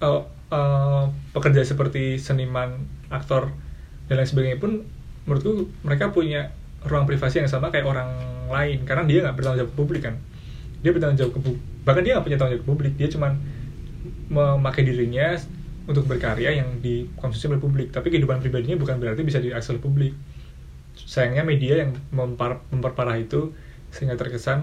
eh, 0.04 0.22
eh, 0.52 1.04
pekerja 1.32 1.62
seperti 1.64 2.20
seniman 2.20 2.84
aktor 3.08 3.54
dan 4.12 4.20
lain 4.20 4.28
sebagainya 4.28 4.60
pun 4.60 4.84
menurutku 5.24 5.72
mereka 5.84 6.12
punya 6.12 6.52
ruang 6.88 7.08
privasi 7.08 7.40
yang 7.40 7.52
sama 7.52 7.72
kayak 7.72 7.88
orang 7.88 8.10
lain. 8.52 8.84
Karena 8.84 9.04
dia 9.08 9.24
nggak 9.24 9.36
bertanggung 9.40 9.60
jawab 9.64 9.72
ke 9.72 9.78
publik 9.80 10.02
kan. 10.04 10.16
Dia 10.84 10.92
bertanggung 10.92 11.20
jawab 11.20 11.34
ke 11.36 11.40
publik 11.40 11.64
bahkan 11.88 12.04
dia 12.04 12.20
nggak 12.20 12.26
punya 12.28 12.36
tanggung 12.36 12.54
jawab 12.60 12.64
ke 12.68 12.70
publik. 12.76 12.94
Dia 13.00 13.08
cuman 13.08 13.32
memakai 14.28 14.84
dirinya 14.88 15.36
untuk 15.88 16.04
berkarya 16.12 16.50
yang 16.60 16.70
dikonsumsi 16.84 17.48
oleh 17.52 17.62
publik 17.64 17.88
tapi 17.96 18.12
kehidupan 18.12 18.40
pribadinya 18.44 18.76
bukan 18.80 19.00
berarti 19.02 19.22
bisa 19.24 19.40
diakses 19.40 19.72
oleh 19.76 19.84
publik 19.84 20.14
sayangnya 20.98 21.44
media 21.48 21.74
yang 21.86 21.92
mempar- 22.12 22.66
memperparah 22.74 23.18
itu 23.22 23.54
sehingga 23.94 24.18
terkesan 24.20 24.60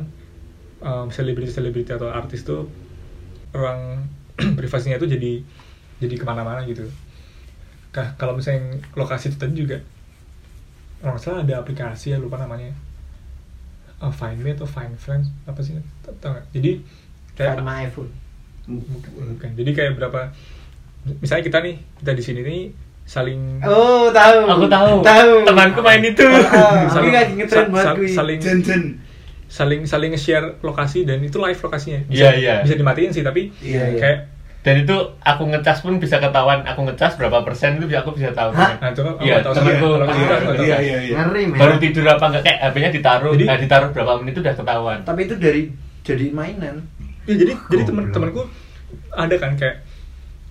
um, 0.83 1.07
selebriti-selebriti 1.11 1.91
atau 1.97 2.09
artis 2.13 2.45
tuh 2.49 2.69
ruang 3.55 4.11
privasinya 4.59 4.97
itu 5.01 5.09
jadi 5.15 5.33
jadi 6.03 6.15
ke 6.21 6.25
mana-mana 6.27 6.61
gitu. 6.69 6.85
Kah, 7.95 8.09
kalau 8.19 8.35
misalnya 8.39 8.83
lokasi 8.99 9.31
itu 9.31 9.39
tadi 9.39 9.55
juga 9.63 9.79
nggak 11.05 11.21
salah 11.21 11.41
ada 11.45 11.55
aplikasi 11.63 12.07
ya 12.13 12.19
lupa 12.25 12.37
namanya 12.41 12.73
uh, 14.03 14.13
Find 14.13 14.41
Me 14.43 14.55
atau 14.55 14.67
Find 14.67 14.97
Friends 14.99 15.29
apa 15.47 15.61
sih 15.65 15.77
nggak? 15.77 16.45
Jadi 16.55 16.71
kayak 17.37 17.57
Find 17.57 17.65
my 17.67 17.77
iPhone. 17.87 18.24
Bukan. 18.67 19.51
Jadi 19.53 19.71
kayak 19.71 19.93
berapa 19.95 20.33
misalnya 21.17 21.45
kita 21.45 21.59
nih 21.61 21.75
kita 21.99 22.13
di 22.13 22.23
sini 22.23 22.41
nih 22.41 22.63
saling 23.05 23.61
Oh, 23.61 24.09
tahu. 24.11 24.39
Aku 24.47 24.65
tahu. 24.67 24.93
Tahu. 25.03 25.33
Temanku 25.45 25.81
main 25.81 26.01
itu. 26.01 26.25
Ah, 26.25 26.89
saling, 26.89 27.13
Tapi 27.13 27.33
ngetren 27.37 27.49
sa- 27.61 27.71
banget 27.71 27.85
sa- 27.85 27.95
gue. 27.95 28.09
saling 28.11 28.39
Jen 28.39 28.59
Jen. 28.61 28.83
saling 29.47 29.85
saling 29.85 30.11
nge-share 30.11 30.59
lokasi 30.61 31.05
dan 31.05 31.21
itu 31.21 31.37
live 31.37 31.55
lokasinya 31.57 32.03
Iya, 32.09 32.35
iya. 32.35 32.55
bisa 32.61 32.75
dimatiin 32.75 33.13
sih 33.13 33.23
tapi 33.23 33.55
Iya, 33.61 33.87
iya. 33.87 34.01
kayak 34.01 34.19
dan 34.61 34.75
itu 34.81 34.97
aku 35.21 35.47
ngecas 35.47 35.79
pun 35.79 35.95
bisa 35.97 36.19
ketahuan 36.19 36.65
aku 36.65 36.83
ngecas 36.83 37.15
berapa 37.15 37.45
persen 37.45 37.77
itu 37.77 37.87
aku 37.87 38.11
bisa 38.13 38.33
tahu 38.33 38.51
Hah? 38.51 38.75
Nah, 38.75 38.91
coba 38.91 39.15
iya 39.21 39.39
temanku. 39.39 39.95
Iya 40.59 40.77
iya 40.81 40.99
iya. 41.07 41.17
baru 41.53 41.77
tidur 41.77 42.03
apa 42.05 42.25
enggak 42.27 42.43
kayak 42.43 42.59
HP-nya 42.65 42.91
ditaruh 42.91 43.33
Jadi- 43.33 43.47
nah 43.47 43.57
ditaruh 43.57 43.89
berapa 43.91 44.13
menit 44.19 44.33
itu 44.33 44.41
udah 44.43 44.55
ketahuan 44.57 44.99
Tapi 45.05 45.21
itu 45.23 45.35
dari 45.37 45.63
jadi 46.03 46.27
mainan. 46.31 46.75
Ya, 47.25 47.35
jadi 47.41 47.53
jadi 47.57 47.83
Goblok. 47.83 47.89
teman-temanku 47.89 48.43
ada 49.17 49.37
kan 49.41 49.53
kayak 49.57 49.77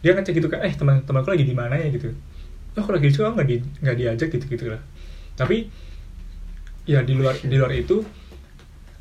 dia 0.04 0.12
ngecek 0.18 0.34
gitu 0.42 0.48
kan, 0.52 0.60
eh 0.66 0.74
teman-temanku 0.74 1.30
lagi 1.32 1.46
di 1.48 1.56
mana 1.56 1.76
ya 1.80 1.88
gitu. 1.94 2.12
Oh, 2.76 2.82
aku 2.82 2.92
lagi 2.98 3.08
di 3.10 3.16
aku 3.16 3.34
nggak 3.38 3.50
di 3.50 3.58
nggak 3.86 3.96
diajak 4.00 4.28
gitu 4.34 4.46
gitu 4.50 4.66
lah. 4.74 4.82
Tapi 5.38 5.70
ya 6.84 7.00
di 7.06 7.14
luar 7.16 7.36
di 7.40 7.56
luar 7.56 7.72
itu 7.72 8.04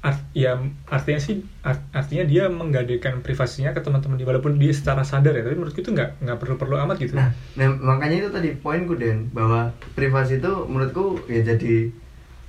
art, 0.02 0.18
ya 0.34 0.58
artinya 0.90 1.20
sih 1.22 1.46
art- 1.62 1.86
artinya 1.94 2.24
dia 2.26 2.50
menggadekan 2.50 3.22
privasinya 3.22 3.70
ke 3.70 3.80
teman-teman 3.86 4.18
dia 4.18 4.26
walaupun 4.26 4.58
dia 4.58 4.74
secara 4.74 5.06
sadar 5.06 5.30
ya 5.38 5.42
tapi 5.46 5.54
menurutku 5.54 5.78
itu 5.78 5.94
nggak 5.94 6.22
nggak 6.26 6.38
perlu 6.42 6.54
perlu 6.58 6.74
amat 6.86 6.96
gitu 6.98 7.14
Nah, 7.14 7.30
nah, 7.54 7.70
makanya 7.70 8.26
itu 8.26 8.30
tadi 8.34 8.48
poinku 8.58 8.98
Den 8.98 9.30
bahwa 9.30 9.70
privasi 9.94 10.42
itu 10.42 10.52
menurutku 10.66 11.22
ya 11.30 11.42
jadi 11.46 11.90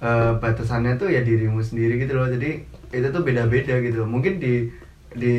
eh, 0.02 0.32
batasannya 0.42 0.98
tuh 0.98 1.10
ya 1.14 1.22
dirimu 1.22 1.62
sendiri 1.62 2.02
gitu 2.02 2.18
loh. 2.18 2.28
Jadi 2.28 2.66
itu 2.94 3.08
tuh 3.10 3.22
beda-beda 3.22 3.80
gitu. 3.86 4.04
loh. 4.04 4.10
Mungkin 4.10 4.42
di 4.42 4.68
di 5.14 5.38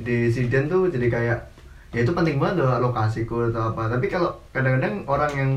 di 0.00 0.16
Siden 0.32 0.68
tuh 0.68 0.88
jadi 0.88 1.06
kayak 1.08 1.38
ya 1.94 2.00
itu 2.02 2.10
penting 2.10 2.42
banget 2.42 2.64
loh 2.64 2.90
lokasiku 2.90 3.48
atau 3.54 3.72
apa. 3.72 3.92
Tapi 3.92 4.06
kalau 4.10 4.34
kadang-kadang 4.50 5.06
orang 5.06 5.32
yang 5.36 5.50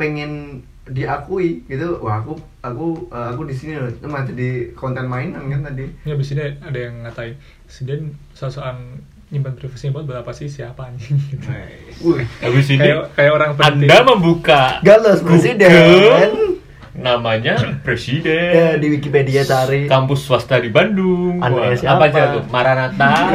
pengen 0.00 0.64
diakui 0.84 1.64
gitu, 1.64 1.96
wah 2.04 2.20
aku 2.20 2.36
aku 2.60 3.08
eh, 3.08 3.28
aku 3.32 3.42
di 3.48 3.54
sini 3.56 3.80
loh, 3.80 3.88
itu 3.88 4.06
mah 4.08 4.24
jadi 4.24 4.72
konten 4.76 5.08
mainan 5.08 5.48
kan 5.48 5.60
tadi. 5.64 5.88
ya 6.04 6.16
di 6.16 6.24
sini 6.24 6.42
ada 6.60 6.78
yang 6.78 7.04
ngatain 7.04 7.36
Siden 7.68 8.16
soal 8.36 9.00
nyimpan 9.32 9.56
privasinya 9.56 9.98
buat 9.98 10.06
berapa 10.06 10.30
sih 10.36 10.46
siapa 10.46 10.92
anjing 10.92 11.16
gitu. 11.32 11.48
Wih, 12.04 12.24
habis 12.44 12.68
ini 12.70 12.84
kayak 12.84 13.16
kayak 13.16 13.32
orang 13.32 13.50
penting 13.56 13.88
anda 13.88 13.98
membuka 14.04 14.62
galos 14.84 15.20
presiden. 15.24 16.54
Namanya 16.94 17.58
presiden 17.82 18.54
Ya, 18.54 18.68
di 18.74 18.86
Wikipedia 18.88 19.42
cari. 19.42 19.86
kampus 19.86 20.22
swasta 20.22 20.56
di 20.56 20.70
Bandung 20.70 21.38
Wah, 21.38 21.74
siapa? 21.74 21.98
apa 21.98 22.04
aja 22.08 22.22
tuh 22.32 22.42
Maranatha 22.48 23.10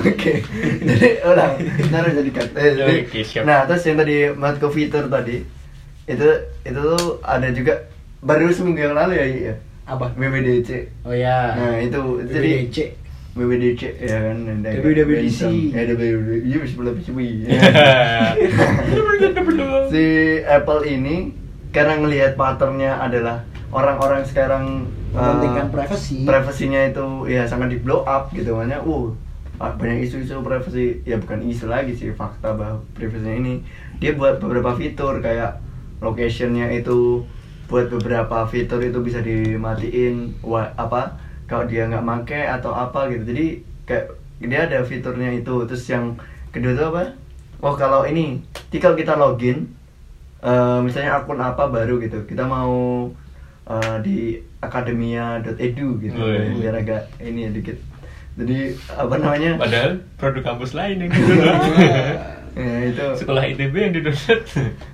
Oke, 0.00 0.32
jadi 0.80 1.20
ulang, 1.22 1.52
naruh 1.88 2.12
jadi 2.12 2.30
kata. 2.30 2.56
Eh, 2.56 2.72
jadi- 2.74 3.22
siap. 3.22 3.44
Nah, 3.44 3.64
terus 3.64 3.82
yang 3.82 3.96
tadi 3.96 4.16
Matko 4.30 4.68
fitur 4.68 5.06
tadi, 5.06 5.44
itu 6.06 6.28
itu 6.62 6.80
tuh 6.80 7.20
ada 7.22 7.48
juga 7.50 7.88
baru 8.18 8.48
seminggu 8.48 8.80
yang 8.82 8.94
lalu 8.94 9.12
ya, 9.14 9.26
iya. 9.26 9.54
Apa? 9.84 10.12
BBDC. 10.14 10.88
Oh 11.02 11.12
ya. 11.12 11.52
Nah 11.52 11.76
itu 11.78 12.00
jadi 12.24 12.52
BBDC 13.34 13.80
ya 14.02 14.18
kan. 14.30 14.38
WWDC. 14.62 15.40
Ya 15.70 15.80
ada 15.86 15.94
WWDC. 15.94 16.50
Bisa 16.50 16.76
lebih 16.82 17.02
cuy. 17.06 17.28
si 19.90 20.06
Apple 20.46 20.82
ini 20.86 21.16
karena 21.70 21.98
ngelihat 21.98 22.34
patternnya 22.34 22.98
adalah 22.98 23.46
orang-orang 23.70 24.22
sekarang 24.26 24.86
Mementingkan 25.10 25.66
uh, 25.66 25.72
privasi. 25.74 26.22
privasinya 26.22 26.80
itu 26.86 27.26
ya 27.26 27.42
sangat 27.42 27.74
di 27.74 27.78
blow 27.82 28.06
up 28.06 28.30
gitu 28.30 28.54
makanya 28.54 28.78
uh 28.86 29.10
banyak 29.60 30.06
isu-isu 30.06 30.40
privasi 30.40 31.02
ya 31.02 31.18
bukan 31.20 31.42
isu 31.44 31.66
lagi 31.68 31.92
sih 31.92 32.14
fakta 32.14 32.54
bahwa 32.54 32.80
privasinya 32.94 33.34
ini 33.34 33.54
dia 33.98 34.14
buat 34.14 34.38
beberapa 34.38 34.72
fitur 34.78 35.18
kayak 35.20 35.58
locationnya 36.00 36.70
itu 36.72 37.26
buat 37.68 37.92
beberapa 37.92 38.48
fitur 38.48 38.80
itu 38.80 38.98
bisa 39.04 39.20
dimatiin 39.20 40.40
wa, 40.40 40.70
apa 40.78 41.18
kalau 41.50 41.66
dia 41.66 41.84
nggak 41.84 42.06
make 42.06 42.38
atau 42.38 42.70
apa 42.70 43.10
gitu. 43.10 43.26
Jadi 43.26 43.46
kayak 43.82 44.06
dia 44.40 44.60
ada 44.64 44.78
fiturnya 44.80 45.34
itu. 45.34 45.66
Terus 45.66 45.84
yang 45.84 46.14
kedua 46.48 46.72
itu 46.72 46.84
apa? 46.86 47.02
Oh 47.60 47.74
kalau 47.74 48.06
ini 48.06 48.38
jadi 48.70 48.78
kalau 48.80 48.94
kita 48.94 49.12
login 49.14 49.66
eh, 50.40 50.78
misalnya 50.80 51.18
akun 51.18 51.36
apa 51.36 51.66
baru 51.66 51.98
gitu 51.98 52.22
kita 52.24 52.46
mau 52.46 53.10
eh, 53.66 53.96
di 54.00 54.16
akademia.edu 54.60 55.88
gitu 55.98 56.16
Oh, 56.16 56.28
iya. 56.28 56.54
biar 56.54 56.74
agak 56.78 57.02
ini 57.18 57.44
ya 57.44 57.50
dikit. 57.50 57.76
Jadi 58.38 58.58
apa 58.88 59.14
namanya? 59.16 59.58
Padahal 59.58 59.92
produk 60.16 60.42
kampus 60.46 60.72
lain 60.72 60.96
yang 61.02 61.10
di 61.14 61.20
ya, 62.56 62.74
itu. 62.88 63.04
Sekolah 63.16 63.42
ITB 63.44 63.74
yang 63.74 63.92
di 63.92 64.00
download 64.00 64.42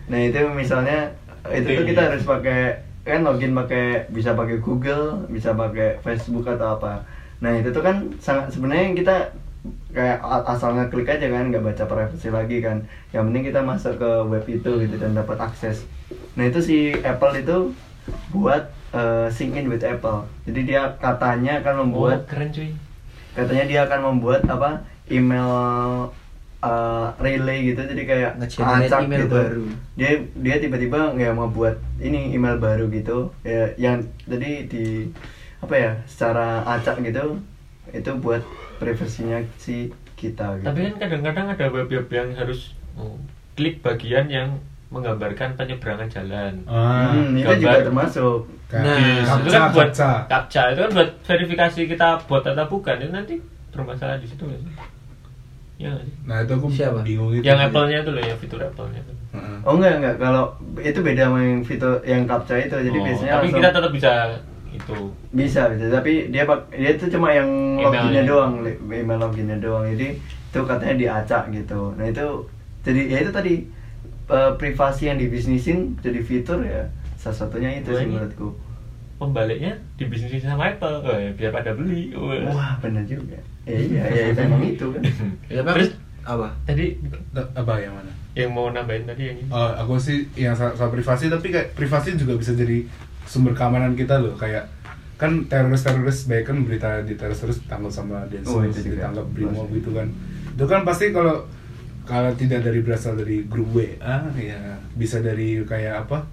nah 0.06 0.18
itu 0.18 0.40
misalnya 0.50 0.98
itu 1.46 1.66
tuh 1.68 1.82
Iya. 1.82 1.88
kita 1.88 2.00
harus 2.10 2.22
pakai 2.22 2.60
kan 3.06 3.22
login 3.22 3.54
pakai 3.54 4.10
bisa 4.10 4.34
pakai 4.34 4.58
Google 4.58 5.30
bisa 5.30 5.54
pakai 5.54 6.02
Facebook 6.02 6.50
atau 6.50 6.74
apa. 6.74 7.06
Nah 7.38 7.54
itu 7.54 7.70
tuh 7.70 7.86
kan 7.86 8.10
sangat 8.18 8.50
sebenarnya 8.50 8.98
kita 8.98 9.16
kayak 9.94 10.18
asal 10.50 10.74
ngeklik 10.74 11.06
aja 11.06 11.26
kan 11.30 11.54
nggak 11.54 11.62
baca 11.62 11.84
privasi 11.86 12.28
lagi 12.34 12.58
kan. 12.58 12.82
Yang 13.14 13.22
penting 13.30 13.44
kita 13.46 13.60
masuk 13.62 13.94
ke 14.02 14.10
web 14.26 14.44
itu 14.50 14.70
gitu 14.82 14.94
dan 14.98 15.14
dapat 15.14 15.38
akses. 15.38 15.86
Nah 16.34 16.50
itu 16.50 16.58
si 16.58 16.78
Apple 17.06 17.38
itu 17.38 17.70
buat 18.34 18.74
eh, 18.90 19.30
sync 19.30 19.54
in 19.54 19.70
with 19.70 19.86
Apple. 19.86 20.26
Jadi 20.42 20.74
dia 20.74 20.98
katanya 20.98 21.62
akan 21.62 21.86
membuat 21.86 22.26
oh, 22.26 22.28
keren 22.28 22.50
cuy. 22.50 22.70
katanya 23.36 23.64
dia 23.68 23.80
akan 23.84 24.00
membuat 24.00 24.48
apa 24.48 24.80
email 25.12 25.52
uh, 26.66 27.06
relay 27.18 27.58
gitu 27.64 27.80
jadi 27.80 28.02
kayak 28.04 28.30
Nge-generate 28.36 28.86
acak 28.86 29.00
email 29.02 29.22
gitu. 29.22 29.34
baru. 29.34 29.64
dia 29.94 30.10
dia 30.34 30.56
tiba-tiba 30.58 30.98
nggak 31.12 31.32
mau 31.32 31.48
buat 31.48 31.74
ini 31.98 32.32
email 32.32 32.58
baru 32.58 32.86
gitu 32.88 33.30
ya 33.42 33.70
yang 33.76 33.98
jadi 34.24 34.66
di 34.66 35.08
apa 35.58 35.74
ya 35.74 35.92
secara 36.04 36.46
acak 36.68 37.00
gitu 37.00 37.38
itu 37.88 38.10
buat 38.16 38.42
privasinya 38.76 39.40
si 39.56 39.88
kita 40.14 40.58
gitu. 40.58 40.66
tapi 40.66 40.78
kan 40.86 40.94
kadang-kadang 40.98 41.46
ada 41.50 41.66
web-web 41.68 42.06
yang 42.08 42.28
harus 42.34 42.74
oh, 42.94 43.16
klik 43.54 43.80
bagian 43.80 44.26
yang 44.26 44.48
menggambarkan 44.86 45.54
penyeberangan 45.54 46.06
jalan 46.08 46.52
Ah, 46.64 47.10
Hmm, 47.10 47.34
itu 47.34 47.52
juga 47.58 47.82
termasuk 47.82 48.40
Nah, 48.66 49.22
situ 49.22 49.46
captcha, 49.46 49.54
kan 49.56 49.70
buat 49.70 49.88
captcha. 49.88 50.10
captcha 50.26 50.62
itu 50.70 50.80
kan 50.80 50.90
buat 50.92 51.10
verifikasi 51.22 51.80
kita 51.86 52.08
bot 52.24 52.42
atau 52.42 52.66
bukan 52.66 52.98
itu 52.98 53.12
nanti 53.12 53.34
bermasalah 53.70 54.18
di 54.18 54.26
situ? 54.26 54.42
Ya? 55.76 55.92
Nah 56.24 56.40
itu 56.40 56.52
aku 56.52 56.72
Siapa? 56.72 57.04
bingung 57.04 57.30
itu. 57.30 57.44
Yang 57.44 57.68
Apple-nya 57.68 58.00
itu 58.00 58.10
loh, 58.10 58.22
yang 58.22 58.38
fitur 58.40 58.60
Apple-nya 58.60 59.00
itu. 59.00 59.12
Heeh. 59.36 59.56
oh 59.60 59.72
enggak 59.76 59.92
enggak 60.00 60.14
kalau 60.16 60.44
itu 60.80 60.98
beda 61.04 61.28
sama 61.28 61.38
yang 61.38 61.60
fitur 61.60 62.00
yang 62.00 62.24
captcha 62.24 62.56
itu 62.56 62.72
jadi 62.72 62.96
Oh, 62.96 63.04
biasanya 63.04 63.32
tapi 63.34 63.40
langsung- 63.44 63.60
kita 63.60 63.68
tetap 63.70 63.90
bisa 63.92 64.12
itu. 64.66 64.96
bisa 65.30 65.60
bisa 65.68 65.84
tapi 65.90 66.12
dia 66.26 66.42
pak 66.42 66.58
dia 66.70 66.90
itu 66.90 67.04
cuma 67.08 67.28
yang 67.28 67.48
loginnya 67.76 68.22
doang 68.24 68.52
email 68.86 69.18
loginnya 69.18 69.56
doang 69.56 69.84
jadi 69.86 70.16
itu 70.16 70.58
katanya 70.62 70.94
diacak 70.96 71.52
gitu 71.52 71.92
nah 71.92 72.04
itu 72.04 72.24
jadi 72.80 73.00
ya 73.06 73.16
itu 73.20 73.30
tadi 73.30 73.52
eh, 74.26 74.50
privasi 74.56 75.02
yang 75.06 75.18
dibisnisin 75.18 76.00
jadi 76.00 76.20
fitur 76.20 76.64
ya 76.64 76.88
salah 77.14 77.36
satunya 77.36 77.68
itu 77.74 77.92
sih 77.92 78.08
menurutku 78.08 78.56
Pembaliknya 79.16 79.72
di 79.94 80.04
bisnis 80.04 80.38
sama 80.38 80.68
Apple, 80.68 81.00
oh, 81.00 81.16
ya, 81.16 81.32
biar 81.32 81.50
pada 81.50 81.72
beli. 81.72 82.12
Wah. 82.12 82.46
wah 82.46 82.72
benar 82.78 83.00
juga 83.02 83.40
ya, 83.64 83.72
iya 83.72 84.02
ya 84.06 84.24
itu 84.30 84.40
emang 84.42 84.62
itu 84.62 84.86
kan 84.86 85.02
Ya, 85.48 85.64
tapi 85.66 85.82
Terus 85.82 85.90
apa? 86.22 86.48
tadi 86.62 87.00
Apa 87.54 87.72
yang 87.78 87.94
mana? 87.94 88.12
yang 88.32 88.50
mau 88.50 88.68
nambahin 88.68 89.04
tadi 89.04 89.22
yang 89.26 89.36
ini. 89.38 89.48
Oh, 89.48 89.72
aku 89.74 89.96
sih 89.96 90.28
yang 90.34 90.52
soal, 90.52 90.76
soal 90.76 90.92
privasi 90.92 91.26
tapi 91.26 91.48
kayak 91.48 91.72
privasi 91.72 92.14
juga 92.14 92.36
bisa 92.36 92.52
jadi 92.52 92.84
sumber 93.24 93.52
keamanan 93.52 93.92
kita 93.92 94.20
loh 94.20 94.36
kayak 94.36 94.68
kan 95.16 95.48
teroris-teroris 95.48 96.28
baik 96.28 96.44
kan 96.44 96.60
berita 96.62 97.00
di 97.00 97.16
teroris-teroris 97.16 97.64
ditangkap 97.64 97.88
sama 97.88 98.28
Densus, 98.28 98.52
Oh, 98.52 98.60
ditangkap 98.60 99.24
Brimob 99.32 99.64
Pasti. 99.64 99.76
gitu 99.80 99.90
kan. 99.96 100.06
Itu 100.52 100.64
kan 100.66 100.80
pasti 100.84 101.08
kalau 101.08 101.48
kalau 102.04 102.30
tidak 102.36 102.62
dari 102.62 102.84
berasal 102.84 103.16
dari 103.16 103.42
grup 103.42 103.72
WA 103.72 103.96
ya 104.36 104.60
bisa 104.92 105.18
dari 105.18 105.64
kayak 105.64 106.04
apa? 106.04 106.28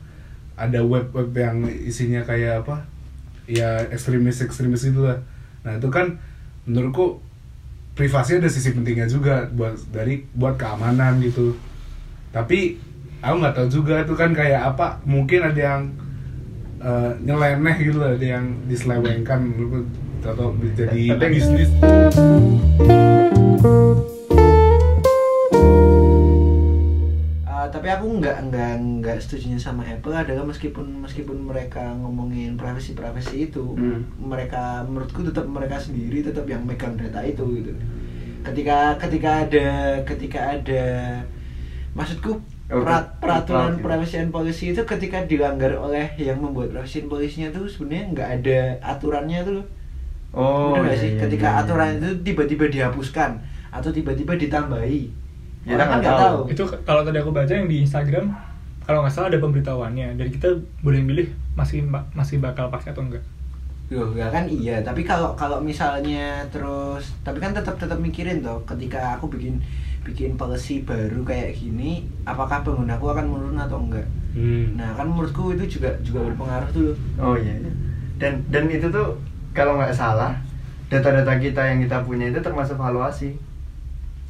Ada 0.54 0.86
web-web 0.86 1.34
yang 1.34 1.66
isinya 1.66 2.22
kayak 2.22 2.66
apa? 2.66 2.86
Ya 3.50 3.84
ekstremis-ekstremis 3.90 4.86
gitu 4.86 5.08
lah. 5.10 5.20
Nah, 5.66 5.80
itu 5.80 5.90
kan 5.90 6.20
menurutku 6.64 7.20
privasi 7.94 8.42
ada 8.42 8.50
sisi 8.50 8.74
pentingnya 8.74 9.06
juga 9.06 9.46
buat 9.54 9.78
dari 9.94 10.26
buat 10.34 10.58
keamanan 10.58 11.22
gitu 11.22 11.54
tapi 12.34 12.82
aku 13.22 13.36
nggak 13.38 13.54
tahu 13.54 13.68
juga 13.70 14.02
itu 14.02 14.14
kan 14.18 14.34
kayak 14.34 14.74
apa 14.74 14.98
mungkin 15.06 15.46
ada 15.46 15.62
yang 15.62 15.82
eh, 16.82 17.12
nyeleneh 17.22 17.78
gitu 17.86 18.02
lah, 18.02 18.18
ada 18.18 18.26
yang 18.26 18.46
diselewengkan 18.66 19.40
menurutku 19.46 19.86
atau 20.24 20.56
jadi 20.74 21.20
bisnis 21.30 21.70
tapi 27.84 28.00
aku 28.00 28.24
nggak 28.24 28.48
nggak 28.48 28.74
nggak 29.04 29.18
setuju 29.20 29.60
sama 29.60 29.84
Apple 29.84 30.16
adalah 30.16 30.48
meskipun 30.48 31.04
meskipun 31.04 31.36
mereka 31.36 31.92
ngomongin 32.00 32.56
privacy 32.56 32.96
privacy 32.96 33.52
itu 33.52 33.76
Hmm. 33.76 34.08
mereka 34.16 34.88
menurutku 34.88 35.20
tetap 35.20 35.44
mereka 35.44 35.76
sendiri 35.76 36.24
tetap 36.24 36.48
yang 36.48 36.64
megang 36.64 36.96
data 36.96 37.20
itu 37.20 37.44
gitu 37.60 37.76
ketika 38.48 38.96
ketika 38.96 39.44
ada 39.44 39.68
ketika 40.08 40.40
ada 40.56 40.84
maksudku 41.92 42.40
perat- 42.72 43.20
peraturan 43.20 43.76
Oke. 43.76 43.84
privacy 43.84 44.16
and 44.16 44.32
policy 44.32 44.72
itu 44.72 44.88
ketika 44.88 45.28
dilanggar 45.28 45.76
oleh 45.76 46.16
yang 46.16 46.40
membuat 46.40 46.72
privacy 46.72 47.04
and 47.04 47.12
policy-nya 47.12 47.52
tuh 47.52 47.68
sebenarnya 47.68 48.06
nggak 48.16 48.30
ada 48.40 48.60
aturannya 48.82 49.44
tuh 49.44 49.56
loh 49.60 49.68
Oh, 50.32 50.74
Bener 50.74 50.96
iya, 50.96 51.02
sih 51.04 51.12
iya, 51.14 51.20
ketika 51.20 51.46
iya, 51.52 51.60
aturan 51.62 51.90
iya. 51.92 51.98
itu 52.00 52.10
tiba-tiba 52.24 52.66
dihapuskan 52.66 53.44
atau 53.70 53.92
tiba-tiba 53.92 54.40
ditambahi 54.40 55.12
Kita 55.64 55.84
Orang 55.84 55.88
kan 55.88 56.00
nggak 56.04 56.16
tahu. 56.20 56.20
tahu 56.20 56.38
itu 56.52 56.64
kalau 56.88 57.02
tadi 57.08 57.18
aku 57.24 57.32
baca 57.32 57.54
yang 57.56 57.68
di 57.72 57.78
Instagram 57.86 58.26
kalau 58.84 59.00
nggak 59.04 59.14
salah 59.16 59.28
ada 59.32 59.40
pemberitahuannya 59.44 60.08
dan 60.20 60.28
kita 60.28 60.48
boleh 60.84 61.02
milih 61.04 61.28
masih 61.56 61.80
masih 62.14 62.38
bakal 62.44 62.68
pakai 62.68 62.92
atau 62.92 63.04
enggak 63.08 63.24
Loh, 63.94 64.10
ya 64.18 64.28
kan 64.34 64.46
iya, 64.50 64.82
tapi 64.82 65.02
kalau 65.06 65.36
kalau 65.38 65.60
misalnya 65.62 66.42
terus 66.50 67.04
tapi 67.22 67.38
kan 67.44 67.52
tetap 67.54 67.76
tetap 67.78 68.00
mikirin 68.02 68.42
toh 68.42 68.58
ketika 68.66 68.98
aku 69.16 69.26
bikin 69.30 69.62
bikin 70.08 70.32
policy 70.40 70.82
baru 70.84 71.22
kayak 71.24 71.54
gini, 71.56 72.04
apakah 72.26 72.64
penggunaku 72.66 73.06
akan 73.14 73.26
menurun 73.30 73.60
atau 73.60 73.78
enggak? 73.84 74.08
hmm. 74.34 74.76
Nah, 74.80 74.90
kan 74.98 75.06
menurutku 75.08 75.54
itu 75.56 75.64
juga 75.80 75.90
juga 76.02 76.20
berpengaruh 76.28 76.70
tuh. 76.74 76.92
Oh 77.22 77.36
iya, 77.38 77.54
iya. 77.62 77.72
Dan 78.20 78.34
dan 78.50 78.66
itu 78.68 78.88
tuh 78.90 79.08
kalau 79.54 79.78
nggak 79.78 79.94
salah 79.96 80.32
data-data 80.92 81.34
kita 81.38 81.62
yang 81.70 81.80
kita 81.86 81.98
punya 82.08 82.26
itu 82.32 82.40
termasuk 82.42 82.78
valuasi. 82.80 83.38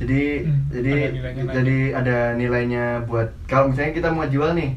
Jadi 0.04 0.22
Hmm, 0.44 0.60
jadi 0.70 0.92
ada 0.94 1.16
nilainya 1.16 1.44
lagi. 1.44 1.56
jadi 1.56 1.78
ada 1.94 2.18
nilainya 2.36 2.86
buat 3.04 3.28
kalau 3.46 3.72
misalnya 3.72 3.94
kita 3.94 4.10
mau 4.10 4.28
jual 4.28 4.52
nih 4.52 4.72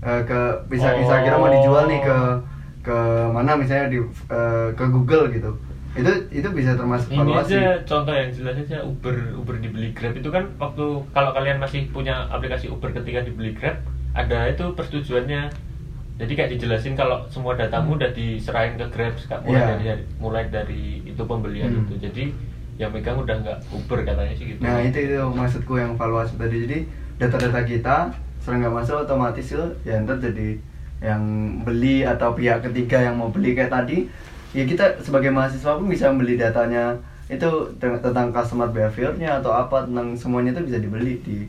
eh, 0.00 0.20
ke 0.22 0.38
bisa 0.66 0.94
bisa 0.94 1.12
Oh. 1.12 1.20
kira 1.20 1.36
mau 1.36 1.50
dijual 1.50 1.84
nih 1.86 2.00
ke 2.00 2.18
ke 2.80 2.98
mana 3.28 3.58
misalnya 3.58 3.90
di 3.90 3.98
eh, 4.28 4.68
ke 4.72 4.84
Google 4.86 5.26
gitu. 5.28 5.50
Itu 5.92 6.10
itu 6.30 6.48
bisa 6.52 6.72
termasuk 6.72 7.10
Ini 7.10 7.18
valuasi. 7.18 7.52
aja 7.52 7.62
contoh 7.82 8.14
yang 8.14 8.30
jelas 8.30 8.54
aja 8.56 8.78
Uber 8.80 9.34
Uber 9.34 9.58
dibeli 9.58 9.90
Grab 9.90 10.14
itu 10.14 10.30
kan 10.30 10.46
waktu 10.56 10.84
kalau 11.10 11.30
kalian 11.32 11.58
masih 11.58 11.90
punya 11.90 12.28
aplikasi 12.28 12.70
Uber 12.70 12.94
ketika 12.94 13.20
dibeli 13.20 13.50
Grab 13.50 13.82
ada 14.14 14.46
itu 14.46 14.70
persetujuannya. 14.72 15.50
Jadi 16.18 16.32
kayak 16.34 16.50
dijelasin 16.52 16.94
kalau 16.94 17.26
semua 17.28 17.54
datamu 17.54 17.94
udah 17.94 18.10
diserahin 18.10 18.74
ke 18.74 18.86
Grab 18.88 19.14
mulai 19.40 19.58
Iya. 19.60 19.66
dari 19.68 20.02
mulai 20.16 20.44
dari 20.48 20.82
itu 21.04 21.22
pembelian 21.24 21.66
Hmm. 21.68 21.82
itu. 21.84 21.94
Jadi 22.00 22.24
yang 22.78 22.94
megang 22.94 23.18
udah 23.18 23.36
nggak 23.42 23.58
Uber 23.74 24.06
katanya 24.06 24.34
sih 24.38 24.54
gitu. 24.54 24.62
Nah 24.62 24.78
itu 24.80 24.98
itu 25.02 25.18
maksudku 25.18 25.74
yang 25.76 25.98
valuasi 25.98 26.38
tadi. 26.38 26.56
Jadi 26.64 26.78
data-data 27.18 27.60
kita 27.66 27.96
sering 28.38 28.62
nggak 28.62 28.76
masuk 28.78 29.02
otomatis 29.02 29.50
itu 29.50 29.66
ya 29.82 29.98
ntar 30.06 30.22
jadi 30.22 30.54
yang 31.02 31.22
beli 31.66 32.06
atau 32.06 32.38
pihak 32.38 32.62
ketiga 32.70 33.02
yang 33.02 33.18
mau 33.18 33.30
beli 33.34 33.54
kayak 33.54 33.70
tadi 33.70 34.06
ya 34.54 34.62
kita 34.66 35.02
sebagai 35.02 35.34
mahasiswa 35.34 35.74
pun 35.76 35.90
bisa 35.90 36.08
membeli 36.08 36.38
datanya. 36.38 36.94
Itu 37.28 37.76
te- 37.76 38.00
tentang 38.00 38.32
customer 38.32 38.72
behaviornya 38.72 39.44
atau 39.44 39.52
apa 39.52 39.84
tentang 39.84 40.16
semuanya 40.16 40.56
itu 40.56 40.72
bisa 40.72 40.78
dibeli 40.80 41.20
di 41.20 41.44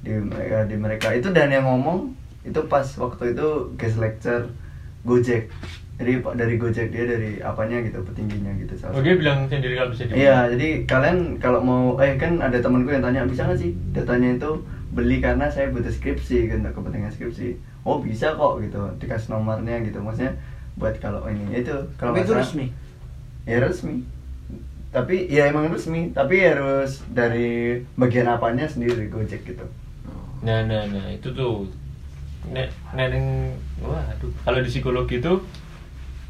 di 0.00 0.16
mereka 0.16 0.64
di 0.64 0.76
mereka. 0.78 1.06
Itu 1.12 1.34
dan 1.34 1.52
yang 1.52 1.66
ngomong 1.68 2.14
itu 2.46 2.56
pas 2.72 2.86
waktu 2.96 3.36
itu 3.36 3.74
guest 3.76 4.00
lecture 4.00 4.48
Gojek 5.04 5.52
jadi 6.00 6.24
pak 6.24 6.34
dari 6.40 6.56
Gojek 6.56 6.88
dia 6.96 7.04
dari 7.04 7.44
apanya 7.44 7.84
gitu 7.84 8.00
petingginya 8.00 8.56
gitu 8.56 8.72
salah 8.80 8.96
Oh 8.96 9.04
dia 9.04 9.20
bilang 9.20 9.44
sendiri 9.52 9.76
kalau 9.76 9.92
bisa 9.92 10.08
dibeli. 10.08 10.24
Iya, 10.24 10.48
jadi 10.56 10.68
kalian 10.88 11.36
kalau 11.36 11.60
mau, 11.60 12.00
eh 12.00 12.16
kan 12.16 12.40
ada 12.40 12.56
temanku 12.56 12.88
yang 12.88 13.04
tanya 13.04 13.28
bisa 13.28 13.44
nggak 13.44 13.60
sih 13.60 13.76
datanya 13.92 14.40
itu 14.40 14.64
beli 14.96 15.20
karena 15.20 15.52
saya 15.52 15.68
butuh 15.68 15.92
skripsi 15.92 16.48
kan 16.48 16.64
untuk 16.64 16.80
kepentingan 16.80 17.12
skripsi. 17.12 17.60
Oh 17.84 18.00
bisa 18.00 18.32
kok 18.32 18.64
gitu, 18.64 18.80
dikasih 18.96 19.28
nomornya 19.36 19.84
gitu, 19.84 20.00
maksudnya 20.00 20.40
buat 20.80 20.96
kalau 20.96 21.28
ini 21.28 21.60
itu 21.60 21.76
kalau 22.00 22.16
itu 22.16 22.32
resmi. 22.32 22.72
Ya 23.44 23.60
resmi. 23.60 24.08
Tapi 24.90 25.28
ya 25.28 25.52
emang 25.52 25.68
resmi, 25.68 26.16
tapi 26.16 26.40
harus 26.42 27.04
dari 27.12 27.84
bagian 28.00 28.26
apanya 28.26 28.64
sendiri 28.64 29.12
Gojek 29.12 29.44
gitu. 29.44 29.68
Nah, 30.40 30.64
nah, 30.64 30.88
nah 30.88 31.06
itu 31.12 31.28
tuh 31.36 31.68
nek 32.48 32.72
neneng 32.96 33.52
wah 33.84 34.00
aduh 34.08 34.32
kalau 34.48 34.64
di 34.64 34.70
psikologi 34.72 35.20
itu 35.20 35.44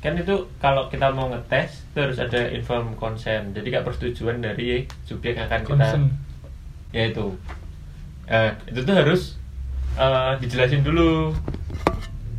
kan 0.01 0.16
itu 0.16 0.32
kalau 0.57 0.88
kita 0.88 1.12
mau 1.12 1.28
ngetes 1.28 1.84
itu 1.92 1.98
harus 2.01 2.16
ada 2.16 2.48
inform 2.48 2.96
consent 2.96 3.53
jadi 3.53 3.68
kayak 3.68 3.84
persetujuan 3.84 4.40
dari 4.40 4.88
subjek 5.05 5.36
yang 5.36 5.46
akan 5.46 5.62
kita 5.62 5.88
ya 6.90 7.05
itu 7.09 7.26
Eh, 8.30 8.51
itu 8.70 8.86
tuh 8.86 8.94
harus 8.94 9.34
eh, 9.98 10.32
dijelasin 10.38 10.86
dulu 10.86 11.34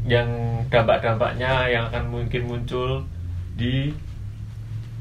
yang 0.07 0.25
dampak-dampaknya 0.71 1.67
yang 1.67 1.83
akan 1.91 2.07
mungkin 2.07 2.47
muncul 2.47 3.03
di 3.53 3.91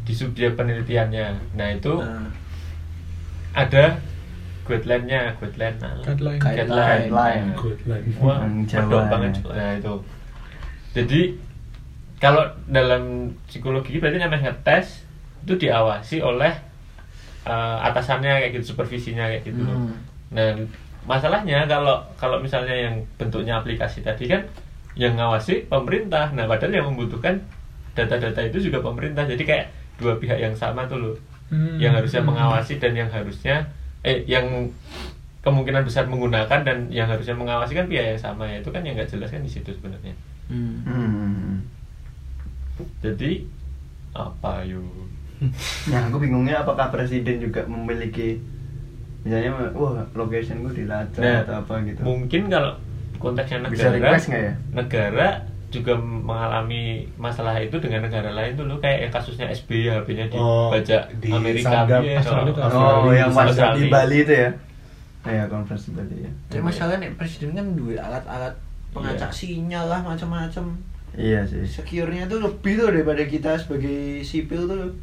di 0.02 0.12
subjek 0.12 0.58
penelitiannya 0.58 1.54
nah 1.54 1.68
itu 1.70 1.94
Nah, 1.94 2.26
ada 3.54 4.02
guideline-nya 4.66 5.38
guideline 5.38 5.78
nah, 5.78 5.94
Guideline. 6.02 6.40
guideline, 6.42 7.06
Guideline. 7.06 7.46
Guideline. 7.54 8.04
wah 8.18 8.42
Jawa 8.66 9.00
banget 9.06 9.32
ya. 9.38 9.50
nah 9.54 9.70
itu 9.78 9.94
jadi 10.90 11.20
kalau 12.20 12.44
dalam 12.68 13.32
psikologi 13.48 13.96
berarti 13.96 14.20
namanya 14.20 14.52
ngetes 14.52 15.02
itu 15.42 15.56
diawasi 15.56 16.20
oleh 16.20 16.52
eh, 17.42 17.76
atasannya 17.88 18.44
kayak 18.44 18.52
gitu 18.60 18.76
supervisinya 18.76 19.24
kayak 19.26 19.42
gitu 19.48 19.60
loh. 19.64 19.76
Hmm. 19.76 19.96
nah 20.30 20.52
masalahnya 21.08 21.64
kalau 21.64 21.96
kalau 22.14 22.38
misalnya 22.38 22.76
yang 22.76 22.94
bentuknya 23.16 23.56
aplikasi 23.56 24.04
tadi 24.04 24.28
kan 24.28 24.44
yang 24.94 25.16
ngawasi 25.16 25.64
pemerintah 25.66 26.28
nah 26.36 26.44
padahal 26.44 26.76
yang 26.76 26.86
membutuhkan 26.92 27.40
data-data 27.96 28.44
itu 28.44 28.68
juga 28.68 28.84
pemerintah 28.84 29.24
jadi 29.24 29.40
kayak 29.42 29.66
dua 29.96 30.20
pihak 30.20 30.38
yang 30.38 30.54
sama 30.54 30.84
tuh 30.86 31.00
loh 31.00 31.16
Hmm. 31.50 31.82
yang 31.82 31.98
harusnya 31.98 32.22
Hmm. 32.22 32.30
mengawasi 32.30 32.78
dan 32.78 32.94
yang 32.94 33.10
harusnya 33.10 33.66
eh 34.06 34.22
yang 34.22 34.70
kemungkinan 35.42 35.82
besar 35.82 36.06
menggunakan 36.06 36.62
dan 36.62 36.86
yang 36.94 37.10
harusnya 37.10 37.34
mengawasi 37.34 37.74
kan 37.74 37.90
pihak 37.90 38.14
yang 38.14 38.20
sama 38.20 38.46
ya 38.46 38.62
itu 38.62 38.70
kan 38.70 38.86
yang 38.86 38.94
nggak 38.94 39.10
jelas 39.10 39.34
kan 39.34 39.42
di 39.42 39.50
situ 39.50 39.66
sebenarnya 39.74 40.14
hmm. 40.46 40.86
Hmm. 40.86 41.58
Jadi 42.99 43.31
apa 44.12 44.64
yo 44.64 44.83
Nah 45.87 46.01
aku 46.07 46.16
bingungnya 46.18 46.61
apakah 46.61 46.89
presiden 46.89 47.41
juga 47.41 47.64
memiliki 47.64 48.37
misalnya 49.20 49.53
wah 49.72 50.05
location 50.14 50.61
gue 50.62 50.72
dilacak 50.78 51.20
Nah, 51.20 51.41
atau 51.43 51.55
apa 51.61 51.74
gitu. 51.83 52.01
mungkin 52.01 52.49
kalau 52.49 52.72
konteksnya 53.16 53.61
negara 53.61 54.16
Bisa 54.16 54.33
ya? 54.33 54.53
negara 54.70 55.28
juga 55.68 55.95
mengalami 55.95 57.07
masalah 57.14 57.55
itu 57.57 57.78
dengan 57.78 58.03
negara 58.03 58.28
lain 58.28 58.53
tuh 58.53 58.64
lo 58.64 58.76
kayak 58.76 59.07
yang 59.07 59.12
kasusnya 59.12 59.47
SBY 59.47 59.87
HP-nya 59.95 60.26
Oh, 60.35 60.68
dibaca 60.68 60.99
di 61.14 61.28
Amerika 61.31 61.87
Australia, 61.87 62.11
oh, 62.11 62.18
Australia. 62.59 62.91
Oh, 62.99 63.12
yang 63.12 63.31
pas 63.31 63.47
Australia. 63.47 63.76
di 63.76 63.85
Bali 63.87 64.18
itu 64.18 64.35
ya? 64.35 64.51
Nah, 65.20 65.33
ya 65.33 65.45
conference 65.47 65.85
di 65.85 65.93
Bali 65.95 66.16
ya. 66.18 66.31
Tapi 66.49 66.62
masalahnya 66.64 67.09
presiden 67.14 67.55
kan 67.55 67.66
duit 67.72 67.97
alat-alat 67.97 68.55
pengacak 68.91 69.31
Iya. 69.31 69.37
sinyal 69.37 69.85
lah 69.87 70.01
macam-macam. 70.03 70.64
Iya 71.20 71.44
sih. 71.44 71.68
Secure-nya 71.68 72.24
tuh 72.24 72.40
lebih 72.40 72.80
tuh 72.80 72.88
daripada 72.88 73.20
kita 73.28 73.60
sebagai 73.60 74.24
sipil 74.24 74.64
tuh. 74.64 74.96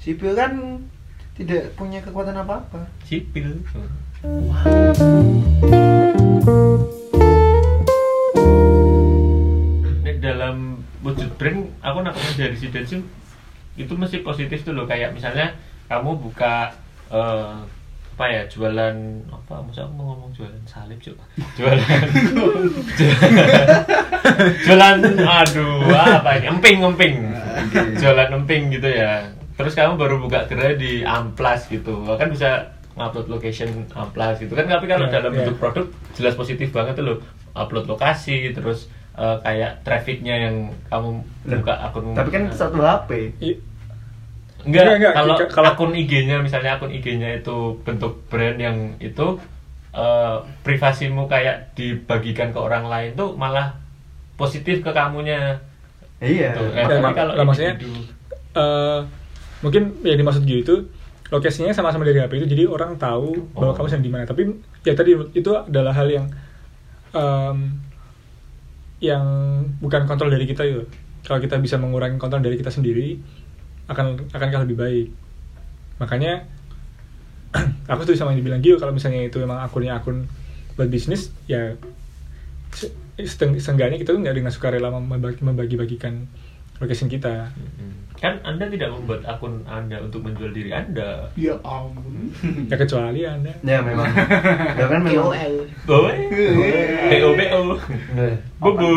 Sipil 0.00 0.32
kan 0.32 0.80
tidak 1.36 1.76
punya 1.76 2.00
kekuatan 2.00 2.40
apa-apa. 2.40 2.88
sipil 3.04 3.60
Nek 10.00 10.16
dalam 10.24 10.80
wujud 11.04 11.28
brand 11.36 11.68
aku 11.84 11.98
nangkepnya 12.00 12.48
dari 12.48 12.56
si 12.56 12.72
sih 12.72 13.04
itu 13.76 13.92
mesti 13.92 14.24
positif 14.24 14.64
tuh 14.64 14.72
loh 14.72 14.88
kayak 14.88 15.12
misalnya 15.12 15.52
kamu 15.92 16.16
buka 16.16 16.72
eh, 17.12 17.60
apa 18.16 18.24
ya 18.26 18.42
jualan 18.48 18.96
apa 19.28 19.54
masa 19.60 19.84
aku 19.84 19.92
mau 19.92 20.04
ngomong 20.10 20.32
jualan 20.32 20.62
salib 20.64 20.96
coba 20.98 21.20
jualan 21.60 21.84
jualan 24.64 24.96
aduh 25.20 25.84
apa 25.92 26.30
ini 26.40 26.46
emping 26.48 26.76
emping. 26.82 27.14
Jualan 27.96 28.28
emping 28.34 28.62
gitu 28.72 28.88
ya. 28.88 29.24
Terus 29.56 29.72
kamu 29.72 29.96
baru 29.96 30.16
buka 30.16 30.44
gerai 30.48 30.76
di 30.76 31.00
amplas 31.02 31.68
gitu. 31.68 32.04
Kan 32.16 32.28
bisa 32.28 32.72
ngupload 32.96 33.28
location 33.28 33.68
amplas 33.92 34.40
gitu. 34.40 34.52
Kan 34.52 34.64
tapi 34.64 34.84
kalau 34.86 35.08
Ya, 35.08 35.20
dalam 35.20 35.32
ya. 35.32 35.44
bentuk 35.44 35.56
produk 35.60 35.84
jelas 36.12 36.34
positif 36.34 36.72
banget 36.72 36.96
tuh 36.96 37.04
loh. 37.04 37.16
Upload 37.52 37.84
lokasi 37.84 38.52
terus 38.52 38.88
eh, 39.12 39.36
kayak 39.40 39.80
trafficnya 39.80 40.34
yang 40.38 40.54
kamu 40.88 41.20
buka 41.44 41.72
akun 41.84 42.12
Tapi 42.12 42.28
kan 42.28 42.42
satu 42.48 42.80
HP. 42.80 43.10
I- 43.40 43.60
Enggak, 44.66 44.82
Enggak, 44.98 45.12
enggak. 45.14 45.48
kalau 45.48 45.70
akun 45.70 45.94
IG-nya 45.94 46.42
misalnya 46.42 46.74
akun 46.74 46.90
IG-nya 46.90 47.38
itu 47.38 47.56
bentuk 47.86 48.26
brand 48.26 48.58
yang 48.58 48.76
itu 48.98 49.38
eh, 49.94 50.36
privasimu 50.60 51.24
kayak 51.24 51.72
dibagikan 51.72 52.50
ke 52.50 52.58
orang 52.58 52.84
lain 52.84 53.14
tuh 53.14 53.32
malah 53.32 53.78
positif 54.34 54.82
ke 54.82 54.90
kamunya. 54.90 55.56
Iya. 56.18 56.52
Tuh, 56.52 56.68
eh, 56.74 56.84
Dan 56.84 57.00
kalau 57.14 57.32
lah, 57.32 57.44
maksudnya, 57.44 57.78
eh, 58.52 59.00
mungkin 59.60 59.96
yang 60.02 60.18
dimaksud 60.18 60.44
Gio 60.44 60.60
itu 60.60 60.74
lokasinya 61.26 61.72
sama-sama 61.72 62.04
dari 62.04 62.20
HP 62.20 62.38
itu 62.38 62.46
jadi 62.46 62.64
orang 62.66 62.94
tahu 62.96 63.50
bahwa 63.50 63.72
Oh. 63.72 63.74
kamu 63.74 63.86
sedang 63.88 64.04
di 64.04 64.12
mana 64.12 64.24
tapi 64.24 64.46
ya 64.82 64.94
tadi 64.94 65.10
itu 65.32 65.50
adalah 65.50 65.90
hal 65.90 66.06
yang 66.06 66.26
em, 67.10 67.82
yang 69.02 69.24
bukan 69.78 70.06
kontrol 70.06 70.30
dari 70.30 70.46
kita 70.46 70.62
itu 70.62 70.86
kalau 71.20 71.42
kita 71.42 71.58
bisa 71.58 71.76
mengurangi 71.76 72.16
kontrol 72.16 72.38
dari 72.38 72.54
kita 72.54 72.70
sendiri 72.70 73.18
akan 73.86 74.30
akankah 74.30 74.62
lebih 74.66 74.76
baik. 74.78 75.06
Makanya 76.02 76.46
aku 77.90 78.04
setuju 78.04 78.24
sama 78.24 78.34
yang 78.34 78.40
dibilang 78.42 78.60
Gio 78.62 78.76
kalau 78.76 78.92
misalnya 78.92 79.26
itu 79.26 79.38
memang 79.40 79.62
akunnya 79.62 79.96
akun 79.96 80.26
buat 80.76 80.92
bisnis 80.92 81.32
ya 81.48 81.72
seenggaknya 83.16 83.96
kita 83.96 84.12
tuh 84.12 84.20
nggak 84.20 84.36
dengan 84.36 84.52
sukarela 84.52 84.92
membagi 84.92 85.40
membagi-bagikan 85.40 86.28
location 86.76 87.08
kita. 87.08 87.48
Kan 88.16 88.40
anda 88.44 88.68
tidak 88.68 88.92
membuat 88.92 89.24
akun 89.24 89.64
anda 89.64 89.96
untuk 90.00 90.24
menjual 90.24 90.52
diri 90.52 90.72
anda. 90.72 91.28
Ya 91.36 91.56
ampun. 91.64 92.32
ya 92.70 92.76
kecuali 92.76 93.24
anda. 93.24 93.52
Ya 93.64 93.80
memang. 93.80 94.08
Ya 94.80 94.84
kan 94.88 95.00
memang. 95.00 95.32
KOL 95.32 95.54
boy 95.88 96.16
bo 97.24 97.32
bo 98.60 98.72
bobo 98.76 98.88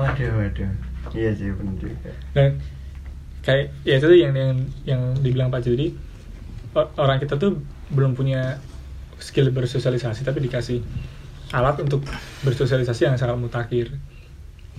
waduh 0.00 0.32
waduh. 0.40 0.70
Iya 1.12 1.30
sih 1.36 1.52
benar 1.52 1.76
juga. 1.76 2.10
Dan 2.32 2.56
kayak 3.42 3.74
ya 3.82 3.98
itu 3.98 4.06
tuh 4.06 4.14
yang 4.14 4.32
yang 4.32 4.52
yang 4.84 5.00
dibilang 5.18 5.50
Pak 5.50 5.66
o- 6.72 6.90
orang 6.96 7.18
kita 7.18 7.36
tuh 7.36 7.58
belum 7.90 8.14
punya 8.14 8.62
skill 9.18 9.50
bersosialisasi 9.50 10.22
tapi 10.22 10.40
dikasih 10.40 10.78
alat 11.50 11.78
untuk 11.78 12.02
bersosialisasi 12.40 13.04
yang 13.04 13.14
sangat 13.14 13.36
mutakhir. 13.36 13.92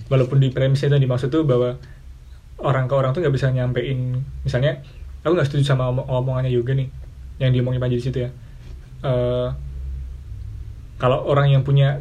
Walaupun 0.08 0.36
di 0.36 0.50
premisnya 0.50 0.90
itu 0.90 1.00
dimaksud 1.00 1.28
tuh 1.28 1.44
bahwa 1.44 1.76
orang 2.58 2.84
ke 2.84 2.94
orang 2.94 3.12
tuh 3.12 3.20
nggak 3.20 3.32
bisa 3.32 3.48
nyampein 3.48 4.20
misalnya 4.42 4.80
aku 5.20 5.32
nggak 5.32 5.48
setuju 5.48 5.64
sama 5.66 5.88
omong- 5.88 6.04
omongannya 6.06 6.50
Yoga 6.50 6.72
nih 6.72 6.88
yang 7.38 7.50
diomongin 7.50 7.78
Panji 7.78 7.98
di 7.98 8.04
situ 8.04 8.18
ya. 8.20 8.30
Eh, 9.02 9.48
kalau 10.96 11.26
orang 11.26 11.50
yang 11.50 11.62
punya 11.62 12.00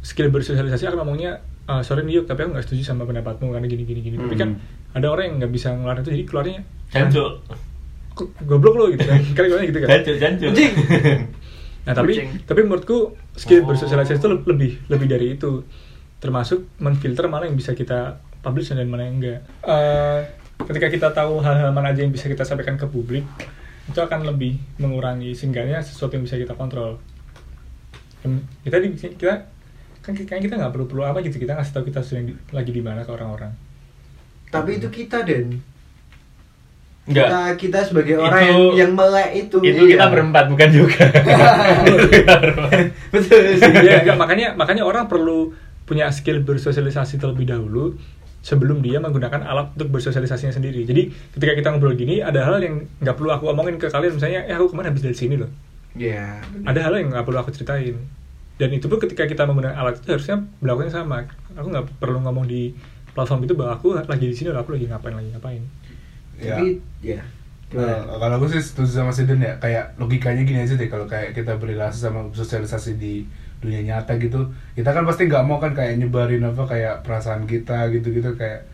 skill 0.00 0.30
bersosialisasi 0.30 0.86
akan 0.86 1.02
ngomongnya 1.02 1.42
"Ah, 1.64 1.82
sorry 1.82 2.02
nih 2.02 2.20
Yuk, 2.20 2.26
tapi 2.26 2.42
aku 2.42 2.54
nggak 2.54 2.66
setuju 2.66 2.82
sama 2.84 3.06
pendapatmu 3.06 3.50
karena 3.50 3.66
gini 3.66 3.84
gini 3.84 4.00
gini. 4.02 4.16
Tapi 4.18 4.34
kan 4.34 4.50
Hmm. 4.56 4.81
Ada 4.92 5.06
orang 5.08 5.24
yang 5.26 5.34
nggak 5.40 5.52
bisa 5.52 5.68
ngeluarin 5.70 6.00
itu 6.00 6.10
jadi 6.12 6.24
keluarnya 6.24 6.58
jancuk. 6.88 7.32
"Kok 8.12 8.28
goblok 8.44 8.74
lo 8.76 8.84
gitu 8.88 9.02
kan? 9.02 9.20
Kan 9.36 9.42
keluarnya 9.42 9.68
gitu 9.68 9.80
kan? 9.80 9.88
Jancuk 9.90 10.16
jancuk. 10.18 10.52
Nah 11.82 11.92
tapi 11.92 12.14
Kucing. 12.14 12.30
tapi 12.46 12.60
menurutku 12.62 12.98
skill 13.34 13.66
Oh. 13.66 13.74
bersosialisasi 13.74 14.22
itu 14.22 14.28
le- 14.30 14.46
lebih 14.46 14.70
lebih 14.86 15.06
dari 15.08 15.26
itu. 15.34 15.66
Termasuk 16.16 16.78
menfilter 16.78 17.26
mana 17.26 17.50
yang 17.50 17.58
bisa 17.58 17.74
kita 17.74 18.22
publish 18.38 18.70
dan 18.70 18.86
mana 18.86 19.02
yang 19.02 19.18
enggak 19.18 19.42
Eh, 19.66 20.18
ketika 20.62 20.86
kita 20.86 21.08
tahu 21.10 21.42
hal-hal 21.42 21.70
mana 21.70 21.90
aja 21.90 22.00
yang 22.00 22.14
bisa 22.14 22.30
kita 22.30 22.46
sampaikan 22.46 22.78
ke 22.78 22.86
publik 22.86 23.26
itu 23.82 23.98
akan 23.98 24.22
lebih 24.24 24.62
mengurangi 24.78 25.34
sehingga 25.34 25.66
sesuatu 25.82 26.14
yang 26.14 26.22
bisa 26.22 26.38
kita 26.38 26.54
kontrol. 26.54 27.02
Kita 28.62 28.78
di 28.78 28.94
kita 28.94 29.34
kan 29.98 30.12
kayaknya 30.14 30.38
kita 30.40 30.54
nggak 30.58 30.70
perlu 30.70 30.86
perlu 30.86 31.02
apa 31.02 31.18
gitu 31.20 31.34
kita 31.36 31.54
ngasih 31.54 31.72
tahu 31.72 31.84
kita 31.86 31.98
sedang 32.02 32.30
lagi 32.50 32.70
di 32.70 32.78
mana 32.78 33.02
ke 33.02 33.10
orang-orang 33.10 33.50
tapi 34.52 34.76
itu 34.76 34.92
kita 34.92 35.24
dan 35.24 35.64
enggak 37.02 37.26
kita 37.26 37.40
kita 37.58 37.78
sebagai 37.88 38.14
Itu- 38.14 38.22
orang 38.22 38.42
yang 38.46 38.60
yang 38.78 38.90
melek 38.94 39.30
itu. 39.34 39.56
itu 39.64 39.82
kita 39.96 40.06
iya. 40.06 40.12
berempat 40.12 40.44
bukan 40.52 40.68
juga. 40.70 41.02
Itu 41.82 42.06
kita 42.14 42.34
betul. 43.10 43.40
Sih 43.58 43.72
ya 43.82 44.06
enggak, 44.06 44.16
makanya 44.20 44.48
makanya 44.54 44.86
orang 44.86 45.10
perlu 45.10 45.50
punya 45.82 46.06
skill 46.14 46.44
bersosialisasi 46.46 47.18
terlebih 47.18 47.48
dahulu 47.50 47.98
sebelum 48.42 48.82
dia 48.86 49.02
menggunakan 49.02 49.42
alat 49.42 49.74
untuk 49.74 49.98
bersosialisasinya 49.98 50.54
sendiri. 50.54 50.86
Jadi 50.86 51.10
ketika 51.34 51.52
kita 51.58 51.68
ngobrol 51.74 51.98
gini 51.98 52.22
ada 52.22 52.46
hal 52.46 52.62
yang 52.62 52.86
nggak 53.02 53.16
perlu 53.18 53.34
aku 53.34 53.50
omongin 53.50 53.82
ke 53.82 53.90
kalian. 53.90 54.14
Misalnya 54.14 54.46
eh 54.46 54.54
aku 54.54 54.70
kemarin 54.70 54.94
habis 54.94 55.02
dari 55.02 55.16
sini 55.18 55.34
loh. 55.42 55.50
Ya 55.98 56.38
ada 56.62 56.80
hal 56.86 57.02
yang 57.02 57.10
nggak 57.10 57.24
perlu 57.26 57.38
aku 57.42 57.50
ceritain. 57.50 57.98
Dan 58.62 58.68
itu 58.70 58.86
pun 58.86 59.02
ketika 59.02 59.26
kita 59.26 59.42
menggunakan 59.42 59.74
alat 59.74 59.98
itu 59.98 60.06
harusnya 60.06 60.38
melakukan 60.62 60.86
yang 60.86 60.96
sama. 61.02 61.26
Aku 61.58 61.66
nggak 61.66 61.98
perlu 61.98 62.22
ngomong 62.22 62.46
di 62.46 62.70
platform 63.12 63.44
itu 63.44 63.54
bahwa 63.54 63.76
aku 63.76 63.94
lagi 63.96 64.26
di 64.28 64.34
sini 64.34 64.48
aku 64.50 64.74
lagi 64.74 64.86
ngapain 64.88 65.14
lagi 65.14 65.30
ngapain 65.32 65.64
Ya. 66.40 66.56
tapi 66.58 66.80
ya 67.04 67.20
gimana 67.70 68.02
Kalau 68.02 68.18
kalau 68.18 68.34
aku 68.40 68.46
sih 68.50 68.60
setuju 68.60 68.90
sama 69.00 69.12
Sidon 69.14 69.38
ya, 69.38 69.56
kayak 69.56 69.94
logikanya 69.96 70.42
gini 70.42 70.64
aja 70.64 70.74
deh 70.74 70.88
kalau 70.90 71.06
kayak 71.06 71.32
kita 71.32 71.54
berrelasi 71.56 72.02
sama 72.02 72.26
sosialisasi 72.34 72.96
di 72.98 73.24
dunia 73.62 73.80
nyata 73.80 74.18
gitu, 74.18 74.50
kita 74.74 74.90
kan 74.90 75.06
pasti 75.06 75.30
nggak 75.30 75.44
mau 75.46 75.62
kan 75.62 75.70
kayak 75.70 76.02
nyebarin 76.02 76.42
apa 76.42 76.66
kayak 76.66 77.06
perasaan 77.06 77.46
kita 77.46 77.88
gitu-gitu 77.94 78.34
kayak 78.34 78.66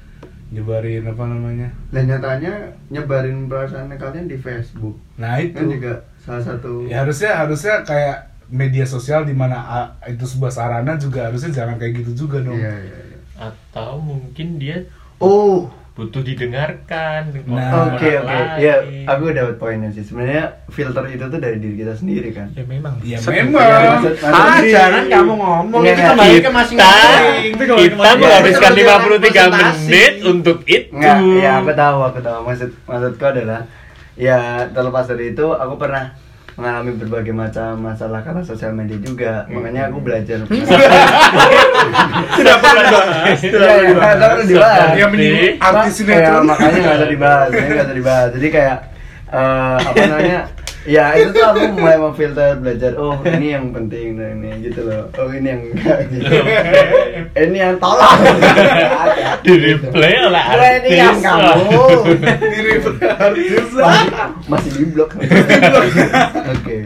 nyebarin 0.49 1.05
apa 1.05 1.25
namanya. 1.29 1.69
dan 1.93 2.09
nyatanya 2.09 2.53
nyebarin 2.89 3.53
perasaan 3.53 3.93
kalian 3.93 4.27
di 4.27 4.39
Facebook 4.41 4.97
Nah 5.21 5.37
itu 5.45 5.61
kan 5.61 5.69
juga 5.69 5.93
salah 6.25 6.41
satu 6.43 6.89
ya 6.89 7.05
harusnya 7.05 7.37
harusnya 7.37 7.75
kayak 7.85 8.17
media 8.49 8.89
sosial 8.89 9.29
di 9.29 9.37
mana 9.37 9.61
ah, 9.61 9.87
itu 10.09 10.25
sebuah 10.25 10.49
sarana 10.49 10.97
juga 10.97 11.29
harusnya 11.29 11.53
jangan 11.53 11.77
kayak 11.77 12.01
gitu 12.01 12.25
juga 12.25 12.41
dong. 12.41 12.57
iya 12.57 12.73
iya 12.81 12.97
iya 13.05 13.08
atau 13.39 13.97
mungkin 13.97 14.59
dia 14.59 14.85
oh 15.17 15.71
butuh 15.95 16.23
didengarkan 16.23 17.35
Nah. 17.45 17.91
Oke 17.91 18.07
oke, 18.13 18.23
lain. 18.23 18.47
ya 18.61 18.75
aku 19.05 19.31
dapat 19.31 19.57
poinnya 19.57 19.91
sih. 19.91 20.01
Sebenarnya 20.01 20.63
filter 20.69 21.03
itu 21.09 21.25
tuh 21.25 21.39
dari 21.39 21.59
diri 21.59 21.75
kita 21.77 21.91
sendiri 21.93 22.31
kan. 22.31 22.51
ya 22.53 22.63
memang 22.63 22.95
Ya 23.03 23.19
Set- 23.19 23.35
memang. 23.37 23.59
Ya, 23.59 23.79
maksud- 23.97 24.19
ah 24.25 24.59
jangan 24.61 25.05
kamu 25.09 25.33
ngomong 25.35 25.81
Nggak, 25.81 25.91
itu 25.91 25.99
nggak. 25.99 26.11
kembali 26.13 26.31
ke 26.31 26.39
kita 26.39 26.51
masing-masing 26.53 27.51
kita 27.51 28.11
menghabiskan 28.15 28.71
Ya, 28.71 28.79
53 28.79 29.11
presentasi. 29.11 29.83
menit 29.85 30.15
untuk 30.25 30.59
itu 30.65 30.87
Enggak, 30.93 31.17
ya 31.37 31.51
aku 31.57 31.73
tahu, 31.73 31.99
aku 32.05 32.19
tahu. 32.21 32.39
Maksud 32.45 32.71
maksudku 32.85 33.25
adalah 33.25 33.61
ya 34.15 34.39
terlepas 34.69 35.05
dari 35.05 35.25
itu 35.29 35.47
aku 35.49 35.75
pernah 35.75 36.05
mengalami 36.59 36.91
berbagai 36.93 37.31
macam 37.31 37.79
masalah 37.79 38.19
karena 38.21 38.43
sosial 38.43 38.75
media 38.75 38.99
juga. 38.99 39.47
Makanya 39.47 39.87
aku 39.87 40.03
belajar. 40.03 40.43
tidak 42.35 42.57
pernah 42.59 42.83
dibahas 42.85 43.39
tidak 43.39 43.59
Iya, 43.59 43.71
pernah 43.71 43.79
iya, 43.79 43.89
dibahas. 43.89 44.19
perlu 44.19 44.45
dibahas. 44.45 44.89
Dia 44.91 45.07
Ma- 45.07 45.67
artis 45.71 45.93
sinetron. 45.95 46.43
makanya 46.45 46.79
nggak 46.79 46.97
usah 46.99 47.09
dibahas, 47.09 47.49
ini 47.49 47.69
nggak 47.69 47.87
usah 47.87 47.97
dibahas. 47.97 48.29
Jadi 48.35 48.49
kayak 48.51 48.77
eh, 49.29 49.77
apa 49.79 50.01
namanya? 50.05 50.41
Ya 50.87 51.11
itu 51.15 51.33
tuh 51.33 51.43
aku 51.43 51.75
mulai 51.75 51.99
memfilter 51.99 52.55
belajar. 52.57 52.95
Oh 52.95 53.19
ini 53.21 53.51
yang 53.51 53.73
penting 53.73 54.15
dan 54.15 54.39
ini 54.39 54.71
gitu 54.71 54.87
loh. 54.87 55.11
Oh 55.17 55.29
ini 55.29 55.49
yang 55.49 55.63
enggak 55.69 55.99
gitu. 56.09 56.33
ini 57.45 57.59
yang 57.59 57.77
tolong. 57.77 58.19
di 59.45 59.53
replay 59.55 60.15
oleh 60.23 60.45
Oh, 60.49 60.63
ini 60.79 60.89
yang 60.93 61.19
artis 61.19 61.25
kamu. 61.25 61.83
Di 62.41 62.59
replay 62.63 63.11
artis. 63.11 63.69
masih, 63.75 64.09
masih 64.47 64.71
di 64.71 64.85
blok. 64.89 65.11
Oke. 66.55 66.77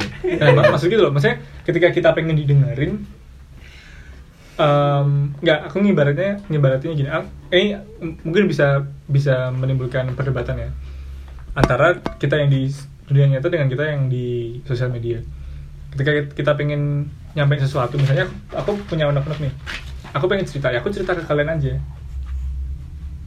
Nah, 0.40 0.48
mak- 0.52 0.70
maksud 0.72 0.88
gitu 0.88 1.02
loh, 1.02 1.12
maksudnya 1.12 1.36
ketika 1.62 1.88
kita 1.90 2.08
pengen 2.10 2.34
didengerin, 2.34 3.04
em, 4.56 5.08
nggak, 5.38 5.58
aku 5.68 5.76
ngibaratnya, 5.78 6.40
ngibaratnya 6.46 6.90
gini, 6.92 7.08
ah, 7.08 7.22
ini 7.50 7.76
m- 8.00 8.18
mungkin 8.22 8.44
bisa 8.46 8.82
bisa 9.06 9.50
menimbulkan 9.50 10.10
perdebatan 10.12 10.58
ya 10.58 10.70
antara 11.52 11.92
kita 12.16 12.36
yang 12.36 12.48
di 12.48 12.72
dunia 13.12 13.38
nyata 13.38 13.48
dengan 13.52 13.68
kita 13.68 13.84
yang 13.84 14.08
di 14.08 14.58
sosial 14.64 14.90
media. 14.90 15.20
Ketika 15.92 16.10
kita 16.32 16.52
pengen 16.56 17.12
nyampein 17.36 17.60
sesuatu, 17.60 18.00
misalnya 18.00 18.28
aku 18.56 18.76
punya 18.88 19.08
unek-unek 19.12 19.38
nih, 19.44 19.52
aku 20.16 20.24
pengen 20.28 20.48
cerita, 20.48 20.72
ya 20.72 20.80
aku 20.80 20.88
cerita 20.88 21.12
ke 21.12 21.22
kalian 21.28 21.52
aja. 21.52 21.76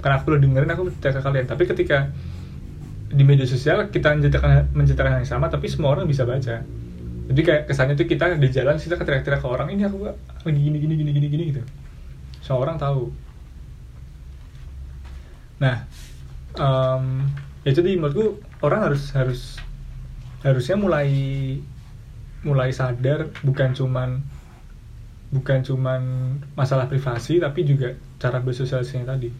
Karena 0.01 0.21
aku 0.21 0.33
udah 0.33 0.41
dengerin, 0.41 0.71
aku 0.73 0.89
cerita 0.97 1.17
ke 1.17 1.21
kalian. 1.21 1.45
Tapi 1.45 1.63
ketika 1.69 2.09
di 3.15 3.23
media 3.23 3.47
sosial 3.47 3.88
kita 3.93 4.11
menceritakan 4.11 4.75
menceritakan 4.75 5.23
yang 5.23 5.27
sama 5.27 5.47
tapi 5.47 5.71
semua 5.71 5.95
orang 5.95 6.09
bisa 6.09 6.27
baca 6.27 6.65
jadi 7.25 7.41
kayak 7.41 7.63
kesannya 7.71 7.95
tuh 7.97 8.05
kita 8.09 8.36
di 8.38 8.49
jalan 8.51 8.75
kita 8.75 8.99
teriak-teriak 8.99 9.41
ke 9.41 9.47
orang 9.47 9.71
ini 9.71 9.88
aku 9.88 10.09
lagi 10.09 10.59
gini 10.59 10.77
gini 10.77 10.93
gini 10.99 11.11
gini 11.15 11.27
gini 11.31 11.43
gitu 11.53 11.61
semua 12.43 12.67
orang 12.67 12.75
tahu 12.75 13.13
nah 15.61 15.88
em, 16.59 17.29
ya 17.63 17.71
jadi 17.71 17.95
menurutku 17.95 18.43
orang 18.59 18.91
harus 18.91 19.03
harus 19.15 19.41
harusnya 20.45 20.77
mulai 20.77 21.09
mulai 22.45 22.69
sadar 22.69 23.33
bukan 23.41 23.73
cuman 23.73 24.21
bukan 25.33 25.65
cuman 25.65 26.01
masalah 26.53 26.85
privasi 26.85 27.41
tapi 27.41 27.65
juga 27.65 27.97
cara 28.21 28.37
bersosialisasinya 28.39 29.17
tadi. 29.17 29.33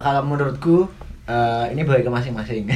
Kalau 0.00 0.24
menurutku 0.24 0.88
eh, 1.28 1.64
ini 1.76 1.84
balik 1.84 2.08
ke 2.08 2.12
masing-masing. 2.12 2.64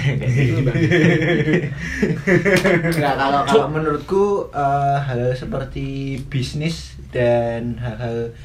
Nggak, 2.94 3.14
kalau 3.16 3.40
kalau 3.48 3.66
menurutku 3.72 4.52
eh, 4.52 4.98
hal 5.00 5.32
seperti 5.32 6.20
bisnis 6.28 7.00
dan 7.09 7.80
hal-hal 7.80 8.36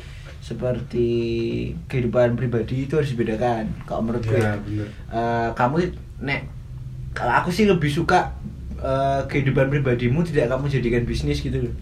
seperti 0.43 1.07
kehidupan 1.87 2.35
pribadi 2.39 2.87
itu 2.87 2.95
harus 2.95 3.11
dibedakan. 3.11 3.67
Kalau 3.83 4.01
menurutku 4.07 4.33
Ya, 4.33 4.55
ya, 4.55 4.63
bener. 4.63 4.87
Eh, 5.11 5.49
kamu 5.55 5.75
nek 6.23 6.41
kalau 7.13 7.33
aku 7.43 7.49
sih 7.53 7.69
lebih 7.69 7.91
suka 7.93 8.33
eh, 8.83 9.21
kehidupan 9.25 9.67
pribadimu 9.69 10.19
tidak 10.21 10.51
kamu 10.51 10.67
jadikan 10.69 11.03
bisnis 11.03 11.39
gitu 11.39 11.59
loh 11.61 11.75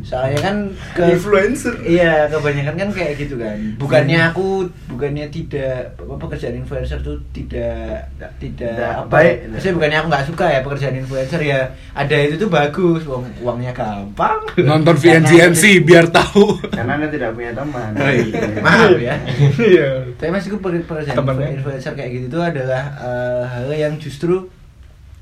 soalnya 0.00 0.40
kan 0.40 0.56
ke 0.94 1.04
Influencer. 1.12 1.74
iya 1.82 2.30
kebanyakan 2.30 2.74
kan 2.78 2.88
kayak 2.88 3.18
gitu 3.18 3.36
kan 3.36 3.58
bukannya 3.76 4.16
aku 4.24 4.64
bukannya 4.88 5.28
tidak 5.28 5.92
apa 5.98 6.14
pekerjaan 6.16 6.56
influencer 6.56 6.96
tuh 7.02 7.20
tidak 7.30 8.08
tidak 8.38 8.72
Tidak 8.72 8.92
apa 8.96 9.10
baik. 9.10 9.34
ya, 9.36 9.46
maksudnya 9.52 9.74
bukannya 9.74 9.98
aku 9.98 10.08
nggak 10.08 10.26
suka 10.26 10.46
ya 10.48 10.60
pekerjaan 10.62 10.96
influencer 10.96 11.40
ya 11.42 11.60
ada 11.92 12.16
itu 12.16 12.34
tuh 12.38 12.48
bagus 12.48 13.02
uang 13.04 13.26
uangnya 13.42 13.72
gampang 13.74 14.38
Nonton 14.56 14.96
VNGMC 14.96 15.84
biar 15.84 16.08
tahu. 16.08 16.56
Karena 16.70 16.96
anda 16.96 17.08
tidak 17.10 17.34
punya 17.34 17.52
teman. 17.52 17.90
Oh, 17.92 18.08
iya. 18.08 18.42
maaf 18.62 18.96
ya 18.96 19.14
iya 19.60 19.88
tapi 20.16 20.30
per- 20.56 20.86
pekerjaan 20.86 21.16
Temennya. 21.16 21.48
influencer 21.52 21.92
kayak 21.92 22.10
gitu 22.14 22.26
tuh 22.32 22.42
adalah 22.46 22.82
eh, 22.96 23.42
hal 23.44 23.68
yang 23.68 23.94
justru 23.98 24.46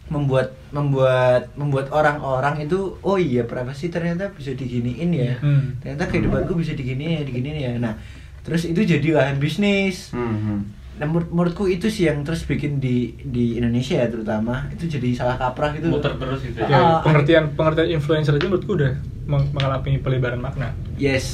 membuat 0.06 0.52
membuat 0.68 1.48
membuat 1.54 1.88
orang-orang 1.88 2.60
itu 2.62 2.98
oh 3.00 3.16
iya 3.16 3.42
privasi 3.42 3.88
ternyata 3.88 4.28
bisa 4.30 4.52
diginiin 4.52 5.10
ya 5.10 5.34
Hmm. 5.36 5.78
ternyata 5.78 6.04
kehidupanku 6.06 6.52
bisa 6.54 6.72
diginiin 6.72 7.12
ya 7.14 7.22
diginiin 7.22 7.56
ya 7.58 7.72
nah 7.78 7.94
terus 8.40 8.64
itu 8.64 8.80
jadi 8.80 9.08
lahan 9.14 9.36
bisnis 9.36 10.10
Hmm. 10.10 10.68
Nah, 10.94 11.10
menur- 11.10 11.26
menurutku 11.26 11.66
itu 11.66 11.90
sih 11.90 12.06
yang 12.06 12.22
terus 12.22 12.44
bikin 12.44 12.78
di 12.78 13.18
di 13.18 13.58
Indonesia 13.58 13.98
ya 13.98 14.06
terutama 14.06 14.70
itu 14.70 14.86
jadi 14.86 15.10
salah 15.12 15.34
kaprah 15.34 15.74
gitu. 15.74 15.90
muter 15.90 16.14
terus 16.14 16.38
itu 16.44 16.54
Ah, 16.56 16.68
Ya, 16.68 16.78
ah. 16.78 16.98
pengertian 17.02 17.50
pengertian 17.50 17.90
influencer 17.90 18.30
itu 18.32 18.46
menurutku 18.46 18.78
udah 18.78 18.94
meng- 19.24 19.50
mengalami 19.50 19.98
pelebaran 19.98 20.38
makna. 20.38 20.70
Yes, 20.94 21.26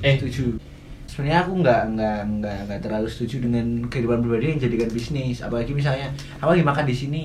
Eh. 0.00 0.18
setuju. 0.18 0.58
Sebenarnya 1.06 1.38
aku 1.40 1.52
nggak 1.56 1.82
nggak 1.88 2.18
nggak 2.34 2.58
nggak 2.66 2.80
terlalu 2.82 3.06
setuju 3.06 3.36
dengan 3.40 3.66
kehidupan 3.86 4.18
pribadi 4.20 4.44
yang 4.50 4.60
jadikan 4.60 4.90
bisnis. 4.90 5.38
Apalagi 5.38 5.70
misalnya 5.70 6.10
aku 6.36 6.50
lagi 6.50 6.66
makan 6.66 6.84
di 6.84 6.96
sini, 6.96 7.24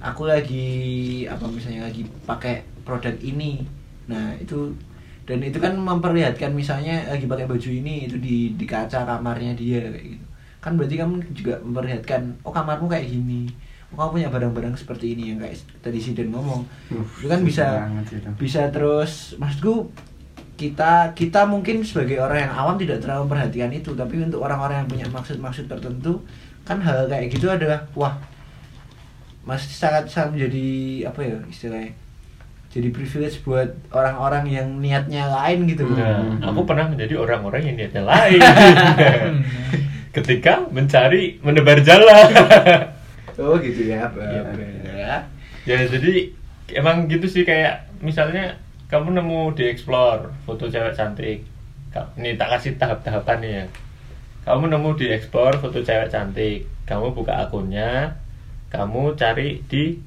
aku 0.00 0.26
lagi 0.26 0.68
apa 1.28 1.44
misalnya 1.46 1.86
lagi 1.86 2.08
pakai 2.24 2.64
produk 2.82 3.14
ini. 3.20 3.62
Nah 4.08 4.34
itu 4.40 4.72
dan 5.28 5.44
itu 5.44 5.60
kan 5.62 5.76
memperlihatkan 5.76 6.50
misalnya 6.50 7.06
lagi 7.06 7.28
pakai 7.28 7.46
baju 7.46 7.70
ini 7.70 8.08
itu 8.08 8.16
di 8.18 8.56
di 8.56 8.66
kaca 8.66 9.06
kamarnya 9.06 9.54
dia 9.54 9.84
kayak 9.86 10.16
gitu. 10.16 10.26
Kan 10.60 10.76
berarti 10.76 10.96
kamu 10.98 11.14
juga 11.36 11.54
memperlihatkan 11.62 12.20
oh 12.42 12.52
kamarmu 12.52 12.88
kayak 12.90 13.06
gini. 13.06 13.46
Oh, 13.90 14.06
kamu 14.06 14.22
punya 14.22 14.28
barang-barang 14.30 14.74
seperti 14.78 15.18
ini 15.18 15.34
yang 15.34 15.38
kayak 15.42 15.58
tadi 15.82 15.98
Siden 15.98 16.30
ngomong. 16.30 16.62
Uh, 16.94 17.02
itu 17.18 17.26
kan 17.26 17.42
bisa 17.42 17.66
banget 17.90 18.22
itu. 18.22 18.30
bisa 18.38 18.60
terus 18.70 19.34
maksudku 19.34 19.90
kita 20.54 21.16
kita 21.16 21.48
mungkin 21.48 21.80
sebagai 21.80 22.20
orang 22.20 22.44
yang 22.44 22.52
awam 22.52 22.76
tidak 22.76 23.00
terlalu 23.00 23.26
memperhatikan 23.26 23.72
itu 23.72 23.96
tapi 23.96 24.20
untuk 24.20 24.44
orang-orang 24.44 24.84
yang 24.84 24.88
punya 24.92 25.06
maksud-maksud 25.08 25.72
tertentu 25.72 26.20
kan 26.68 26.76
hal 26.84 27.08
kayak 27.08 27.32
gitu 27.32 27.48
adalah 27.48 27.80
wah 27.96 28.12
masih 29.42 29.72
sangat 29.72 30.08
sangat 30.12 30.36
menjadi 30.36 30.66
apa 31.08 31.20
ya 31.24 31.36
istilahnya 31.48 31.92
jadi 32.70 32.88
privilege 32.94 33.42
buat 33.42 33.66
orang-orang 33.90 34.46
yang 34.46 34.68
niatnya 34.78 35.26
lain 35.26 35.66
gitu. 35.66 35.90
Nah, 35.90 36.22
Hmm. 36.22 36.38
aku 36.38 36.62
pernah 36.62 36.86
menjadi 36.86 37.18
orang-orang 37.18 37.66
yang 37.66 37.76
niatnya 37.82 38.06
lain. 38.06 38.38
Ketika 40.14 40.70
mencari 40.70 41.42
menebar 41.42 41.82
jala. 41.82 42.30
oh 43.42 43.58
gitu 43.58 43.90
ya 43.90 44.06
Pak. 44.06 44.22
Iya, 44.22 44.42
ya. 44.86 45.14
ya 45.66 45.78
jadi 45.90 46.30
emang 46.78 47.10
gitu 47.10 47.26
sih 47.26 47.42
kayak 47.42 47.90
misalnya 47.98 48.54
kamu 48.86 49.18
nemu 49.18 49.54
di 49.58 49.66
explore 49.66 50.30
foto 50.46 50.70
cewek 50.70 50.94
cantik. 50.94 51.42
Ini 51.90 52.38
tak 52.38 52.54
kasih 52.54 52.78
tahap-tahapan 52.78 53.38
nih 53.42 53.52
ya. 53.58 53.64
Kamu 54.46 54.70
nemu 54.70 54.94
di 54.94 55.10
explore 55.10 55.58
foto 55.58 55.82
cewek 55.82 56.06
cantik. 56.06 56.70
Kamu 56.86 57.14
buka 57.14 57.50
akunnya, 57.50 58.14
kamu 58.70 59.18
cari 59.18 59.60
di 59.66 59.98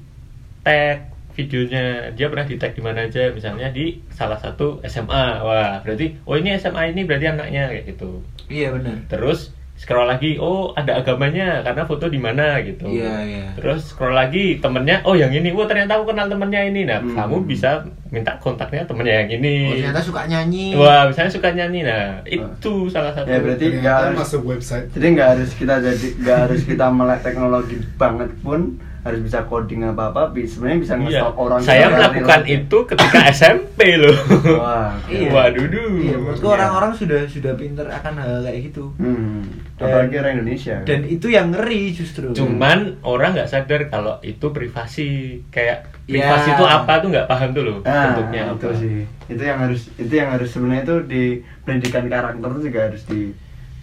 tag 0.64 1.12
videonya. 1.36 2.10
Dia 2.16 2.26
pernah 2.32 2.46
di 2.48 2.56
tag 2.56 2.72
di 2.72 2.82
mana 2.82 3.04
aja 3.04 3.30
misalnya 3.30 3.68
di 3.70 4.00
salah 4.10 4.40
satu 4.40 4.80
SMA 4.88 5.44
wah 5.44 5.82
berarti 5.84 6.18
oh 6.24 6.34
ini 6.38 6.56
SMA 6.56 6.96
ini 6.96 7.04
berarti 7.04 7.26
anaknya 7.28 7.68
kayak 7.70 7.84
gitu. 7.94 8.24
Iya 8.48 8.72
benar. 8.72 8.96
Terus 9.06 9.52
scroll 9.84 10.08
lagi 10.08 10.40
oh 10.40 10.72
ada 10.72 10.96
agamanya 10.96 11.60
karena 11.60 11.84
foto 11.84 12.08
di 12.08 12.16
mana 12.16 12.56
gitu. 12.64 12.88
Iya, 12.88 13.14
iya. 13.20 13.46
terus 13.52 13.92
scroll 13.92 14.16
lagi 14.16 14.56
temennya 14.56 15.04
oh 15.04 15.12
yang 15.12 15.28
ini 15.28 15.52
wah 15.52 15.68
ternyata 15.68 16.00
aku 16.00 16.08
kenal 16.08 16.24
temennya 16.26 16.64
ini. 16.64 16.88
Nah 16.88 17.04
Hmm. 17.04 17.12
kamu 17.12 17.44
bisa 17.44 17.84
minta 18.08 18.32
kontaknya 18.40 18.88
temennya 18.88 19.26
yang 19.26 19.30
ini. 19.36 19.54
Oh, 19.68 19.74
ternyata 19.76 20.00
suka 20.00 20.22
nyanyi. 20.24 20.72
Wah 20.72 21.04
misalnya 21.04 21.32
suka 21.34 21.48
nyanyi. 21.52 21.80
Nah 21.84 22.24
itu 22.24 22.88
salah 22.88 23.12
satu. 23.12 23.28
Ya, 23.28 23.44
berarti 23.44 23.64
nggak 23.76 23.96
harus 24.00 24.16
masuk 24.16 24.42
website. 24.48 24.88
jadi 24.96 25.06
nggak 25.12 25.28
harus 25.36 25.50
kita 25.52 25.74
jadi 25.84 26.08
nggak 26.16 26.38
harus 26.48 26.60
kita 26.64 26.86
melek 26.88 27.20
teknologi 27.20 27.76
banget 28.00 28.32
pun 28.40 28.80
harus 29.04 29.20
bisa 29.20 29.44
coding 29.44 29.84
apa 29.84 30.08
apa 30.08 30.32
sebenarnya 30.34 30.80
bisa 30.80 30.94
Iya. 30.96 31.20
nge 31.22 31.36
orang 31.36 31.60
saya 31.60 31.86
melakukan 31.86 32.40
real. 32.40 32.56
itu 32.56 32.78
ketika 32.88 33.18
SMP 33.28 33.78
loh 33.94 34.16
wah 34.56 34.96
Iya. 35.12 35.28
waduh 35.28 35.66
duh. 35.66 35.92
iya 35.94 36.16
menurutku 36.16 36.40
Iya. 36.42 36.54
orang-orang 36.54 36.92
sudah 36.92 37.20
sudah 37.24 37.52
pinter 37.52 37.84
akan 37.84 38.14
hal 38.16 38.40
kayak 38.40 38.60
gitu 38.66 38.84
hmm. 38.96 39.44
Dan- 39.76 39.84
apalagi 39.84 40.14
orang 40.16 40.32
Indonesia 40.34 40.76
dan 40.82 41.00
itu 41.04 41.26
yang 41.28 41.52
ngeri 41.52 41.92
justru 41.92 42.32
cuman 42.32 42.78
orang 43.02 43.36
nggak 43.36 43.46
sadar 43.46 43.80
kalau 43.86 44.16
itu 44.20 44.46
privasi 44.48 45.08
kayak 45.48 45.84
privasi 46.04 46.48
Ya. 46.48 46.56
itu 46.56 46.64
apa 46.64 46.92
tuh 46.98 47.08
nggak 47.10 47.26
paham 47.26 47.50
tuh 47.52 47.62
loh 47.62 47.78
Nah, 47.80 47.92
bentuknya 48.10 48.40
itu 48.50 48.64
apa 48.64 48.74
sih 48.74 48.94
itu 49.26 49.42
yang 49.42 49.58
harus 49.58 49.80
itu 49.94 50.12
yang 50.12 50.28
harus 50.30 50.48
sebenarnya 50.48 50.82
itu 50.82 50.96
di 51.04 51.24
pendidikan 51.62 52.04
karakter 52.06 52.48
itu 52.50 52.60
juga 52.64 52.80
harus 52.88 53.02
di 53.04 53.20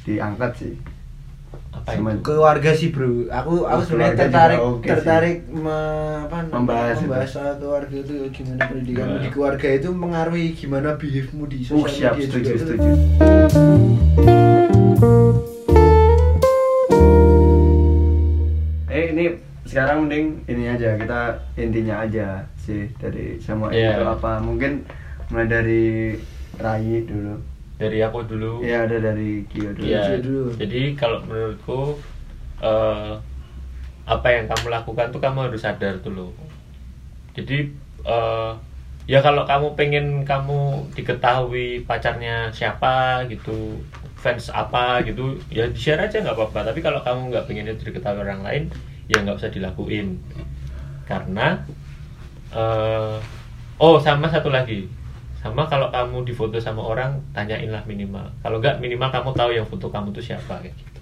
diangkat 0.02 0.52
sih 0.56 0.74
apa 1.72 1.88
Sama- 1.90 2.12
itu 2.12 2.20
keluarga 2.22 2.72
sih 2.74 2.90
bro 2.90 3.08
aku 3.28 3.64
aku 3.64 3.72
Oh, 3.74 3.82
sebenarnya 3.82 4.18
tertarik 4.20 4.60
sih. 4.60 4.84
tertarik 4.86 5.38
me- 5.50 5.72
apa 6.22 6.38
Membahas 6.50 6.96
itu. 6.96 7.04
membahas 7.06 7.30
soal 7.32 7.54
keluarga 7.58 7.96
itu 7.98 8.14
gimana 8.30 8.62
pendidikan 8.62 9.06
Nah. 9.08 9.20
di 9.20 9.30
keluarga 9.30 9.68
itu 9.72 9.90
mengaruhi 9.90 10.48
gimana 10.52 10.90
behavemu 10.94 11.44
di 11.48 11.58
uh 11.64 11.68
sosial 11.80 11.90
siap 11.90 12.14
media 12.14 12.28
setuju 12.28 12.44
juga 12.46 12.60
setuju 12.60 12.92
eh 18.90 19.06
ini 19.10 19.26
sekarang 19.64 20.04
mending 20.04 20.26
ini 20.46 20.64
aja 20.68 20.98
kita 20.98 21.20
intinya 21.56 22.04
aja 22.04 22.28
sih 22.58 22.92
dari 22.98 23.40
semua 23.40 23.72
Iya. 23.72 23.96
itu 23.96 24.04
apa 24.06 24.32
mungkin 24.38 24.84
mulai 25.30 25.48
dari 25.48 25.84
Rai 26.54 27.08
dulu 27.08 27.40
dari 27.82 27.98
aku 28.00 28.22
dulu 28.24 28.62
ya 28.62 28.86
ada 28.86 29.02
dari 29.02 29.42
Kio 29.50 29.74
dulu 29.74 29.90
Iya, 29.90 30.02
Aja 30.06 30.18
dulu. 30.22 30.44
jadi 30.54 30.82
kalau 30.94 31.26
menurutku 31.26 31.98
eh, 32.62 33.14
apa 34.06 34.28
yang 34.30 34.46
kamu 34.46 34.70
lakukan 34.70 35.10
tuh 35.10 35.18
kamu 35.18 35.50
harus 35.50 35.62
sadar 35.62 35.98
dulu. 36.00 36.30
Jadi 37.34 37.74
eh, 38.06 38.52
ya 39.10 39.20
kalau 39.24 39.48
kamu 39.50 39.74
pengen 39.74 40.06
kamu 40.28 40.86
diketahui 40.94 41.82
pacarnya 41.90 42.54
siapa 42.54 43.26
gitu, 43.32 43.82
fans 44.20 44.54
apa 44.54 45.02
gitu, 45.08 45.40
ya 45.50 45.66
di 45.66 45.80
share 45.80 46.06
aja 46.06 46.22
nggak 46.22 46.38
apa-apa. 46.38 46.70
Tapi 46.70 46.80
kalau 46.84 47.00
kamu 47.02 47.32
nggak 47.34 47.46
pengen 47.50 47.72
itu 47.72 47.88
diketahui 47.90 48.22
orang 48.22 48.42
lain, 48.46 48.64
ya 49.08 49.24
nggak 49.24 49.38
usah 49.42 49.50
dilakuin. 49.50 50.20
Karena 51.08 51.62
eh, 52.52 53.18
oh 53.80 53.98
sama 53.98 54.28
satu 54.28 54.52
lagi, 54.52 54.86
sama 55.42 55.66
kalau 55.66 55.90
kamu 55.90 56.22
difoto 56.24 56.58
sama 56.58 56.82
orang 56.82 57.18
tanyainlah 57.34 57.82
minimal 57.84 58.30
kalau 58.40 58.62
nggak 58.62 58.78
minimal 58.78 59.10
kamu 59.10 59.30
tahu 59.34 59.50
yang 59.52 59.66
foto 59.66 59.90
kamu 59.90 60.14
tuh 60.14 60.22
siapa 60.22 60.62
kayak 60.62 60.72
gitu 60.72 61.00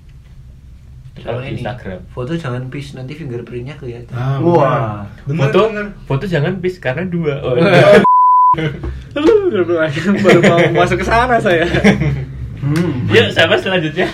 Itu 1.12 1.28
kalau 1.28 1.40
di 1.44 1.52
Instagram 1.54 2.00
foto 2.10 2.32
jangan 2.34 2.64
peace 2.72 2.96
nanti 2.96 3.14
fingerprintnya 3.14 3.76
kelihatan 3.76 4.16
Ah, 4.16 4.40
Wah. 4.40 5.04
bener. 5.28 5.40
foto 5.46 5.60
bener, 5.68 5.88
foto 6.08 6.24
jangan 6.24 6.56
bis 6.58 6.80
karena 6.80 7.04
dua 7.04 7.44
oh, 7.44 7.60
iya. 7.60 8.00
Lu 9.14 9.54
baru 10.24 10.42
mau 10.42 10.82
masuk 10.82 11.04
ke 11.04 11.06
sana 11.06 11.38
saya. 11.38 11.68
hmm. 12.64 13.12
yuk 13.12 13.28
siapa 13.30 13.60
selanjutnya 13.60 14.08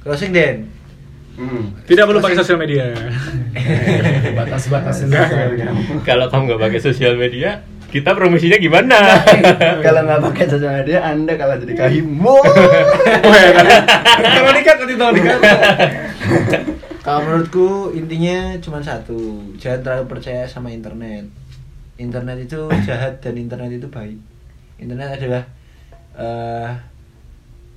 closing 0.00 0.30
Den 0.30 0.70
Hmm. 1.32 1.72
Tidak 1.88 2.04
perlu 2.04 2.20
pakai 2.20 2.36
sosial 2.36 2.60
media. 2.60 2.92
Enggak, 5.00 5.32
juga. 5.32 5.48
enggak. 5.48 6.04
kalau 6.04 6.28
kamu 6.28 6.42
nggak 6.44 6.60
pakai 6.60 6.80
sosial 6.84 7.16
media 7.16 7.64
kita 7.92 8.16
promosinya 8.16 8.56
gimana? 8.56 8.96
Kalau 9.84 10.00
nggak 10.08 10.24
pakai 10.32 10.44
sosial 10.48 10.80
media 10.80 11.04
anda 11.04 11.36
kalau 11.36 11.60
jadi 11.60 11.76
kahimo 11.76 12.40
tolong 14.32 14.56
dikat 14.56 14.76
nanti 14.80 14.94
tolong 14.96 15.14
dikat. 15.20 15.40
kalau 17.04 17.20
menurutku 17.28 17.92
intinya 17.92 18.56
cuma 18.64 18.80
satu. 18.80 19.44
Jangan 19.60 19.80
terlalu 19.84 20.04
percaya 20.08 20.48
sama 20.48 20.72
internet. 20.72 21.28
Internet 22.00 22.48
itu 22.48 22.72
jahat 22.88 23.20
dan 23.20 23.36
internet 23.36 23.76
itu 23.76 23.92
baik. 23.92 24.16
Internet 24.80 25.20
adalah 25.20 25.42
eh 26.16 26.72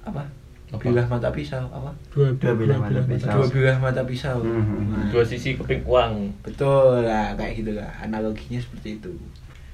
apa? 0.08 0.24
Apa? 0.72 0.80
bilah 0.80 1.06
mata 1.12 1.28
pisau. 1.36 1.68
Apa? 1.76 1.92
Dua 2.16 2.32
Dua 2.40 2.54
bilah 2.56 2.80
mata 2.80 3.02
pisau. 3.04 3.36
dua 3.36 3.46
bilah 3.52 3.78
mata 3.84 4.02
pisau. 4.08 4.40
Mhm. 4.40 4.80
Nah, 4.96 5.06
dua 5.12 5.24
sisi 5.28 5.60
keping 5.60 5.84
uang. 5.84 6.32
Betul 6.40 7.04
lah 7.04 7.36
kayak 7.36 7.60
gitu 7.60 7.76
lah. 7.76 7.92
Analoginya 8.00 8.64
seperti 8.64 9.02
itu 9.04 9.12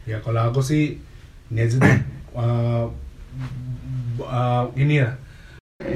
ya 0.09 0.17
kalau 0.19 0.49
aku 0.49 0.61
sih 0.65 0.97
ini 1.51 1.67
aja 1.67 1.77
uh, 2.33 2.85
uh, 4.21 4.65
ini 4.79 5.03
ya. 5.03 5.09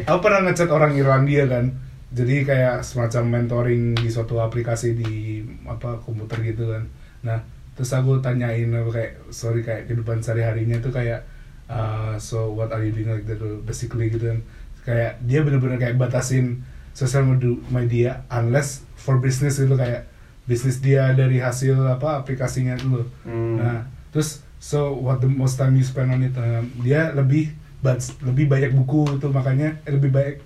Aku 0.05 0.19
pernah 0.21 0.45
ngechat 0.45 0.69
orang 0.69 0.97
Irlandia 0.97 1.45
kan. 1.45 1.71
Jadi 2.15 2.47
kayak 2.47 2.85
semacam 2.85 3.43
mentoring 3.43 3.97
di 3.97 4.07
suatu 4.07 4.39
aplikasi 4.39 4.95
di 4.95 5.43
apa 5.67 5.99
komputer 6.01 6.41
gitu 6.45 6.71
kan. 6.71 6.83
Nah 7.25 7.39
terus 7.75 7.91
aku 7.91 8.23
tanyain 8.23 8.71
apa 8.71 8.89
kayak 8.91 9.11
sorry 9.35 9.59
kayak 9.61 9.91
kehidupan 9.91 10.23
sehari 10.23 10.47
harinya 10.47 10.79
tuh 10.79 10.95
kayak 10.95 11.27
uh, 11.67 12.15
so 12.15 12.55
what 12.55 12.71
are 12.71 12.79
you 12.79 12.95
doing 12.95 13.11
like 13.11 13.27
that 13.27 13.41
basically 13.67 14.07
gitu 14.07 14.31
kan. 14.31 14.39
Kayak 14.85 15.19
dia 15.25 15.39
bener-bener 15.41 15.81
kayak 15.81 15.97
batasin 15.97 16.63
sosial 16.95 17.27
media 17.67 18.23
unless 18.31 18.87
for 18.95 19.19
business 19.19 19.59
gitu 19.59 19.75
kayak 19.75 20.07
bisnis 20.45 20.77
dia 20.79 21.09
dari 21.17 21.41
hasil 21.41 21.73
apa 21.89 22.21
aplikasinya 22.21 22.77
itu 22.77 23.01
Hmm. 23.25 23.57
nah 23.57 23.81
terus 24.15 24.39
so 24.63 24.95
what 24.95 25.19
the 25.19 25.27
most 25.27 25.59
time 25.59 25.75
you 25.75 25.83
spend 25.83 26.07
on 26.07 26.23
it 26.23 26.31
uh, 26.39 26.63
dia 26.79 27.11
lebih 27.11 27.51
bac- 27.83 28.15
lebih 28.23 28.47
banyak 28.47 28.71
buku 28.71 29.19
tuh 29.19 29.27
makanya 29.27 29.75
eh, 29.83 29.91
lebih 29.91 30.15
banyak 30.15 30.39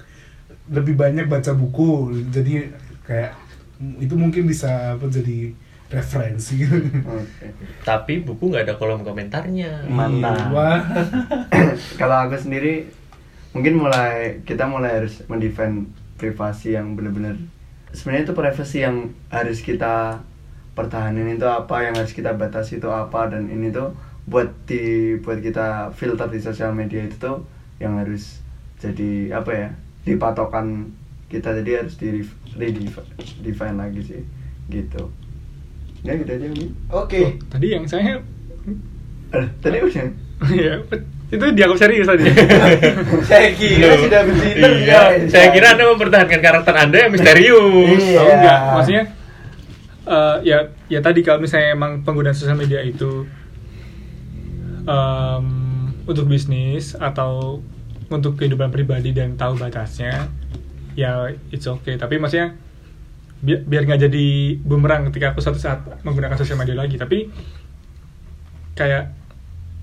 lebih 0.73 0.97
banyak 0.97 1.25
baca 1.29 1.53
buku 1.53 2.17
jadi 2.33 2.73
kayak 3.05 3.37
mm, 3.77 4.01
itu 4.01 4.13
mungkin 4.17 4.49
bisa 4.49 4.97
apa 4.97 5.05
jadi 5.05 5.53
referensi 5.89 6.65
gitu 6.65 6.77
Oke. 7.21 7.45
tapi 7.85 8.25
buku 8.25 8.49
nggak 8.49 8.65
ada 8.65 8.75
kolom 8.77 9.05
komentarnya 9.05 9.85
Mantap. 9.85 10.49
Wah. 10.49 10.81
kalau 12.01 12.25
aku 12.25 12.41
sendiri 12.41 12.89
mungkin 13.53 13.81
mulai 13.81 14.41
kita 14.45 14.65
mulai 14.65 15.01
harus 15.01 15.21
mendefend 15.25 15.89
privasi 16.17 16.73
yang 16.77 16.93
benar-benar 16.93 17.37
sebenarnya 17.93 18.29
itu 18.29 18.35
privasi 18.37 18.77
yang 18.85 19.13
harus 19.33 19.65
kita 19.65 20.21
pertahanin 20.79 21.35
itu 21.35 21.43
apa 21.43 21.83
yang 21.83 21.99
harus 21.99 22.15
kita 22.15 22.39
batasi 22.39 22.79
itu 22.79 22.87
apa 22.87 23.27
dan 23.27 23.51
ini 23.51 23.67
tuh 23.67 23.91
buat 24.31 24.47
di 24.63 25.19
buat 25.19 25.43
kita 25.43 25.91
filter 25.91 26.31
di 26.31 26.39
sosial 26.39 26.71
media 26.71 27.03
itu 27.03 27.19
tuh 27.19 27.43
yang 27.83 27.99
harus 27.99 28.39
jadi 28.79 29.35
apa 29.35 29.51
ya 29.51 29.67
dipatokan 30.07 30.87
kita 31.27 31.51
jadi 31.59 31.83
harus 31.83 31.99
di 31.99 32.23
redefine 32.55 33.75
lagi 33.75 34.01
sih 34.07 34.21
gitu 34.71 35.11
ya 36.07 36.15
gitu 36.15 36.31
aja. 36.31 36.47
Oke. 36.95 37.19
Oh, 37.27 37.31
tadi 37.51 37.67
yang 37.75 37.83
saya 37.83 38.23
Aduh, 39.35 39.49
tadi 39.59 39.83
udah 39.83 40.07
ya 40.55 40.79
itu 41.29 41.45
dianggap 41.53 41.77
serius 41.77 42.07
tadi 42.07 42.23
Saya 43.29 43.51
kira 43.53 43.93
Loh. 43.93 43.99
sudah 44.01 44.21
begitu. 44.25 44.65
Iya, 44.87 45.27
saya 45.27 45.47
kira 45.51 45.75
Anda 45.75 45.91
mempertahankan 45.91 46.39
karakter 46.39 46.73
Anda 46.73 46.97
yang 47.05 47.11
misterius. 47.11 48.01
Iya. 48.01 48.21
Oh 48.23 48.31
enggak, 48.31 48.59
maksudnya 48.79 49.03
eh, 50.09 50.37
ya 50.43 50.57
ya 50.89 50.99
tadi 51.05 51.21
kalau 51.21 51.39
misalnya 51.45 51.77
emang 51.77 52.01
penggunaan 52.01 52.33
sosial 52.33 52.57
media 52.57 52.81
itu 52.81 53.29
em, 54.89 55.45
untuk 56.09 56.25
bisnis 56.25 56.97
atau 56.97 57.61
untuk 58.09 58.41
kehidupan 58.41 58.73
pribadi 58.73 59.13
dan 59.13 59.37
tahu 59.37 59.55
batasnya, 59.61 60.33
ya 60.97 61.29
it's 61.53 61.69
okay. 61.69 61.95
Tapi 61.95 62.17
maksudnya 62.17 62.57
biar 63.39 63.63
biar 63.63 63.81
nggak 63.87 64.01
jadi 64.09 64.27
bumerang 64.59 65.07
ketika 65.13 65.31
aku 65.31 65.39
suatu 65.39 65.61
saat 65.61 65.85
menggunakan 66.01 66.35
sosial 66.35 66.57
media 66.57 66.73
lagi. 66.73 66.97
Tapi 66.97 67.29
kayak 68.73 69.13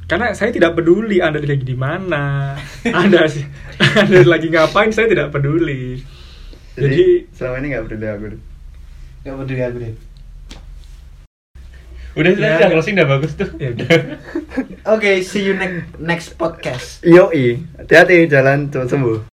karena 0.06 0.34
saya 0.34 0.50
tidak 0.54 0.74
peduli 0.74 1.22
anda 1.22 1.38
lagi 1.38 1.66
di 1.66 1.78
mana, 1.78 2.54
anda 3.00 3.30
anda 4.02 4.20
lagi 4.26 4.50
ngapain, 4.50 4.90
saya 4.90 5.06
tidak 5.06 5.30
peduli. 5.30 6.02
jadi 6.74 6.90
Jadi 6.90 7.04
selama 7.30 7.56
ini 7.62 7.66
nggak 7.72 7.84
peduli 7.86 8.06
aku 8.10 8.24
deh. 8.34 8.42
Gak 9.22 9.34
peduli 9.38 9.62
aku 9.62 9.78
deh. 9.82 9.94
Udah 12.16 12.30
sudah 12.32 12.48
Ya. 12.48 12.56
sudah 12.56 12.70
closing 12.72 12.94
udah 12.96 13.08
bagus 13.08 13.32
tuh. 13.36 13.48
ya 13.56 13.68
udah. 13.76 13.88
Oke, 14.88 15.20
see 15.20 15.44
you 15.44 15.54
next 15.54 15.84
next 16.00 16.28
podcast. 16.34 17.04
Yoi, 17.04 17.60
hati-hati 17.76 18.24
jalan 18.26 18.72
cepat 18.72 18.88
sembuh. 18.88 19.35